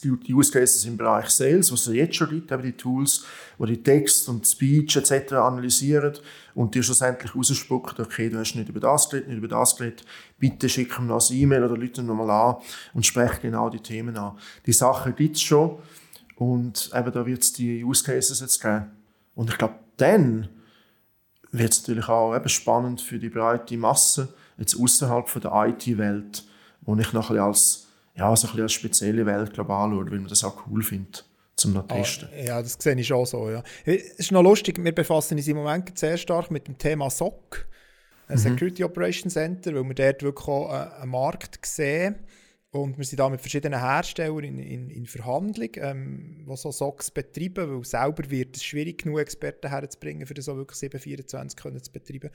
gibt 0.00 0.28
Use 0.28 0.52
Cases 0.52 0.84
im 0.84 0.96
Bereich 0.96 1.30
Sales, 1.30 1.72
was 1.72 1.86
es 1.86 1.94
jetzt 1.94 2.14
schon 2.14 2.28
gibt, 2.28 2.52
eben 2.52 2.62
die 2.62 2.72
Tools, 2.72 3.24
die 3.58 3.66
die 3.66 3.82
Text 3.82 4.28
und 4.28 4.46
Speech 4.46 4.96
etc. 4.96 5.32
analysieren 5.34 6.14
und 6.54 6.74
dir 6.74 6.82
schlussendlich 6.82 7.34
rausspucken, 7.34 8.04
okay, 8.04 8.28
du 8.28 8.38
hast 8.38 8.54
nicht 8.54 8.68
über 8.68 8.80
das 8.80 9.08
geredet, 9.08 9.28
nicht 9.28 9.38
über 9.38 9.48
das 9.48 9.76
geredet, 9.76 10.04
bitte 10.38 10.68
schick 10.68 10.98
ihm 10.98 11.06
noch 11.06 11.28
ein 11.28 11.36
E-Mail 11.36 11.64
oder 11.64 11.76
Leute 11.76 12.02
nochmal 12.02 12.30
an 12.30 12.56
und 12.94 13.06
sprech 13.06 13.40
genau 13.40 13.70
die 13.70 13.80
Themen 13.80 14.16
an. 14.16 14.38
Die 14.66 14.72
Sachen 14.72 15.14
gibt 15.16 15.36
es 15.36 15.42
schon 15.42 15.78
und 16.36 16.90
eben 16.94 17.12
da 17.12 17.26
wird 17.26 17.42
es 17.42 17.52
die 17.52 17.84
Use 17.84 18.04
Cases 18.04 18.40
jetzt 18.40 18.60
geben. 18.60 18.86
Und 19.34 19.50
ich 19.50 19.58
glaube, 19.58 19.74
dann 19.96 20.48
wird 21.52 21.72
es 21.72 21.80
natürlich 21.80 22.08
auch 22.08 22.34
eben 22.34 22.48
spannend 22.48 23.00
für 23.00 23.18
die 23.18 23.28
breite 23.28 23.76
Masse, 23.76 24.32
jetzt 24.58 24.78
außerhalb 24.78 25.40
der 25.40 25.52
IT-Welt, 25.68 26.44
wo 26.82 26.96
ich 26.96 27.12
noch 27.12 27.30
ein 27.30 27.36
bisschen 27.36 27.44
als 27.44 27.89
ja, 28.14 28.34
so 28.36 28.46
ein 28.46 28.50
bisschen 28.50 28.62
als 28.62 28.72
spezielle 28.72 29.26
Welt 29.26 29.52
glaub, 29.52 29.70
anschauen, 29.70 30.10
weil 30.10 30.18
man 30.18 30.28
das 30.28 30.44
auch 30.44 30.66
cool 30.66 30.82
findet, 30.82 31.24
zum 31.56 31.72
noch 31.72 31.86
testen. 31.86 32.28
Ah, 32.32 32.42
ja, 32.42 32.62
das 32.62 32.76
sehe 32.78 32.94
ich 32.94 33.06
schon 33.06 33.26
so. 33.26 33.50
Ja. 33.50 33.62
Es 33.84 34.18
ist 34.18 34.32
noch 34.32 34.42
lustig, 34.42 34.82
wir 34.82 34.94
befassen 34.94 35.36
uns 35.36 35.48
im 35.48 35.56
Moment 35.56 35.98
sehr 35.98 36.16
stark 36.16 36.50
mit 36.50 36.66
dem 36.66 36.78
Thema 36.78 37.10
SOC, 37.10 37.66
ein 38.28 38.38
Security 38.38 38.84
Operations 38.84 39.34
Center, 39.34 39.74
weil 39.74 39.84
wir 39.84 39.94
dort 39.94 40.22
wirklich 40.22 40.48
auch 40.48 40.72
äh, 40.72 41.02
einen 41.02 41.10
Markt 41.10 41.64
sehen. 41.66 42.16
Und 42.72 42.96
wir 42.98 43.04
sind 43.04 43.18
da 43.18 43.28
mit 43.28 43.40
verschiedenen 43.40 43.80
Herstellern 43.80 44.44
in, 44.44 44.58
in, 44.60 44.90
in 44.90 45.06
Verhandlung, 45.06 45.70
ähm, 45.74 46.46
die 46.48 46.56
so 46.56 46.70
SOCs 46.70 47.10
betreiben, 47.10 47.68
weil 47.68 47.84
selber 47.84 48.30
wird 48.30 48.56
es 48.56 48.62
schwierig 48.62 49.02
genug, 49.02 49.18
Experten 49.18 49.68
herzubringen, 49.68 50.24
für 50.24 50.34
das 50.34 50.48
auch 50.48 50.54
wirklich 50.54 50.78
724 50.78 51.60
können 51.60 51.82
zu 51.82 51.90
betreiben. 51.90 52.30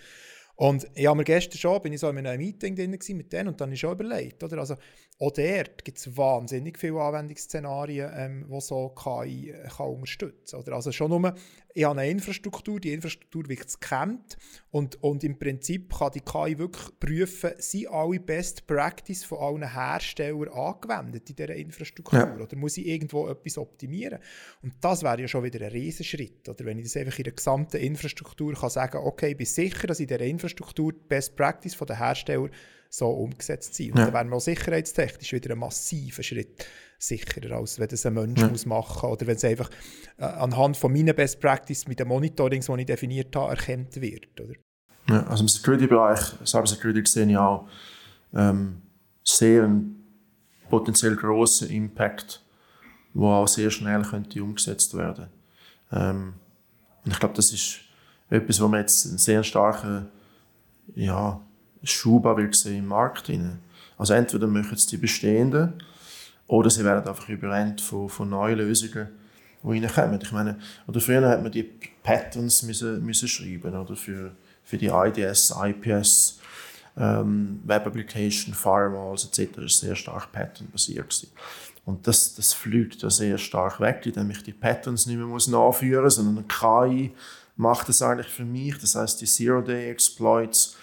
Und 0.56 0.88
ich 0.95 1.06
mir 1.14 1.24
gestern 1.24 1.58
schon, 1.58 1.82
bin 1.82 1.93
ich 1.93 1.99
so 1.99 2.10
in 2.10 2.18
einem 2.26 2.38
Meeting 2.38 2.76
drin 2.76 2.97
mit 3.10 3.34
denen 3.34 3.49
und 3.49 3.60
dann 3.60 3.72
ich 3.72 3.80
schon 3.80 3.91
überlegt, 3.91 4.43
oder? 4.43 4.60
Also, 4.60 4.76
auch 5.20 5.32
dort 5.32 5.86
gibt 5.86 5.97
es 5.97 6.18
wahnsinnig 6.18 6.78
viele 6.78 7.01
Anwendungsszenarien, 7.01 8.12
ähm, 8.16 8.45
die 8.49 8.62
so 8.62 8.89
KI 8.89 9.51
äh, 9.51 9.68
kann 9.68 9.88
unterstützen 9.88 10.64
kann. 10.64 10.74
Also 10.74 10.91
schon 10.91 11.10
nur, 11.10 11.34
ich 11.78 11.84
habe 11.84 11.99
eine 11.99 12.09
Infrastruktur, 12.09 12.80
die 12.80 12.93
Infrastruktur 12.93 13.49
wird 13.49 13.65
gescannt 13.65 14.38
und, 14.71 15.03
und 15.03 15.26
im 15.26 15.38
Prinzip 15.38 15.93
kann 15.93 16.11
die 16.13 16.21
KI 16.21 16.57
wirklich 16.57 16.99
prüfen, 17.01 17.51
sind 17.57 17.89
alle 17.89 18.17
Best 18.21 18.65
Practice 18.65 19.26
von 19.26 19.39
allen 19.39 19.73
Herstellern 19.73 20.47
angewendet 20.47 21.30
in 21.30 21.36
dieser 21.36 21.53
Infrastruktur 21.53 22.19
ja. 22.19 22.38
oder 22.38 22.55
muss 22.55 22.78
ich 22.78 22.88
irgendwo 22.88 23.28
etwas 23.28 23.57
optimieren? 23.57 24.19
Und 24.63 24.73
das 24.80 25.03
wäre 25.03 25.19
ja 25.19 25.28
schon 25.28 25.43
wieder 25.43 25.65
ein 25.65 25.71
Riesenschritt, 25.73 26.47
oder? 26.47 26.63
Wenn 26.63 26.78
ich 26.80 26.86
das 26.86 26.95
einfach 26.95 27.17
in 27.17 27.26
der 27.26 27.34
gesamten 27.34 27.78
Infrastruktur 27.78 28.53
kann 28.53 28.69
sagen, 28.69 28.97
okay, 28.99 29.32
ich 29.32 29.38
bin 29.38 29.45
sicher, 29.45 29.86
dass 29.86 29.99
in 29.99 30.07
dieser 30.07 30.21
Infrastruktur 30.21 30.93
die 30.93 31.07
Best 31.09 31.36
Practice 31.36 31.76
von 31.76 31.88
der 31.88 31.99
Hersteller 31.99 32.49
so 32.89 33.09
umgesetzt 33.09 33.76
sein. 33.76 33.91
Und 33.91 33.97
ja. 33.97 34.05
dann 34.05 34.13
wären 34.13 34.30
wir 34.30 34.38
auch 34.38 34.41
sicherheitstechnisch 34.41 35.34
wieder 35.34 35.51
ein 35.51 35.59
massiver 35.59 36.23
Schritt 36.23 36.65
sicherer, 36.98 37.58
als 37.58 37.80
wenn 37.80 37.88
das 37.88 38.06
ein 38.06 38.14
Mensch 38.14 38.41
ja. 38.41 38.48
muss 38.48 38.66
machen 38.66 39.10
muss 39.10 39.18
oder 39.18 39.28
wenn 39.28 39.36
es 39.36 39.43
einfach 39.43 39.70
äh, 40.18 40.24
anhand 40.24 40.78
von 40.78 40.91
meinen 40.91 41.16
Best 41.16 41.39
Practice 41.39 41.88
mit 41.88 42.00
den 42.00 42.08
Monitorings, 42.08 42.68
die 42.68 42.80
ich 42.80 42.86
definiert 42.86 43.36
habe, 43.36 43.52
erkannt 43.52 44.00
wird. 44.02 44.39
Oder? 44.39 44.54
Ja, 45.10 45.28
also 45.28 45.43
im 45.43 45.48
Security-Bereich, 45.48 46.20
Cyber 46.46 46.68
Security 46.68 47.06
sehe 47.06 47.30
ich 47.30 47.38
auch 47.38 47.68
ähm, 48.34 48.82
sehr 49.24 49.66
einen 49.66 50.04
potenziell 50.70 51.16
grossen 51.16 51.70
Impact, 51.70 52.41
der 53.14 53.24
auch 53.24 53.48
sehr 53.48 53.70
schnell 53.70 54.02
könnte 54.02 54.43
umgesetzt 54.43 54.96
werden 54.98 55.28
ähm, 55.91 56.34
Und 57.04 57.12
ich 57.12 57.20
glaube, 57.20 57.36
das 57.36 57.52
ist 57.52 57.80
etwas, 58.30 58.60
wo 58.62 58.68
man 58.68 58.82
jetzt 58.82 59.06
einen 59.06 59.18
sehr 59.18 59.43
starken 59.43 60.08
ja, 60.96 61.39
Schub 61.84 62.28
sehen 62.52 62.80
im 62.80 62.88
Markt. 62.88 63.30
Rein. 63.30 63.60
Also 63.98 64.14
entweder 64.14 64.48
machen 64.48 64.74
es 64.74 64.88
die 64.88 64.98
bestehenden 64.98 65.74
oder 66.48 66.70
sie 66.70 66.84
werden 66.84 67.08
einfach 67.08 67.30
überrennt 67.30 67.82
von, 67.82 68.10
von 68.10 68.30
neuen 68.30 68.58
Lösungen, 68.58 69.08
die 69.64 69.86
reinkommen. 69.86 70.20
Ich 70.22 70.32
meine, 70.32 70.60
oder 70.88 71.00
früher 71.00 71.28
hat 71.28 71.41
man 71.41 71.52
die 71.52 71.64
Patterns 72.04 72.64
müssen, 72.64 73.04
müssen 73.04 73.28
schreiben 73.28 73.76
oder 73.76 73.96
für, 73.96 74.36
für 74.64 74.78
die 74.78 74.88
IDS, 74.88 75.54
IPS, 75.58 76.39
ähm, 76.98 77.62
Web 77.66 77.88
Application, 77.88 78.54
Firewalls 78.54 79.26
etc. 79.26 79.58
War 79.58 79.68
sehr 79.68 79.96
stark 79.96 80.32
Pattern-basiert. 80.32 81.28
Und 81.86 82.08
das, 82.08 82.36
das 82.36 82.54
fliegt 82.54 83.02
ja 83.02 83.10
sehr 83.10 83.38
stark 83.38 83.80
weg, 83.80 84.04
indem 84.06 84.32
ich 84.32 84.43
die 84.43 84.54
Patterns 84.54 85.06
nicht 85.06 85.18
mehr 85.18 85.26
muss 85.26 85.48
nachführen 85.48 86.04
muss, 86.04 86.16
sondern 86.16 86.48
KI 86.48 87.12
macht 87.58 87.89
das 87.89 88.02
eigentlich 88.02 88.28
für 88.28 88.46
mich. 88.46 88.78
Das 88.80 88.96
heißt, 88.96 89.22
die 89.22 89.26
Zero-Day-Exploits 89.26 90.78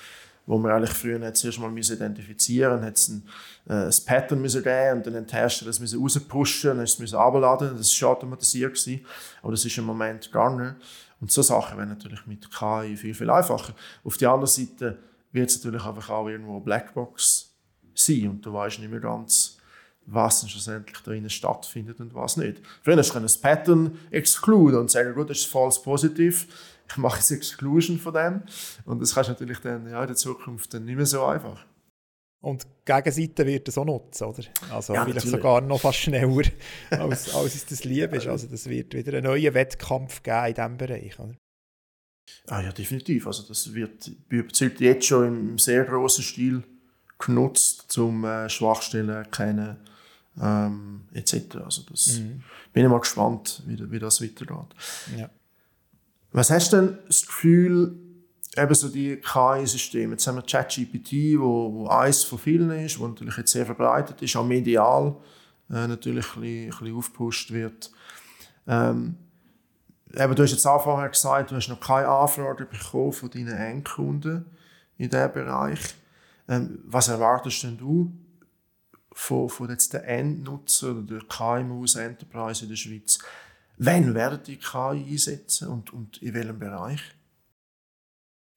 wo 0.46 0.58
man 0.58 0.72
eigentlich 0.72 0.90
früher 0.90 1.32
zuerst 1.34 1.58
mal 1.58 1.76
identifizieren 1.76 2.84
musste, 2.84 3.22
äh, 3.68 3.86
ein 3.86 3.94
Pattern 4.06 4.40
müssen 4.40 4.62
geben 4.62 4.98
und 4.98 5.06
dann 5.06 5.14
den 5.14 5.28
Hersteller 5.28 5.70
das 5.70 5.80
müssen 5.80 6.00
rauspushen, 6.00 6.76
dann 6.76 6.84
ist 6.84 7.00
es 7.00 7.14
abladen, 7.14 7.76
das 7.76 8.02
war 8.02 8.10
automatisiert 8.10 8.74
gewesen, 8.74 9.04
aber 9.42 9.52
das 9.52 9.64
ist 9.64 9.78
im 9.78 9.84
Moment 9.84 10.30
gar 10.32 10.54
nicht. 10.56 10.74
Und 11.20 11.30
so 11.30 11.42
Sachen 11.42 11.78
werden 11.78 11.90
natürlich 11.90 12.26
mit 12.26 12.50
KI 12.50 12.96
viel, 12.96 13.14
viel 13.14 13.30
einfacher. 13.30 13.74
Auf 14.02 14.16
der 14.16 14.30
anderen 14.30 14.48
Seite 14.48 14.98
wird 15.30 15.50
es 15.50 15.62
natürlich 15.62 15.84
einfach 15.84 16.10
auch 16.10 16.28
irgendwo 16.28 16.58
Blackbox 16.60 17.54
sein 17.94 18.28
und 18.28 18.44
du 18.44 18.52
weißt 18.52 18.80
nicht 18.80 18.90
mehr 18.90 19.00
ganz, 19.00 19.58
was 20.04 20.48
schlussendlich 20.50 20.98
da 20.98 21.10
drinnen 21.12 21.30
stattfindet 21.30 22.00
und 22.00 22.12
was 22.12 22.36
nicht. 22.36 22.60
Früher 22.82 22.96
hast 22.96 23.14
du 23.14 23.18
ein 23.18 23.26
Pattern 23.40 23.98
exclude 24.10 24.80
und 24.80 24.90
sagen, 24.90 25.14
gut, 25.14 25.30
das 25.30 25.38
ist 25.38 25.46
false 25.46 25.80
positiv 25.80 26.48
ich 26.92 26.96
mache 26.98 27.18
jetzt 27.18 27.30
Exclusion 27.30 27.98
von 27.98 28.14
dem. 28.14 28.42
Und 28.84 29.00
das 29.00 29.14
kannst 29.14 29.28
du 29.28 29.32
natürlich 29.32 29.58
dann 29.58 29.88
ja, 29.88 30.00
in 30.02 30.06
der 30.06 30.16
Zukunft 30.16 30.72
dann 30.74 30.84
nicht 30.84 30.96
mehr 30.96 31.06
so 31.06 31.24
einfach. 31.24 31.64
Und 32.42 32.64
die 32.64 32.92
Gegenseite 32.92 33.46
wird 33.46 33.68
das 33.68 33.78
auch 33.78 33.84
nutzen, 33.84 34.24
oder? 34.24 34.42
Also 34.70 34.94
ja, 34.94 35.04
vielleicht 35.04 35.16
natürlich. 35.16 35.36
sogar 35.36 35.60
noch 35.60 35.80
fast 35.80 35.98
schneller, 35.98 36.42
als, 36.90 37.32
als 37.34 37.54
es 37.54 37.66
das 37.66 37.84
lieb 37.84 38.12
ist. 38.12 38.26
Also 38.26 38.48
das 38.48 38.68
wird 38.68 38.94
wieder 38.94 39.12
einen 39.12 39.24
neuen 39.24 39.54
Wettkampf 39.54 40.22
geben 40.22 40.46
in 40.46 40.54
diesem 40.54 40.76
Bereich, 40.76 41.18
oder? 41.20 41.34
Ah 42.48 42.60
ja, 42.60 42.72
definitiv. 42.72 43.28
Also 43.28 43.44
das 43.44 43.72
wird 43.72 44.10
überzeugt 44.28 44.80
jetzt 44.80 45.06
schon 45.06 45.50
im 45.50 45.58
sehr 45.58 45.84
großen 45.84 46.24
Stil 46.24 46.64
genutzt, 47.18 47.96
um 47.98 48.24
äh, 48.24 48.48
Schwachstellen 48.48 49.08
erkennen 49.08 49.76
ähm, 50.40 51.02
etc. 51.12 51.56
Also 51.64 51.82
das 51.90 52.18
mhm. 52.18 52.42
bin 52.72 52.84
ich 52.84 52.90
mal 52.90 53.00
gespannt, 53.00 53.62
wie, 53.66 53.90
wie 53.90 53.98
das 53.98 54.20
weitergeht. 54.20 54.74
Ja. 55.16 55.30
Was 56.32 56.50
hast 56.50 56.72
du 56.72 56.76
denn 56.76 56.98
das 57.06 57.26
Gefühl, 57.26 57.94
eben 58.56 58.74
so 58.74 58.88
die 58.88 59.16
KI-Systeme, 59.16 60.12
jetzt 60.12 60.26
haben 60.26 60.36
wir 60.36 60.42
ChatGPT, 60.42 61.38
wo, 61.38 61.72
wo 61.72 61.86
eines 61.88 62.24
von 62.24 62.38
vielen 62.38 62.70
ist, 62.70 62.98
wo 62.98 63.06
natürlich 63.06 63.36
jetzt 63.36 63.52
sehr 63.52 63.66
verbreitet 63.66 64.20
ist, 64.20 64.36
auch 64.36 64.44
medial 64.44 65.16
äh, 65.70 65.86
natürlich 65.86 66.36
ein 66.36 66.40
bisschen, 66.40 66.64
ein 66.64 66.70
bisschen 66.70 66.96
aufgepusht 66.96 67.50
wird. 67.50 67.90
Ähm, 68.66 69.16
eben, 70.14 70.34
du 70.34 70.42
hast 70.42 70.52
jetzt 70.52 70.64
vorher 70.64 71.08
gesagt, 71.08 71.50
du 71.50 71.56
hast 71.56 71.68
noch 71.68 71.80
keine 71.80 72.08
Anfrage 72.08 72.66
bekommen 72.66 73.12
von 73.12 73.30
deinen 73.30 73.56
Endkunden 73.56 74.44
in 74.98 75.08
diesem 75.08 75.32
Bereich. 75.32 75.80
Ähm, 76.48 76.80
was 76.84 77.08
erwartest 77.08 77.62
denn 77.62 77.78
du 77.78 78.12
von, 79.12 79.48
von 79.48 79.70
jetzt 79.70 79.94
den 79.94 80.02
Endnutzern 80.02 81.04
oder 81.04 81.18
der 81.18 81.28
KMUs 81.28 81.94
Enterprise 81.94 82.64
in 82.64 82.68
der 82.68 82.76
Schweiz? 82.76 83.18
Wann 83.78 84.14
werden 84.14 84.40
die 84.46 84.58
KI 84.58 85.06
einsetzen 85.10 85.68
und, 85.68 85.92
und 85.92 86.22
in 86.22 86.34
welchem 86.34 86.58
Bereich? 86.58 87.00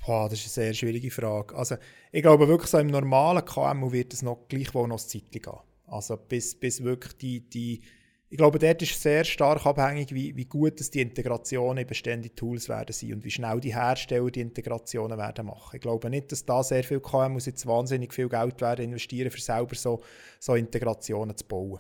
Boah, 0.05 0.29
das 0.29 0.45
ist 0.45 0.57
eine 0.57 0.65
sehr 0.67 0.73
schwierige 0.73 1.09
Frage. 1.09 1.55
Also, 1.55 1.75
ich 2.11 2.21
glaube 2.21 2.47
wirklich, 2.47 2.69
so 2.69 2.77
im 2.77 2.87
normalen 2.87 3.43
KMU 3.43 3.91
wird 3.91 4.13
es 4.13 4.21
noch 4.21 4.47
gleichwohl 4.47 4.87
noch 4.87 4.99
Zeit 4.99 5.31
gehen. 5.31 5.57
Also 5.87 6.17
bis, 6.17 6.55
bis 6.55 6.83
wirklich 6.83 7.13
die, 7.17 7.49
die 7.49 7.81
ich 8.27 8.37
glaube, 8.37 8.57
dort 8.57 8.81
ist 8.81 9.01
sehr 9.01 9.23
stark 9.23 9.65
abhängig, 9.65 10.13
wie, 10.13 10.35
wie 10.35 10.45
gut 10.45 10.93
die 10.93 11.01
Integrationen 11.01 11.83
in 11.83 11.87
bestehende 11.87 12.33
Tools 12.33 12.67
werden 12.67 12.91
sein 12.91 13.13
und 13.13 13.23
wie 13.23 13.29
schnell 13.29 13.59
die 13.59 13.73
Hersteller 13.73 14.31
die 14.31 14.41
Integrationen 14.41 15.17
werden 15.17 15.45
machen. 15.45 15.75
Ich 15.75 15.81
glaube 15.81 16.09
nicht, 16.09 16.31
dass 16.31 16.43
da 16.43 16.63
sehr 16.63 16.83
viel 16.83 16.99
KMUs 16.99 17.45
jetzt 17.45 17.65
wahnsinnig 17.67 18.13
viel 18.13 18.27
Geld 18.27 18.59
werden 18.61 18.85
investieren, 18.85 19.29
für 19.29 19.39
selber 19.39 19.75
so, 19.75 20.01
so 20.39 20.55
Integrationen 20.55 21.37
zu 21.37 21.45
bauen. 21.45 21.79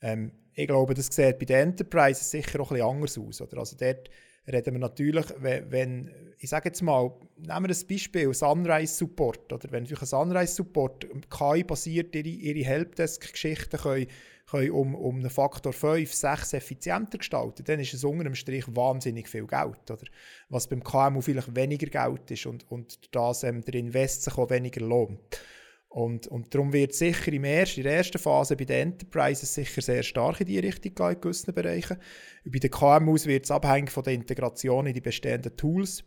Ähm, 0.00 0.32
ich 0.54 0.66
glaube, 0.66 0.94
das 0.94 1.06
sieht 1.06 1.38
bei 1.38 1.44
den 1.44 1.68
Enterprises 1.68 2.30
sicher 2.30 2.60
auch 2.60 2.70
ein 2.72 2.76
bisschen 2.76 2.90
anders 2.90 3.18
aus. 3.18 3.40
Oder? 3.42 3.58
Also 3.58 3.76
dort 3.78 4.08
reden 4.46 4.74
wir 4.74 4.80
natürlich, 4.80 5.26
wenn, 5.38 5.70
wenn 5.70 6.10
ich 6.38 6.50
sage 6.50 6.70
jetzt 6.70 6.82
mal, 6.82 7.12
nehmen 7.36 7.68
wir 7.68 7.74
ein 7.74 7.86
Beispiel, 7.88 8.34
Sunrise 8.34 8.94
Support, 8.94 9.52
oder 9.52 9.70
wenn 9.70 9.84
durch 9.84 10.00
ein 10.00 10.06
Sunrise 10.06 10.54
Support 10.54 11.06
KI-basiert 11.30 12.14
ihre, 12.16 12.28
ihre 12.28 12.64
Helpdesk-Geschichten 12.64 13.78
können, 13.78 14.06
können 14.50 14.70
um, 14.72 14.94
um 14.96 15.20
einen 15.20 15.30
Faktor 15.30 15.72
5, 15.72 16.12
6 16.12 16.54
effizienter 16.54 17.18
gestalten, 17.18 17.62
dann 17.64 17.78
ist 17.78 17.94
es 17.94 18.02
unter 18.02 18.24
dem 18.24 18.34
Strich 18.34 18.64
wahnsinnig 18.74 19.28
viel 19.28 19.46
Geld. 19.46 19.88
Oder? 19.88 20.04
Was 20.48 20.66
beim 20.66 20.82
KMU 20.82 21.20
vielleicht 21.20 21.54
weniger 21.54 21.86
Geld 21.86 22.28
ist 22.32 22.46
und, 22.46 22.68
und 22.70 23.14
das 23.14 23.44
ähm, 23.44 23.62
der 23.62 23.74
Invest 23.74 24.24
sich 24.24 24.36
auch 24.36 24.50
weniger 24.50 24.80
lohnt. 24.80 25.20
Und, 25.92 26.26
und 26.26 26.54
darum 26.54 26.72
wird 26.72 26.94
sicher 26.94 27.30
im 27.34 27.44
ersten, 27.44 27.80
in 27.80 27.84
der 27.84 27.98
ersten 27.98 28.18
Phase 28.18 28.56
bei 28.56 28.64
den 28.64 28.92
Enterprises 28.92 29.52
sicher 29.52 29.82
sehr 29.82 30.02
stark 30.02 30.40
in 30.40 30.46
diese 30.46 30.62
Richtung 30.62 30.94
gehen, 30.94 31.12
in 31.12 31.20
gewissen 31.20 31.52
Bereichen. 31.52 31.98
bei 32.46 32.58
den 32.58 32.70
KMUs 32.70 33.26
wird 33.26 33.44
es 33.44 33.50
abhängig 33.50 33.90
von 33.90 34.02
der 34.02 34.14
Integration 34.14 34.86
in 34.86 34.94
die 34.94 35.02
bestehenden 35.02 35.54
Tools. 35.54 36.02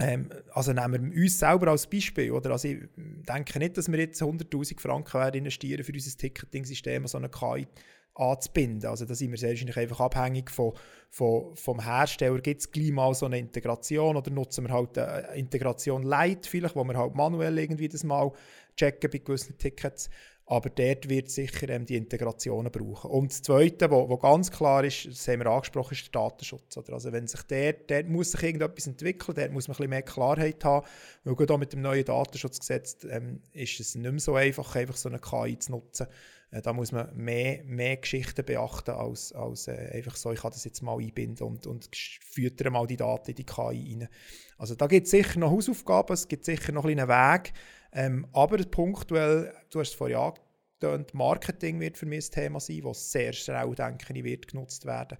Ähm, 0.00 0.30
also 0.52 0.72
nehmen 0.72 1.12
wir 1.12 1.22
uns 1.22 1.38
selber 1.38 1.70
als 1.70 1.86
Beispiel. 1.86 2.32
Oder? 2.32 2.52
Also 2.52 2.68
ich 2.68 2.78
denke 2.96 3.58
nicht, 3.58 3.76
dass 3.76 3.92
wir 3.92 3.98
jetzt 3.98 4.22
100'000 4.22 4.80
Franken 4.80 5.20
werden 5.20 5.38
investieren 5.38 5.84
für 5.84 5.92
unser 5.92 6.16
Ticketing-System, 6.16 7.06
so 7.06 7.18
eine 7.18 7.28
KI 7.28 7.66
anzubinden. 8.14 8.88
Also 8.88 9.04
da 9.04 9.14
sind 9.14 9.32
wir 9.32 9.38
sehr 9.38 9.50
wahrscheinlich 9.50 9.76
einfach 9.76 10.00
abhängig 10.00 10.50
von, 10.50 10.72
vom 11.14 11.80
Hersteller. 11.80 12.40
Gibt 12.40 12.60
es 12.60 12.70
gleich 12.70 12.90
mal 12.90 13.14
so 13.14 13.26
eine 13.26 13.38
Integration 13.38 14.16
oder 14.16 14.30
nutzen 14.32 14.66
wir 14.66 14.74
halt 14.74 14.98
eine 14.98 15.36
Integration 15.36 16.02
Light 16.02 16.46
vielleicht, 16.46 16.74
wo 16.74 16.82
wir 16.82 16.98
halt 16.98 17.14
manuell 17.14 17.56
irgendwie 17.58 17.88
das 17.88 18.02
mal 18.02 18.32
checken 18.76 19.10
bei 19.10 19.18
gewissen 19.18 19.56
Tickets. 19.56 20.10
Aber 20.46 20.68
dort 20.68 21.08
wird 21.08 21.30
sicher 21.30 21.70
ähm, 21.70 21.86
die 21.86 21.96
Integrationen 21.96 22.70
brauchen. 22.70 23.10
Und 23.10 23.32
das 23.32 23.40
Zweite, 23.40 23.90
was 23.90 24.20
ganz 24.20 24.50
klar 24.50 24.84
ist, 24.84 25.06
das 25.06 25.26
haben 25.28 25.38
wir 25.38 25.46
angesprochen, 25.46 25.94
ist 25.94 26.04
der 26.04 26.20
Datenschutz. 26.20 26.76
Oder? 26.76 26.92
Also 26.92 27.12
wenn 27.12 27.26
sich 27.26 27.42
dort, 27.44 27.90
dort 27.90 28.08
muss 28.08 28.32
sich 28.32 28.42
irgendetwas 28.42 28.86
entwickeln, 28.86 29.34
dort 29.36 29.52
muss 29.52 29.68
man 29.68 29.74
ein 29.74 29.78
bisschen 29.78 29.90
mehr 29.90 30.02
Klarheit 30.02 30.62
haben. 30.64 30.86
Weil 31.22 31.36
gerade 31.36 31.54
auch 31.54 31.58
mit 31.58 31.72
dem 31.72 31.80
neuen 31.80 32.04
Datenschutzgesetz 32.04 33.06
ähm, 33.08 33.40
ist 33.52 33.80
es 33.80 33.94
nicht 33.94 34.10
mehr 34.10 34.20
so 34.20 34.34
einfach, 34.34 34.74
einfach 34.74 34.96
so 34.96 35.08
eine 35.08 35.18
KI 35.18 35.58
zu 35.58 35.70
nutzen. 35.70 36.08
Äh, 36.54 36.62
da 36.62 36.72
muss 36.72 36.92
man 36.92 37.14
mehr, 37.16 37.64
mehr 37.64 37.96
Geschichten 37.96 38.44
beachten, 38.44 38.92
als, 38.92 39.32
als 39.32 39.66
äh, 39.66 39.90
einfach 39.92 40.16
so, 40.16 40.32
ich 40.32 40.40
kann 40.40 40.52
das 40.52 40.64
jetzt 40.64 40.82
mal 40.82 40.98
einbinden 40.98 41.46
und, 41.46 41.66
und 41.66 41.88
füttere 41.94 42.70
mal 42.70 42.86
die 42.86 42.96
Daten 42.96 43.30
in 43.30 43.36
die 43.36 43.44
KI 43.44 43.96
rein. 43.98 44.08
Also 44.56 44.74
da 44.76 44.86
gibt 44.86 45.06
es 45.06 45.10
sicher 45.10 45.40
noch 45.40 45.50
Hausaufgaben, 45.50 46.14
es 46.14 46.28
gibt 46.28 46.44
sicher 46.44 46.72
noch 46.72 46.84
einen 46.84 47.08
Weg, 47.08 47.52
ähm, 47.92 48.26
aber 48.32 48.58
punktuell, 48.58 49.52
du 49.70 49.80
hast 49.80 49.90
es 49.90 49.94
vorhin 49.94 50.16
angetönt, 50.16 51.12
Marketing 51.12 51.80
wird 51.80 51.98
für 51.98 52.06
mich 52.06 52.28
ein 52.28 52.32
Thema 52.32 52.60
sein, 52.60 52.82
das 52.82 53.10
sehr 53.10 53.32
schnell, 53.32 53.74
denke 53.74 54.12
ich, 54.16 54.24
wird 54.24 54.48
genutzt 54.48 54.86
werden. 54.86 55.18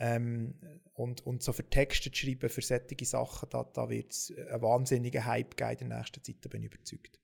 Ähm, 0.00 0.54
und, 0.94 1.26
und 1.26 1.42
so 1.42 1.52
für 1.52 1.68
Texte 1.68 2.12
zu 2.12 2.18
schreiben, 2.18 2.48
für 2.48 2.62
solche 2.62 3.04
Sachen, 3.04 3.48
da, 3.50 3.64
da 3.64 3.88
wird 3.88 4.12
es 4.12 4.32
einen 4.48 4.62
wahnsinnigen 4.62 5.24
Hype 5.24 5.56
geben 5.56 5.78
in 5.80 5.88
der 5.88 5.98
nächsten 5.98 6.22
Zeit, 6.22 6.36
da 6.42 6.48
bin 6.48 6.62
ich 6.62 6.72
überzeugt. 6.72 7.18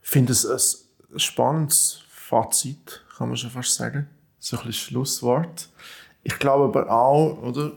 Ich 0.00 0.08
finde 0.08 0.32
es 0.32 0.46
ein 0.46 1.18
spannendes 1.18 2.04
Fazit, 2.28 3.04
kann 3.16 3.28
man 3.28 3.36
schon 3.36 3.50
fast 3.50 3.74
sagen. 3.74 4.08
So 4.38 4.56
ein 4.56 4.66
bisschen 4.66 4.88
Schlusswort. 4.88 5.68
Ich 6.22 6.38
glaube 6.38 6.64
aber 6.64 6.90
auch, 6.90 7.42
oder, 7.42 7.72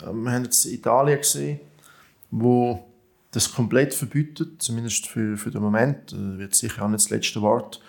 wir 0.00 0.32
haben 0.32 0.44
jetzt 0.44 0.64
Italien 0.64 1.18
gesehen, 1.18 1.60
wo 2.30 2.86
das 3.32 3.52
komplett 3.52 3.92
verbietet, 3.92 4.62
zumindest 4.62 5.08
für, 5.08 5.36
für 5.36 5.50
den 5.50 5.60
Moment, 5.60 6.12
äh, 6.12 6.38
wird 6.38 6.54
sicher 6.54 6.84
auch 6.84 6.88
nicht 6.88 7.04
das 7.04 7.10
letzte 7.10 7.42
Wort 7.42 7.82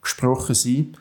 gesprochen 0.00 0.54
sein. 0.54 0.96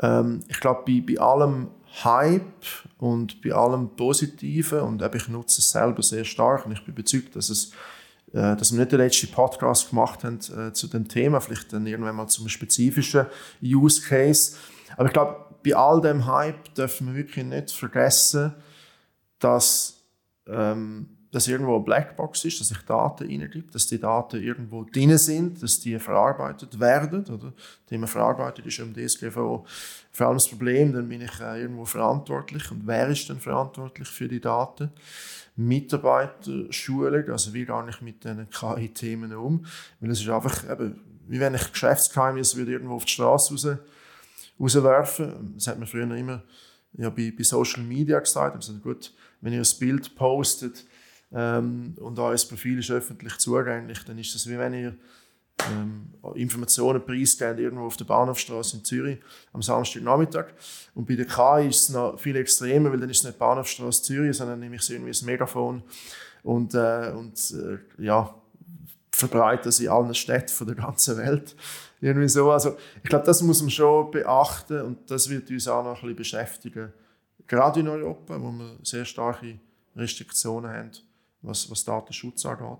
Ähm, 0.00 0.42
ich 0.48 0.60
glaube, 0.60 0.82
bei, 0.86 1.00
bei 1.00 1.18
allem 1.18 1.68
Hype 2.04 2.66
und 2.98 3.40
bei 3.40 3.52
allem 3.52 3.88
Positiven, 3.96 4.80
und 4.80 5.02
ich 5.14 5.28
nutze 5.28 5.62
es 5.62 5.70
selber 5.70 6.02
sehr 6.02 6.24
stark 6.24 6.66
und 6.66 6.72
ich 6.72 6.84
bin 6.84 6.92
überzeugt, 6.92 7.34
dass, 7.36 7.48
es, 7.48 7.72
dass 8.32 8.72
wir 8.72 8.80
nicht 8.80 8.92
den 8.92 8.98
letzten 8.98 9.30
Podcast 9.30 9.90
gemacht 9.90 10.24
haben 10.24 10.38
äh, 10.56 10.72
zu 10.72 10.86
dem 10.86 11.08
Thema, 11.08 11.40
vielleicht 11.40 11.72
dann 11.72 11.86
irgendwann 11.86 12.16
mal 12.16 12.28
zum 12.28 12.48
spezifischen 12.48 13.26
Use 13.62 14.02
Case. 14.02 14.56
Aber 14.96 15.06
ich 15.06 15.12
glaube, 15.12 15.36
bei 15.64 15.74
all 15.74 16.00
dem 16.00 16.26
Hype 16.26 16.74
dürfen 16.74 17.08
wir 17.08 17.14
wirklich 17.14 17.44
nicht 17.44 17.70
vergessen, 17.70 18.54
dass 19.38 20.02
ähm, 20.46 21.18
dass 21.30 21.46
irgendwo 21.46 21.74
eine 21.74 21.84
Blackbox 21.84 22.44
ist, 22.46 22.60
dass 22.60 22.70
ich 22.70 22.78
Daten 22.78 23.26
reingibt, 23.28 23.74
dass 23.74 23.86
die 23.86 24.00
Daten 24.00 24.42
irgendwo 24.42 24.84
drin 24.84 25.16
sind, 25.18 25.62
dass 25.62 25.78
die 25.78 25.98
verarbeitet 25.98 26.80
werden. 26.80 27.24
Oder? 27.26 27.52
Thema 27.86 28.06
verarbeitet 28.06 28.66
ist 28.66 28.78
im 28.78 28.94
DSGVO 28.94 29.66
vor 30.10 30.26
allem 30.26 30.36
das 30.36 30.48
Problem, 30.48 30.92
dann 30.92 31.08
bin 31.08 31.20
ich 31.20 31.40
äh, 31.40 31.60
irgendwo 31.60 31.84
verantwortlich. 31.84 32.70
Und 32.70 32.86
wer 32.86 33.08
ist 33.08 33.28
denn 33.28 33.38
verantwortlich 33.38 34.08
für 34.08 34.26
die 34.26 34.40
Daten? 34.40 34.90
Mitarbeiter, 35.58 36.72
Schulen, 36.72 37.30
also 37.30 37.52
wie 37.52 37.64
gehe 37.64 37.86
ich 37.90 38.00
mit 38.00 38.22
diesen 38.22 38.48
KI-Themen 38.48 39.34
um? 39.34 39.66
Weil 40.00 40.10
es 40.10 40.20
ist 40.20 40.28
einfach, 40.28 40.70
eben, 40.70 41.00
wie 41.26 41.40
wenn 41.40 41.54
ich 41.54 41.72
Geschäftsgeheimnis 41.72 42.56
würde 42.56 42.72
irgendwo 42.72 42.94
auf 42.94 43.04
die 43.04 43.12
Straße 43.12 43.52
raus, 43.52 43.78
rauswerfen. 44.60 45.54
Das 45.56 45.66
hat 45.66 45.78
man 45.78 45.88
früher 45.88 46.10
immer 46.14 46.42
ja, 46.92 47.10
bei, 47.10 47.32
bei 47.36 47.42
Social 47.42 47.82
Media 47.82 48.20
gesagt. 48.20 48.56
Also 48.56 48.72
gut, 48.74 49.12
wenn 49.40 49.52
ihr 49.52 49.60
ein 49.60 49.78
Bild 49.78 50.14
postet, 50.14 50.86
ähm, 51.32 51.94
und 51.98 52.18
euer 52.18 52.36
Profil 52.48 52.78
ist 52.78 52.90
öffentlich 52.90 53.36
zugänglich, 53.38 53.98
dann 54.04 54.18
ist 54.18 54.34
das 54.34 54.48
wie 54.48 54.58
wenn 54.58 54.72
ihr 54.72 54.96
ähm, 55.70 56.08
Informationen 56.34 57.04
preisgebt 57.04 57.58
irgendwo 57.58 57.86
auf 57.86 57.96
der 57.96 58.04
Bahnhofstraße 58.04 58.78
in 58.78 58.84
Zürich 58.84 59.18
am 59.52 59.62
Samstagnachmittag. 59.62 60.46
Und 60.94 61.06
bei 61.06 61.14
der 61.14 61.26
KI 61.26 61.68
ist 61.68 61.82
es 61.82 61.88
noch 61.90 62.18
viel 62.18 62.36
extremer, 62.36 62.90
weil 62.90 63.00
dann 63.00 63.10
ist 63.10 63.18
es 63.18 63.24
nicht 63.24 63.38
Bahnhofstraße 63.38 64.02
Zürich, 64.02 64.36
sondern 64.36 64.60
nehme 64.60 64.76
ich 64.76 64.82
es 64.82 64.90
irgendwie 64.90 65.12
ein 65.12 65.26
Megafon 65.26 65.82
und, 66.42 66.74
äh, 66.74 67.12
und 67.16 67.38
äh, 67.52 68.02
ja, 68.02 68.34
verbreite 69.12 69.68
es 69.70 69.80
in 69.80 69.88
allen 69.88 70.14
Städten 70.14 70.48
von 70.48 70.66
der 70.66 70.76
ganzen 70.76 71.16
Welt. 71.16 71.56
Irgendwie 72.00 72.28
so. 72.28 72.50
Also, 72.50 72.76
ich 73.02 73.08
glaube, 73.08 73.26
das 73.26 73.42
muss 73.42 73.60
man 73.60 73.70
schon 73.70 74.10
beachten 74.12 74.82
und 74.82 75.10
das 75.10 75.28
wird 75.28 75.50
uns 75.50 75.66
auch 75.66 75.82
noch 75.82 76.02
ein 76.02 76.14
bisschen 76.14 76.16
beschäftigen. 76.16 76.92
Gerade 77.46 77.80
in 77.80 77.88
Europa, 77.88 78.40
wo 78.40 78.52
wir 78.52 78.76
sehr 78.82 79.04
starke 79.04 79.58
Restriktionen 79.96 80.70
haben 80.70 80.90
was, 81.42 81.70
was 81.70 81.84
Datenschutz 81.84 82.44
angeht. 82.46 82.78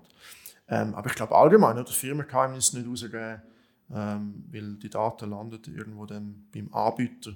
Ähm, 0.69 0.93
aber 0.93 1.09
ich 1.09 1.15
glaube 1.15 1.35
allgemein, 1.35 1.77
oder 1.77 1.91
Firmengeheimnis 1.91 2.73
nicht 2.73 2.87
rausgeben, 2.87 3.41
ähm, 3.91 4.45
weil 4.51 4.75
die 4.75 4.89
Daten 4.89 5.31
landen 5.31 5.61
irgendwo 5.75 6.05
dann 6.05 6.47
beim 6.53 6.71
Anbieter 6.73 7.31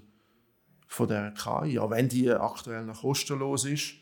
von 0.88 1.07
der 1.07 1.31
KI, 1.31 1.79
auch 1.79 1.89
wenn 1.89 2.07
die 2.07 2.29
aktuell 2.31 2.86
noch 2.86 3.01
kostenlos 3.01 3.65
ist. 3.65 3.95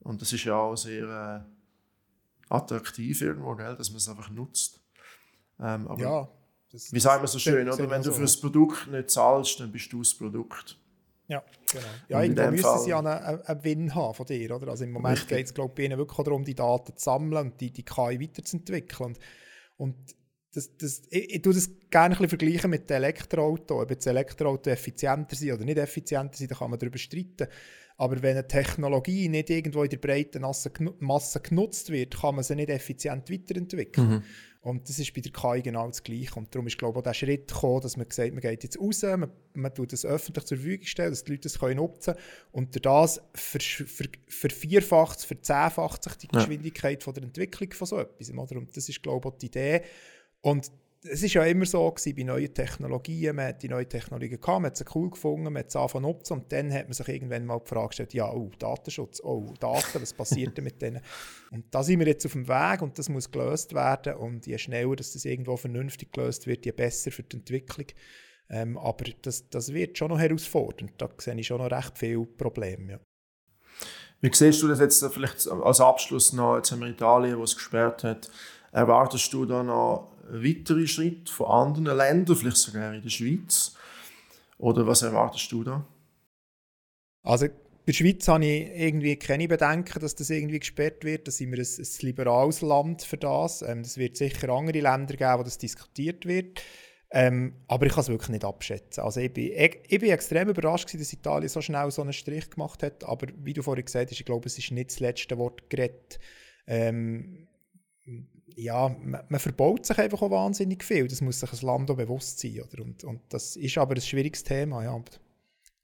Und 0.00 0.20
das 0.20 0.32
ist 0.32 0.42
ja 0.44 0.56
auch 0.56 0.74
sehr 0.74 1.46
äh, 1.48 2.52
attraktiv 2.52 3.20
irgendwo, 3.22 3.54
gell, 3.54 3.76
dass 3.76 3.90
man 3.90 3.98
es 3.98 4.08
einfach 4.08 4.30
nutzt. 4.30 4.80
Ähm, 5.60 5.86
aber 5.86 6.02
ja, 6.02 6.28
das, 6.72 6.92
wie 6.92 6.98
sagt 6.98 7.20
man 7.20 7.28
so 7.28 7.38
schön, 7.38 7.68
oder? 7.68 7.88
wenn 7.88 8.02
du 8.02 8.12
für 8.12 8.22
das 8.22 8.40
Produkt 8.40 8.88
nicht 8.88 9.10
zahlst, 9.10 9.60
dann 9.60 9.70
bist 9.70 9.92
du 9.92 10.00
das 10.00 10.14
Produkt. 10.14 10.76
Ja, 11.32 11.42
genau. 11.70 11.84
Ja, 12.08 12.22
irgendwo 12.22 12.50
müssen 12.50 12.84
sie 12.84 12.90
ja 12.90 12.98
einen, 12.98 13.40
einen 13.42 13.64
Win 13.64 13.94
haben 13.94 14.14
von 14.14 14.26
dir, 14.26 14.54
oder? 14.54 14.68
Also 14.68 14.84
im 14.84 14.92
Moment 14.92 15.26
geht 15.26 15.46
es, 15.46 15.54
glaube 15.54 15.80
ich, 15.80 15.88
ihnen 15.88 15.96
wirklich 15.96 16.22
darum, 16.22 16.44
die 16.44 16.54
Daten 16.54 16.94
zu 16.94 17.02
sammeln 17.02 17.46
und 17.46 17.60
die, 17.60 17.70
die 17.70 17.84
KI 17.84 18.20
weiterzuentwickeln. 18.20 19.14
Und, 19.14 19.18
und 19.78 19.96
das, 20.54 20.76
das, 20.76 21.02
ich, 21.08 21.36
ich 21.36 21.42
tue 21.42 21.54
das 21.54 21.70
gerne 21.88 22.14
ein 22.14 22.20
bisschen 22.20 22.38
vergleichen 22.38 22.70
mit 22.70 22.90
dem 22.90 22.96
Elektroauto. 22.96 23.80
Ob 23.80 23.90
jetzt 23.90 24.06
Elektroauto 24.06 24.68
effizienter 24.68 25.34
sind 25.34 25.52
oder 25.52 25.64
nicht 25.64 25.78
effizienter 25.78 26.36
sind, 26.36 26.50
da 26.50 26.56
kann 26.56 26.70
man 26.70 26.78
darüber 26.78 26.98
streiten. 26.98 27.48
Aber 27.96 28.20
wenn 28.20 28.36
eine 28.36 28.46
Technologie 28.46 29.30
nicht 29.30 29.48
irgendwo 29.48 29.84
in 29.84 29.90
der 29.90 29.96
breiten 29.96 30.42
Masse 30.42 31.40
genutzt 31.40 31.90
wird, 31.90 32.20
kann 32.20 32.34
man 32.34 32.44
sie 32.44 32.56
nicht 32.56 32.68
effizient 32.68 33.30
weiterentwickeln. 33.30 34.08
Mhm. 34.08 34.22
Und 34.62 34.88
das 34.88 35.00
ist 35.00 35.12
bei 35.12 35.20
der 35.20 35.32
KI 35.32 35.60
genau 35.60 35.88
das 35.88 36.04
Gleiche. 36.04 36.36
Und 36.36 36.54
darum 36.54 36.68
ist, 36.68 36.78
glaube 36.78 36.92
ich, 36.92 36.98
auch 37.00 37.02
der 37.02 37.14
Schritt 37.14 37.48
gekommen, 37.48 37.80
dass 37.80 37.96
man 37.96 38.08
sagt, 38.08 38.30
man 38.30 38.40
geht 38.40 38.62
jetzt 38.62 38.78
raus, 38.78 39.02
man, 39.02 39.28
man 39.54 39.74
tut 39.74 39.92
das 39.92 40.04
öffentlich 40.04 40.44
zur 40.44 40.56
Verfügung 40.56 40.86
stellen, 40.86 41.10
dass 41.10 41.24
die 41.24 41.32
Leute 41.32 41.42
das 41.42 41.58
können 41.58 41.76
nutzen 41.76 42.14
können. 42.14 42.24
Und 42.52 42.74
durch 42.74 42.82
das 42.82 43.20
ver, 43.34 43.60
ver, 43.60 44.06
vervierfacht, 44.28 45.20
verzehnfacht 45.20 46.04
sich 46.04 46.14
die 46.14 46.28
Geschwindigkeit 46.28 47.00
ja. 47.00 47.04
von 47.04 47.14
der 47.14 47.24
Entwicklung 47.24 47.72
von 47.72 47.88
so 47.88 47.98
etwas. 47.98 48.30
Oder? 48.30 48.56
Und 48.56 48.76
das 48.76 48.88
ist, 48.88 49.02
glaube 49.02 49.28
ich, 49.28 49.34
auch 49.34 49.38
die 49.38 49.46
Idee. 49.46 49.82
Und 50.42 50.70
es 51.04 51.22
ist 51.22 51.34
ja 51.34 51.44
immer 51.44 51.66
so 51.66 51.90
gewesen, 51.90 52.14
bei 52.14 52.22
neuen 52.22 52.54
Technologien, 52.54 53.34
man 53.34 53.48
hat 53.48 53.62
die 53.62 53.68
neuen 53.68 53.88
Technologien 53.88 54.40
gehabt, 54.40 54.60
man 54.60 54.66
hat 54.66 54.76
sie 54.76 54.84
cool 54.94 55.10
gefunden, 55.10 55.52
man 55.52 55.58
hat 55.58 55.70
sie 55.70 55.78
angefangen 55.78 56.04
nutzen 56.04 56.34
und 56.34 56.52
dann 56.52 56.72
hat 56.72 56.84
man 56.84 56.92
sich 56.92 57.08
irgendwann 57.08 57.44
mal 57.44 57.58
die 57.58 57.68
Frage 57.68 57.88
gestellt, 57.88 58.14
ja, 58.14 58.32
oh, 58.32 58.50
Datenschutz, 58.58 59.20
oh, 59.22 59.52
Daten, 59.58 60.00
was 60.00 60.12
passiert 60.12 60.56
denn 60.56 60.64
mit 60.64 60.80
denen? 60.80 61.00
Und 61.50 61.66
da 61.70 61.82
sind 61.82 61.98
wir 61.98 62.06
jetzt 62.06 62.24
auf 62.24 62.32
dem 62.32 62.48
Weg 62.48 62.80
und 62.80 62.98
das 62.98 63.10
muss 63.10 63.30
gelöst 63.30 63.74
werden 63.74 64.14
und 64.14 64.46
je 64.46 64.56
schneller 64.56 64.96
dass 64.96 65.12
das 65.12 65.26
irgendwo 65.26 65.58
vernünftig 65.58 66.10
gelöst 66.10 66.46
wird, 66.46 66.64
je 66.64 66.72
besser 66.72 67.10
für 67.10 67.22
die 67.22 67.36
Entwicklung. 67.36 67.88
Ähm, 68.48 68.78
aber 68.78 69.04
das, 69.20 69.50
das 69.50 69.70
wird 69.74 69.98
schon 69.98 70.08
noch 70.08 70.18
herausfordernd, 70.18 70.92
da 70.96 71.10
sehe 71.18 71.34
ich 71.38 71.46
schon 71.46 71.58
noch 71.58 71.70
recht 71.70 71.98
viele 71.98 72.24
Probleme, 72.24 72.92
ja. 72.92 73.00
Wie 74.22 74.32
siehst 74.32 74.62
du 74.62 74.68
das 74.68 74.80
jetzt 74.80 75.04
vielleicht 75.12 75.46
als 75.46 75.80
Abschluss 75.80 76.32
noch, 76.32 76.56
jetzt 76.56 76.72
haben 76.72 76.80
wir 76.80 76.88
Italien, 76.88 77.38
wo 77.38 77.42
es 77.42 77.54
gesperrt 77.54 78.02
hat, 78.02 78.30
erwartest 78.70 79.30
du 79.32 79.44
da 79.44 79.62
noch 79.62 80.11
weitere 80.38 80.86
Schritte 80.86 81.32
von 81.32 81.46
anderen 81.46 81.96
Ländern, 81.96 82.36
vielleicht 82.36 82.56
sogar 82.56 82.94
in 82.94 83.02
der 83.02 83.10
Schweiz? 83.10 83.74
Oder 84.58 84.86
was 84.86 85.02
erwartest 85.02 85.50
du 85.50 85.64
da? 85.64 85.84
Also 87.22 87.46
bei 87.46 87.54
der 87.86 87.92
Schweiz 87.94 88.28
habe 88.28 88.46
ich 88.46 88.70
irgendwie 88.74 89.16
keine 89.16 89.48
Bedenken, 89.48 89.98
dass 90.00 90.14
das 90.14 90.30
irgendwie 90.30 90.60
gesperrt 90.60 91.04
wird. 91.04 91.26
Da 91.26 91.32
sind 91.32 91.50
wir 91.50 91.58
ein, 91.58 91.66
ein 91.66 92.06
liberales 92.06 92.60
Land 92.60 93.02
für 93.02 93.16
das. 93.16 93.62
Ähm, 93.62 93.80
es 93.80 93.98
wird 93.98 94.16
sicher 94.16 94.50
andere 94.50 94.80
Länder 94.80 95.16
geben, 95.16 95.38
wo 95.38 95.42
das 95.42 95.58
diskutiert 95.58 96.24
wird. 96.24 96.62
Ähm, 97.10 97.54
aber 97.66 97.86
ich 97.86 97.92
kann 97.92 98.02
es 98.02 98.08
wirklich 98.08 98.30
nicht 98.30 98.44
abschätzen. 98.44 99.02
Also 99.02 99.20
ich 99.20 99.32
bin, 99.32 99.52
ich, 99.52 99.80
ich 99.88 99.98
bin 99.98 100.10
extrem 100.10 100.48
überrascht, 100.48 100.86
gewesen, 100.86 101.00
dass 101.00 101.12
Italien 101.12 101.48
so 101.48 101.60
schnell 101.60 101.90
so 101.90 102.02
einen 102.02 102.12
Strich 102.12 102.48
gemacht 102.48 102.82
hat. 102.84 103.04
Aber 103.04 103.26
wie 103.36 103.52
du 103.52 103.62
vorhin 103.62 103.84
gesagt 103.84 104.10
hast, 104.10 104.18
ich 104.18 104.24
glaube, 104.24 104.46
es 104.46 104.56
ist 104.56 104.70
nicht 104.70 104.90
das 104.90 105.00
letzte 105.00 105.36
Wort 105.36 105.68
geredet. 105.68 106.20
Ähm, 106.66 107.48
ja, 108.56 108.88
man, 108.88 109.22
man, 109.28 109.40
verbaut 109.40 109.86
sich 109.86 109.98
einfach 109.98 110.22
auch 110.22 110.30
wahnsinnig 110.30 110.84
viel. 110.84 111.08
Das 111.08 111.20
muss 111.20 111.40
sich 111.40 111.52
ein 111.52 111.66
Land 111.66 111.90
auch 111.90 111.96
bewusst 111.96 112.40
sein. 112.40 112.60
Oder? 112.60 112.82
Und, 112.82 113.04
und 113.04 113.20
das 113.28 113.56
ist 113.56 113.78
aber 113.78 113.94
ein 113.94 114.00
schwieriges 114.00 114.42
Thema. 114.42 114.84
Ja. 114.84 115.02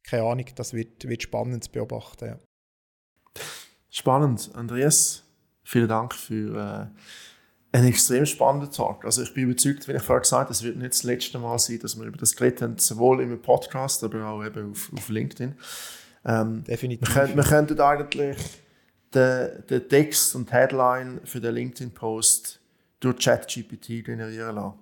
Keine 0.03 0.25
Ahnung, 0.25 0.47
das 0.55 0.73
wird, 0.73 1.07
wird 1.09 1.23
spannend 1.23 1.65
zu 1.65 1.71
beobachten. 1.71 2.27
Ja. 2.27 2.39
Spannend. 3.91 4.51
Andreas, 4.55 5.25
vielen 5.63 5.89
Dank 5.89 6.15
für 6.15 6.93
äh, 6.93 7.77
einen 7.77 7.89
extrem 7.89 8.27
spannenden 8.27 8.71
Talk. 8.71 9.05
Also 9.05 9.23
ich 9.23 9.33
bin 9.35 9.45
überzeugt, 9.45 9.89
wie 9.89 9.93
ich 9.93 10.03
vorher 10.03 10.21
gesagt 10.21 10.45
habe, 10.45 10.53
es 10.53 10.63
wird 10.63 10.77
nicht 10.77 10.93
das 10.93 11.03
letzte 11.03 11.39
Mal 11.39 11.59
sein, 11.59 11.79
dass 11.81 11.99
wir 11.99 12.07
über 12.07 12.19
das 12.19 12.37
geredet 12.37 12.63
haben, 12.63 12.79
sowohl 12.79 13.23
im 13.23 13.41
Podcast, 13.41 14.03
aber 14.05 14.27
auch 14.27 14.45
eben 14.45 14.73
auf, 14.73 14.91
auf 14.93 15.09
LinkedIn. 15.09 15.55
Ähm, 16.25 16.65
Definitiv. 16.65 17.15
Wir, 17.15 17.37
wir 17.37 17.45
könnten 17.45 17.81
eigentlich 17.81 18.37
den, 19.15 19.65
den 19.69 19.89
Text 19.89 20.35
und 20.35 20.53
Headline 20.53 21.21
für 21.25 21.41
den 21.41 21.55
LinkedIn-Post 21.55 22.61
durch 23.01 23.19
ChatGPT 23.19 24.05
generieren 24.05 24.57
lassen. 24.57 24.79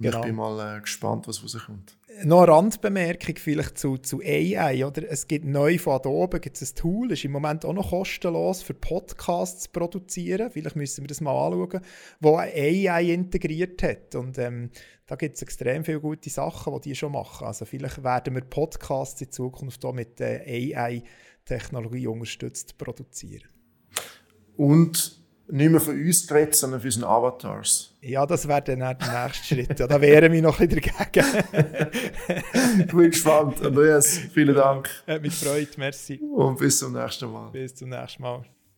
Genau. 0.00 0.20
ich 0.20 0.26
bin 0.26 0.36
mal 0.36 0.76
äh, 0.76 0.80
gespannt, 0.80 1.26
was 1.26 1.42
rauskommt. 1.42 1.96
Noch 2.24 2.42
eine 2.42 2.52
Randbemerkung 2.52 3.36
vielleicht 3.36 3.78
zu, 3.78 3.98
zu 3.98 4.20
AI. 4.20 4.84
Oder? 4.84 5.10
Es 5.10 5.26
gibt 5.26 5.44
neu 5.44 5.78
von 5.78 5.94
Adobe 5.94 6.40
gibt's 6.40 6.62
ein 6.62 6.74
Tool, 6.74 7.08
das 7.08 7.18
ist 7.18 7.24
im 7.24 7.32
Moment 7.32 7.64
auch 7.64 7.72
noch 7.72 7.90
kostenlos 7.90 8.62
für 8.62 8.74
Podcasts 8.74 9.64
zu 9.64 9.70
produzieren. 9.70 10.50
Vielleicht 10.50 10.76
müssen 10.76 11.02
wir 11.02 11.08
das 11.08 11.20
mal 11.20 11.32
anschauen, 11.32 11.80
wo 12.20 12.36
AI 12.36 13.12
integriert 13.12 13.82
hat. 13.82 14.14
Und 14.14 14.38
ähm, 14.38 14.70
da 15.06 15.16
gibt 15.16 15.36
es 15.36 15.42
extrem 15.42 15.84
viele 15.84 16.00
gute 16.00 16.30
Sachen, 16.30 16.74
die 16.74 16.90
die 16.90 16.94
schon 16.94 17.12
machen. 17.12 17.46
Also 17.46 17.64
vielleicht 17.64 18.02
werden 18.02 18.34
wir 18.34 18.42
Podcasts 18.42 19.20
in 19.20 19.30
Zukunft 19.30 19.84
auch 19.84 19.92
mit 19.92 20.20
äh, 20.20 20.74
AI-Technologie 20.76 22.06
unterstützt 22.06 22.78
produzieren. 22.78 23.48
Und 24.58 25.16
nicht 25.50 25.70
mehr 25.70 25.80
von 25.80 25.94
uns 25.94 26.26
geredet, 26.26 26.54
sondern 26.54 26.80
von 26.80 26.88
unseren 26.88 27.04
Avatars. 27.04 27.94
Ja, 28.02 28.26
das 28.26 28.46
wäre 28.46 28.62
dann 28.62 28.82
auch 28.82 28.94
der 28.94 29.24
nächste 29.24 29.46
Schritt. 29.46 29.78
Ja, 29.78 29.86
da 29.86 30.00
wären 30.00 30.32
wir 30.32 30.42
noch 30.42 30.60
ein 30.60 30.68
bisschen 30.68 30.92
dagegen. 30.98 31.26
ich 32.80 32.86
bin 32.86 33.10
gespannt. 33.10 33.64
Andreas, 33.64 34.18
vielen 34.32 34.54
Dank. 34.54 34.90
Hat 35.06 35.22
mich 35.22 35.40
gefreut, 35.40 35.78
merci. 35.78 36.16
Und 36.16 36.58
bis 36.58 36.78
zum 36.78 36.92
nächsten 36.92 37.32
Mal. 37.32 37.50
Bis 37.50 37.74
zum 37.74 37.88
nächsten 37.88 38.22
Mal. 38.22 38.44